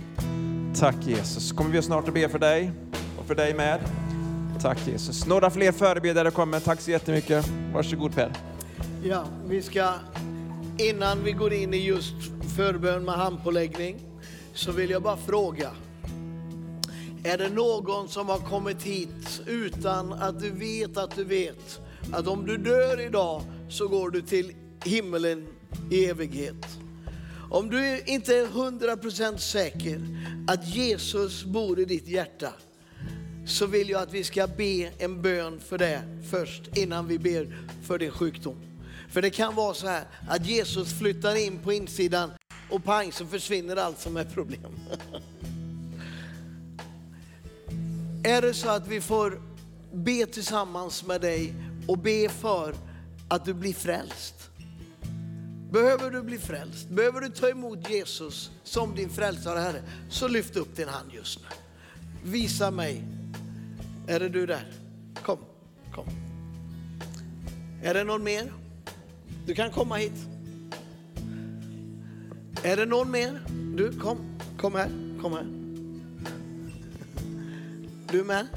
Tack 0.79 0.95
Jesus. 1.07 1.51
Kommer 1.51 1.71
vi 1.71 1.81
snart 1.81 2.07
att 2.07 2.13
be 2.13 2.29
för 2.29 2.39
dig 2.39 2.71
och 3.19 3.25
för 3.25 3.35
dig 3.35 3.53
med. 3.53 3.79
Tack 4.61 4.87
Jesus. 4.87 5.27
Några 5.27 5.49
fler 5.49 5.71
förebedjare 5.71 6.31
kommer. 6.31 6.59
Tack 6.59 6.81
så 6.81 6.91
jättemycket. 6.91 7.45
Varsågod 7.73 8.15
Per. 8.15 8.31
Ja, 9.03 9.23
vi 9.47 9.61
ska 9.61 9.93
innan 10.77 11.23
vi 11.23 11.31
går 11.31 11.53
in 11.53 11.73
i 11.73 11.77
just 11.77 12.15
förbön 12.55 13.05
med 13.05 13.15
handpåläggning 13.15 13.99
så 14.53 14.71
vill 14.71 14.89
jag 14.89 15.01
bara 15.01 15.17
fråga 15.17 15.71
Är 17.23 17.37
det 17.37 17.49
någon 17.49 18.07
som 18.07 18.29
har 18.29 18.37
kommit 18.37 18.83
hit 18.83 19.41
utan 19.47 20.13
att 20.13 20.39
du 20.39 20.51
vet 20.51 20.97
att 20.97 21.15
du 21.15 21.23
vet 21.23 21.79
att 22.13 22.27
om 22.27 22.45
du 22.45 22.57
dör 22.57 23.01
idag 23.01 23.41
så 23.69 23.87
går 23.87 24.09
du 24.09 24.21
till 24.21 24.51
himmelen 24.83 25.47
i 25.91 26.05
evighet. 26.05 26.79
Om 27.49 27.69
du 27.69 28.01
inte 28.05 28.35
är 28.35 28.45
100% 28.45 29.37
säker 29.37 30.01
att 30.47 30.67
Jesus 30.67 31.43
bor 31.43 31.79
i 31.79 31.85
ditt 31.85 32.07
hjärta 32.07 32.53
så 33.47 33.65
vill 33.65 33.89
jag 33.89 34.01
att 34.01 34.13
vi 34.13 34.23
ska 34.23 34.47
be 34.47 34.91
en 34.97 35.21
bön 35.21 35.59
för 35.59 35.77
det 35.77 36.01
först 36.31 36.77
innan 36.77 37.07
vi 37.07 37.19
ber 37.19 37.57
för 37.87 37.99
din 37.99 38.11
sjukdom. 38.11 38.55
För 39.09 39.21
det 39.21 39.29
kan 39.29 39.55
vara 39.55 39.73
så 39.73 39.87
här 39.87 40.03
att 40.29 40.45
Jesus 40.45 40.99
flyttar 40.99 41.35
in 41.35 41.59
på 41.59 41.73
insidan 41.73 42.31
och 42.69 42.83
pang 42.83 43.11
så 43.11 43.25
försvinner 43.25 43.75
allt 43.75 43.99
som 43.99 44.17
är 44.17 44.23
problem. 44.23 44.79
är 48.23 48.41
det 48.41 48.53
så 48.53 48.69
att 48.69 48.87
vi 48.87 49.01
får 49.01 49.41
be 49.93 50.25
tillsammans 50.25 51.05
med 51.05 51.21
dig 51.21 51.53
och 51.87 51.97
be 51.97 52.29
för 52.29 52.75
att 53.27 53.45
du 53.45 53.53
blir 53.53 53.73
frälst. 53.73 54.34
Behöver 55.75 56.11
du 56.11 56.21
bli 56.21 56.37
frälst, 56.37 56.89
behöver 56.89 57.21
du 57.21 57.29
ta 57.29 57.49
emot 57.49 57.89
Jesus 57.89 58.51
som 58.63 58.95
din 58.95 59.09
frälsare 59.09 59.59
Herre, 59.59 59.81
så 60.09 60.27
lyft 60.27 60.55
upp 60.55 60.75
din 60.75 60.87
hand 60.87 61.13
just 61.13 61.39
nu. 61.39 61.45
Visa 62.31 62.71
mig. 62.71 63.03
Är 64.07 64.19
det 64.19 64.29
du 64.29 64.45
där? 64.45 64.71
Kom, 65.23 65.37
kom. 65.93 66.05
Är 67.83 67.93
det 67.93 68.03
någon 68.03 68.23
mer? 68.23 68.53
Du 69.45 69.53
kan 69.53 69.71
komma 69.71 69.95
hit. 69.95 70.27
Är 72.63 72.77
det 72.77 72.85
någon 72.85 73.11
mer? 73.11 73.41
Du, 73.77 73.99
kom, 73.99 74.17
kom 74.57 74.75
här, 74.75 74.89
kom 75.21 75.33
här. 75.33 75.47
Du 78.11 78.23
med? 78.23 78.47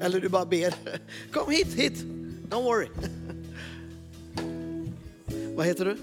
Eller 0.00 0.20
du 0.20 0.28
bara 0.28 0.46
ber? 0.46 0.74
Kom 1.32 1.50
hit, 1.50 1.74
hit. 1.74 2.04
Don't 2.48 2.62
worry. 2.62 2.88
Vad 5.56 5.66
heter 5.66 5.84
du? 5.84 5.96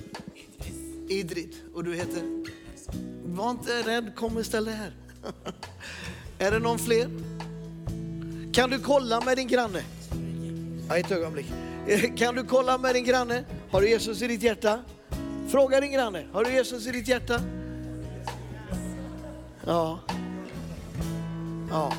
Idrit. 1.14 1.62
Och 1.74 1.84
du 1.84 1.96
heter? 1.96 2.24
Var 3.24 3.52
inte 3.52 3.82
rädd, 3.82 4.16
kom 4.16 4.40
istället 4.40 4.76
här. 4.76 4.94
Är 6.40 6.52
det 6.52 6.60
någon 6.60 6.80
fler? 6.80 7.10
Kan 8.54 8.70
du 8.70 8.80
kolla 8.80 9.22
med 9.22 9.38
din 9.38 9.48
granne? 9.48 9.84
Ja, 10.90 10.98
ett 10.98 11.12
ögonblick. 11.12 11.46
Kan 12.18 12.36
du 12.36 12.44
kolla 12.44 12.78
med 12.78 12.96
din 12.96 13.06
granne? 13.06 13.44
Har 13.72 13.82
du 13.82 13.90
Jesus 13.90 14.22
i 14.22 14.28
ditt 14.28 14.44
hjärta? 14.44 14.80
Fråga 15.48 15.82
din 15.82 15.92
granne, 15.92 16.26
har 16.32 16.44
du 16.44 16.52
Jesus 16.52 16.88
i 16.88 16.92
ditt 16.92 17.08
hjärta? 17.08 17.42
Ja. 19.66 20.00
Ja, 21.70 21.94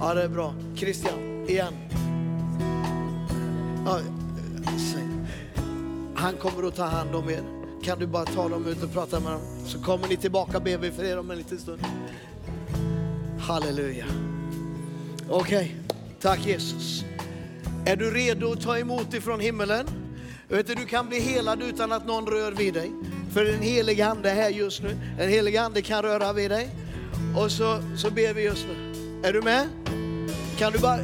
ja 0.00 0.14
det 0.14 0.22
är 0.22 0.28
bra. 0.28 0.54
Christian, 0.76 1.48
igen. 1.48 1.74
Ja, 3.86 4.00
han 6.14 6.36
kommer 6.36 6.68
att 6.68 6.76
ta 6.76 6.84
hand 6.84 7.14
om 7.14 7.30
er. 7.30 7.53
Kan 7.84 7.98
du 7.98 8.06
bara 8.06 8.24
ta 8.24 8.48
dem 8.48 8.66
ut 8.66 8.82
och 8.82 8.92
prata 8.92 9.20
med 9.20 9.32
dem? 9.32 9.40
Så 9.66 9.78
kommer 9.78 10.08
ni 10.08 10.16
tillbaka 10.16 10.60
ber 10.60 10.78
vi 10.78 10.90
för 10.90 11.04
er 11.04 11.18
om 11.18 11.30
en 11.30 11.38
liten 11.38 11.58
stund. 11.58 11.82
Halleluja. 13.38 14.04
Okej, 15.28 15.56
okay. 15.56 15.96
tack 16.20 16.46
Jesus. 16.46 17.04
Är 17.84 17.96
du 17.96 18.10
redo 18.10 18.52
att 18.52 18.60
ta 18.60 18.78
emot 18.78 19.14
ifrån 19.14 19.40
himmelen? 19.40 19.86
Vet 20.48 20.66
du, 20.66 20.74
du 20.74 20.86
kan 20.86 21.08
bli 21.08 21.20
helad 21.20 21.62
utan 21.62 21.92
att 21.92 22.06
någon 22.06 22.26
rör 22.26 22.52
vid 22.52 22.74
dig. 22.74 22.92
För 23.32 23.44
den 23.44 23.62
Helige 23.62 24.06
ande 24.06 24.30
är 24.30 24.34
här 24.34 24.50
just 24.50 24.82
nu. 24.82 24.96
Den 25.18 25.28
Helige 25.28 25.62
ande 25.62 25.82
kan 25.82 26.02
röra 26.02 26.32
vid 26.32 26.50
dig. 26.50 26.68
Och 27.36 27.50
så, 27.50 27.82
så 27.96 28.10
ber 28.10 28.34
vi 28.34 28.44
just 28.44 28.66
nu. 28.66 28.92
Är 29.28 29.32
du 29.32 29.42
med? 29.42 29.68
Kan 30.58 30.72
du 30.72 30.78
bara 30.78 31.00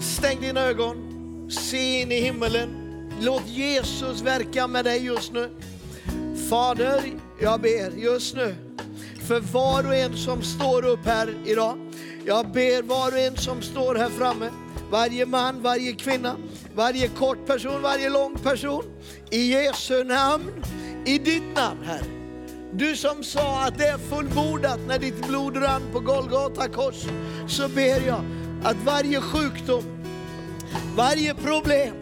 stäng 0.00 0.40
dina 0.40 0.60
ögon, 0.60 0.96
se 1.50 2.00
in 2.00 2.12
i 2.12 2.20
himmelen. 2.20 2.68
Låt 3.20 3.46
Jesus 3.46 4.22
verka 4.22 4.66
med 4.66 4.84
dig 4.84 5.04
just 5.04 5.32
nu. 5.32 5.50
Fader, 6.50 7.12
jag 7.40 7.60
ber 7.60 7.90
just 7.96 8.36
nu 8.36 8.54
för 9.26 9.40
var 9.40 9.86
och 9.86 9.94
en 9.94 10.16
som 10.16 10.42
står 10.42 10.84
upp 10.84 11.06
här 11.06 11.34
idag. 11.44 11.78
Jag 12.26 12.52
ber 12.52 12.82
var 12.82 13.12
och 13.12 13.18
en 13.18 13.36
som 13.36 13.62
står 13.62 13.94
här 13.94 14.08
framme, 14.08 14.50
varje 14.90 15.26
man, 15.26 15.62
varje 15.62 15.92
kvinna, 15.92 16.36
varje 16.74 17.08
kort 17.08 17.46
person, 17.46 17.82
varje 17.82 18.10
lång 18.10 18.38
person. 18.38 18.84
I 19.30 19.52
Jesu 19.52 20.04
namn, 20.04 20.64
i 21.04 21.18
ditt 21.18 21.56
namn 21.56 21.84
Herre. 21.84 22.04
Du 22.72 22.96
som 22.96 23.24
sa 23.24 23.64
att 23.64 23.78
det 23.78 23.86
är 23.86 23.98
fullbordat 23.98 24.80
när 24.86 24.98
ditt 24.98 25.28
blod 25.28 25.56
rann 25.56 25.82
på 25.92 26.00
Golgata 26.00 26.68
kors, 26.68 27.04
så 27.48 27.68
ber 27.68 28.06
jag 28.06 28.24
att 28.64 28.76
varje 28.84 29.20
sjukdom, 29.20 29.84
varje 30.96 31.34
problem, 31.34 31.94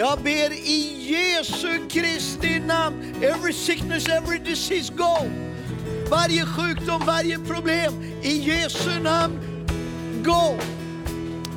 jag 0.00 0.18
ber 0.22 0.52
i 0.52 0.96
Jesu 1.12 1.88
Kristi 1.88 2.60
namn, 2.60 3.14
every 3.22 3.52
sickness, 3.52 4.08
every 4.08 4.38
disease 4.38 4.92
go. 4.96 5.28
Varje 6.10 6.46
sjukdom, 6.46 7.02
varje 7.06 7.38
problem, 7.38 7.92
i 8.22 8.32
Jesu 8.38 9.00
namn, 9.02 9.38
gå. 10.24 10.56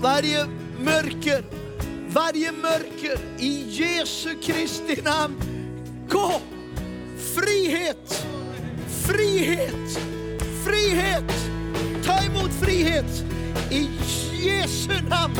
Varje 0.02 0.46
mörker, 0.80 1.44
varje 2.10 2.52
mörker, 2.52 3.18
i 3.39 3.66
Jesu 3.70 4.30
Kristi 4.41 5.02
namn, 5.02 5.36
gå. 6.10 6.41
Frihet, 7.36 8.26
frihet, 9.08 10.00
frihet. 10.66 11.32
Ta 12.06 12.24
emot 12.24 12.52
frihet 12.62 13.24
i 13.72 13.89
Jesu 14.34 15.02
namn. 15.10 15.36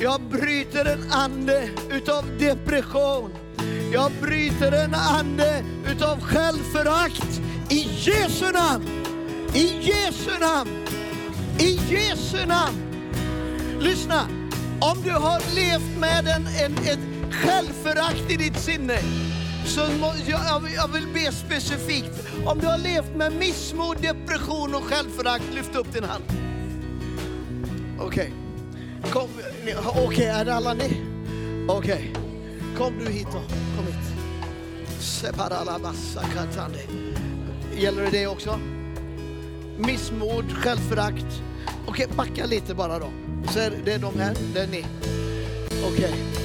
Jag 0.00 0.20
bryter 0.20 0.84
en 0.84 1.12
ande 1.12 1.68
utav 1.90 2.24
depression. 2.38 3.30
Jag 3.92 4.12
bryter 4.22 4.72
en 4.72 4.94
ande 4.94 5.64
utav 5.86 6.20
självförakt 6.20 7.40
i 7.70 7.88
Jesu 7.96 8.52
namn. 8.52 8.88
I 9.54 9.80
Jesu 9.80 10.38
namn. 10.40 10.70
I 11.58 11.80
Jesu 11.90 12.46
namn. 12.46 12.78
Lyssna, 13.80 14.28
om 14.80 15.02
du 15.04 15.10
har 15.10 15.54
levt 15.54 15.98
med 15.98 16.28
en, 16.28 16.46
en, 16.46 16.78
ett 16.84 17.34
självförakt 17.34 18.30
i 18.30 18.36
ditt 18.36 18.58
sinne, 18.58 18.98
så 19.66 19.80
må, 20.00 20.12
jag, 20.26 20.62
jag 20.76 20.88
vill 20.88 21.06
be 21.14 21.32
specifikt. 21.32 22.28
Om 22.46 22.58
du 22.58 22.66
har 22.66 22.78
levt 22.78 23.16
med 23.16 23.32
missmod, 23.32 23.96
depression 24.02 24.74
och 24.74 24.84
självförakt, 24.84 25.54
lyft 25.54 25.76
upp 25.76 25.92
din 25.92 26.04
hand. 26.04 26.51
Okej. 27.98 28.32
Okay. 29.04 29.74
Okej, 29.74 30.06
okay, 30.06 30.24
är 30.24 30.44
det 30.44 30.54
alla 30.54 30.74
ni? 30.74 31.02
Okej. 31.68 32.10
Okay. 32.10 32.22
Kom 32.78 32.98
du 32.98 33.10
hit 33.10 33.26
då. 33.26 33.40
Kom 33.76 33.86
hit. 33.86 33.96
Gäller 37.76 38.02
det 38.02 38.10
dig 38.10 38.26
också? 38.26 38.58
Missmod, 39.78 40.52
självförakt. 40.52 41.42
Okej, 41.86 42.06
okay, 42.06 42.16
backa 42.16 42.46
lite 42.46 42.74
bara 42.74 42.98
då. 42.98 43.10
Så 43.52 43.58
är 43.58 43.72
det 43.84 43.92
är 43.92 43.98
de 43.98 44.18
här, 44.18 44.36
det 44.54 44.60
är 44.60 44.66
ni. 44.66 44.86
Okej. 45.84 45.92
Okay. 45.92 46.42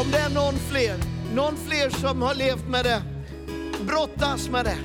Om 0.00 0.10
det 0.10 0.18
är 0.18 0.30
någon 0.30 0.54
fler, 0.54 0.96
någon 1.34 1.56
fler 1.56 1.90
som 1.90 2.22
har 2.22 2.34
levt 2.34 2.68
med 2.68 2.84
det, 2.84 3.02
brottas 3.86 4.48
med 4.48 4.64
det. 4.64 4.78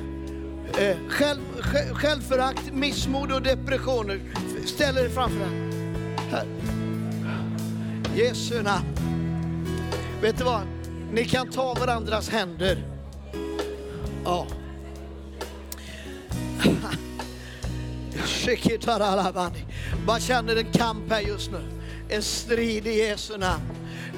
Eh, 0.73 0.97
själv, 1.09 1.41
själv, 1.59 1.93
självförakt, 1.93 2.73
missmod 2.73 3.31
och 3.31 3.41
depressioner. 3.41 4.19
Ställ 4.65 4.97
er 4.97 5.09
framför 5.09 5.39
den. 5.39 5.71
Här. 6.31 6.45
Jesu 8.15 8.61
namn. 8.61 8.85
Vet 10.21 10.37
du 10.37 10.43
vad? 10.43 10.61
Ni 11.11 11.25
kan 11.25 11.49
ta 11.49 11.73
varandras 11.73 12.29
händer. 12.29 12.83
Ja. 14.25 14.47
Bara 20.05 20.19
känner 20.19 20.55
en 20.55 20.71
kamp 20.71 21.11
här 21.11 21.21
just 21.21 21.51
nu. 21.51 21.61
En 22.09 22.21
strid 22.21 22.87
i 22.87 22.97
Jesu 22.97 23.37
namn. 23.37 23.63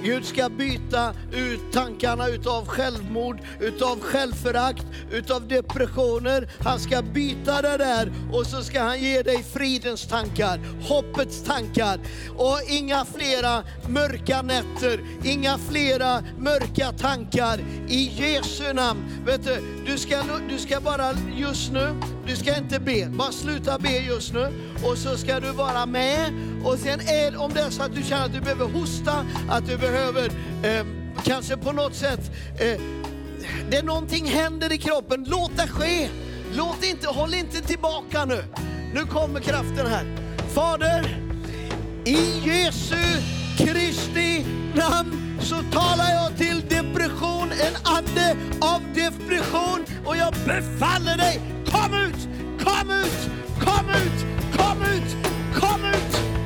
Gud 0.03 0.25
ska 0.25 0.49
byta 0.49 1.13
ut 1.31 1.71
tankarna 1.73 2.27
utav 2.27 2.65
självmord, 2.65 3.39
utav 3.59 3.99
självförakt, 3.99 4.85
utav 5.11 5.47
depressioner. 5.47 6.49
Han 6.59 6.79
ska 6.79 7.01
byta 7.01 7.61
det 7.61 7.77
där 7.77 8.11
och 8.33 8.45
så 8.45 8.63
ska 8.63 8.81
han 8.81 8.99
ge 8.99 9.21
dig 9.21 9.43
fridens 9.43 10.07
tankar, 10.07 10.59
hoppets 10.81 11.43
tankar. 11.43 11.99
Och 12.37 12.59
inga 12.67 13.05
flera 13.05 13.63
mörka 13.87 14.41
nätter, 14.41 14.99
inga 15.23 15.57
flera 15.57 16.23
mörka 16.37 16.91
tankar. 16.91 17.59
I 17.87 18.11
Jesu 18.15 18.73
namn. 18.73 19.03
Vet 19.25 19.45
du, 19.45 19.83
du 19.85 19.97
ska, 19.97 20.23
du 20.49 20.57
ska 20.57 20.81
bara 20.81 21.13
just 21.37 21.71
nu, 21.71 22.01
du 22.27 22.35
ska 22.35 22.57
inte 22.57 22.79
be, 22.79 23.05
bara 23.05 23.31
sluta 23.31 23.79
be 23.79 23.97
just 23.97 24.33
nu. 24.33 24.51
Och 24.83 24.97
så 24.97 25.17
ska 25.17 25.39
du 25.39 25.51
vara 25.51 25.85
med. 25.85 26.33
Och 26.63 26.79
sen 26.79 26.99
är 26.99 27.41
om 27.41 27.53
det 27.53 27.61
är 27.61 27.69
så 27.69 27.83
att 27.83 27.95
du 27.95 28.03
känner 28.03 28.25
att 28.25 28.33
du 28.33 28.41
behöver 28.41 28.65
hosta, 28.65 29.25
att 29.49 29.67
du 29.67 29.77
behöver 29.91 30.25
eh, 30.63 30.85
kanske 31.23 31.57
på 31.57 31.71
något 31.71 31.95
sätt, 31.95 32.31
eh, 32.59 32.81
det 33.69 33.77
är 33.77 33.83
någonting 33.83 34.25
händer 34.25 34.73
i 34.73 34.77
kroppen, 34.77 35.25
låt 35.27 35.57
det 35.57 35.67
ske. 35.67 36.09
Låt 36.53 36.83
inte, 36.83 37.07
håll 37.07 37.33
inte 37.33 37.61
tillbaka 37.61 38.25
nu. 38.25 38.43
Nu 38.93 39.05
kommer 39.05 39.39
kraften 39.39 39.88
här. 39.88 40.05
Fader, 40.53 41.19
i 42.05 42.17
Jesu 42.45 43.21
Kristi 43.57 44.45
namn 44.75 45.39
så 45.41 45.55
talar 45.55 46.11
jag 46.11 46.38
till 46.38 46.61
depression, 46.69 47.51
en 47.51 47.75
ande 47.83 48.35
av 48.61 48.81
depression 48.93 49.85
och 50.05 50.17
jag 50.17 50.33
befaller 50.33 51.17
dig, 51.17 51.41
kom 51.65 51.93
ut, 51.93 52.27
kom 52.63 52.91
ut, 52.91 53.29
kom 53.59 53.89
ut, 53.89 54.25
kom 54.57 54.81
ut, 54.81 55.15
kom 55.61 55.85
ut, 55.85 55.85
kom 55.85 55.85
ut, 55.85 56.36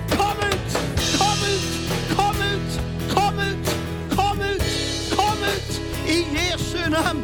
namn. 7.04 7.24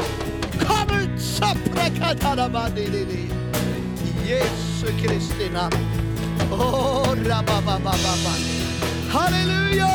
Kom 0.68 0.90
ut, 1.00 1.14
Saprakataramandididi. 1.22 3.24
I 4.08 4.10
Jesu 4.28 4.90
Kristi 5.02 5.48
namn. 5.54 5.82
Oh, 6.52 7.16
rabababababa. 7.30 8.34
Halleluja, 9.14 9.92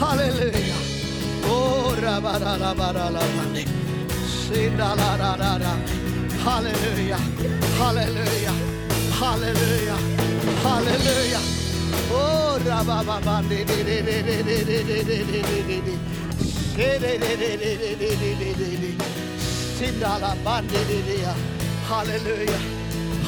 halleluja. 0.00 0.78
Oh, 1.48 1.94
rabarabarabarabandi. 2.02 3.64
Sindalararara. 4.26 5.74
Halleluja, 6.44 7.18
halleluja, 7.78 8.52
halleluja, 9.20 9.96
halleluja. 10.62 11.40
Oh, 12.12 12.52
rabababandi. 12.66 13.60
Hallelujah. 21.86 22.58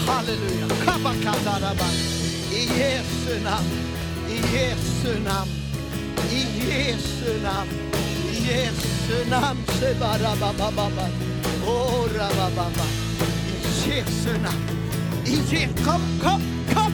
Hallelujah. 0.06 0.68
Kabakadaraba. 0.82 1.88
I 2.50 2.66
Jesu 2.66 3.38
namn. 3.44 3.66
I 4.26 4.38
Jesu 4.50 5.12
namn. 5.20 5.48
I 6.18 6.42
Jesu 6.58 7.32
namn. 7.42 7.68
I 7.94 8.40
Jesu 8.46 9.18
namn. 9.30 9.58
Sebarabababa. 9.78 11.06
Orabababa. 11.64 12.86
I 13.62 13.70
Jesu 13.84 14.32
namn. 14.42 14.62
I 15.24 15.36
Jesu 15.46 15.84
Kom, 15.84 16.02
kom, 16.20 16.42
kom. 16.74 16.92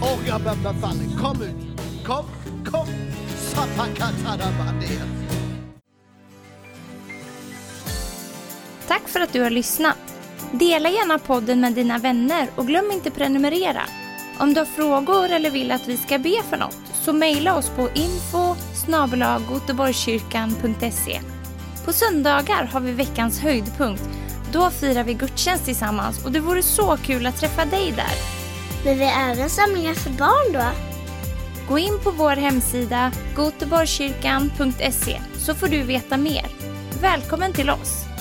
Åh, 0.00 0.08
oh, 0.10 0.18
grabbar, 0.24 0.56
kom 1.20 1.42
ut. 1.42 1.54
Kom, 2.04 2.24
kom. 2.64 3.05
Tack 8.88 9.08
för 9.08 9.20
att 9.20 9.32
du 9.32 9.42
har 9.42 9.50
lyssnat. 9.50 9.96
Dela 10.52 10.88
gärna 10.88 11.18
podden 11.18 11.60
med 11.60 11.72
dina 11.72 11.98
vänner 11.98 12.48
och 12.56 12.66
glöm 12.66 12.90
inte 12.90 13.10
prenumerera. 13.10 13.82
Om 14.38 14.54
du 14.54 14.60
har 14.60 14.64
frågor 14.64 15.30
eller 15.30 15.50
vill 15.50 15.70
att 15.70 15.88
vi 15.88 15.96
ska 15.96 16.18
be 16.18 16.42
för 16.50 16.56
något 16.56 16.78
så 17.04 17.12
mejla 17.12 17.56
oss 17.56 17.68
på 17.68 17.88
info 17.94 18.56
På 21.84 21.92
söndagar 21.92 22.64
har 22.72 22.80
vi 22.80 22.92
veckans 22.92 23.40
höjdpunkt. 23.40 24.02
Då 24.52 24.70
firar 24.70 25.04
vi 25.04 25.14
gudstjänst 25.14 25.64
tillsammans 25.64 26.24
och 26.24 26.32
det 26.32 26.40
vore 26.40 26.62
så 26.62 26.96
kul 26.96 27.26
att 27.26 27.40
träffa 27.40 27.64
dig 27.64 27.92
där. 27.92 28.14
Men 28.84 28.98
vi 28.98 29.04
har 29.04 29.30
även 29.30 29.50
samlingar 29.50 29.94
för 29.94 30.10
barn 30.10 30.52
då? 30.52 30.85
Gå 31.68 31.78
in 31.78 31.98
på 32.04 32.10
vår 32.10 32.36
hemsida 32.36 33.12
goteborgskyrkan.se 33.36 35.20
så 35.36 35.54
får 35.54 35.68
du 35.68 35.82
veta 35.82 36.16
mer. 36.16 36.46
Välkommen 37.00 37.52
till 37.52 37.70
oss! 37.70 38.15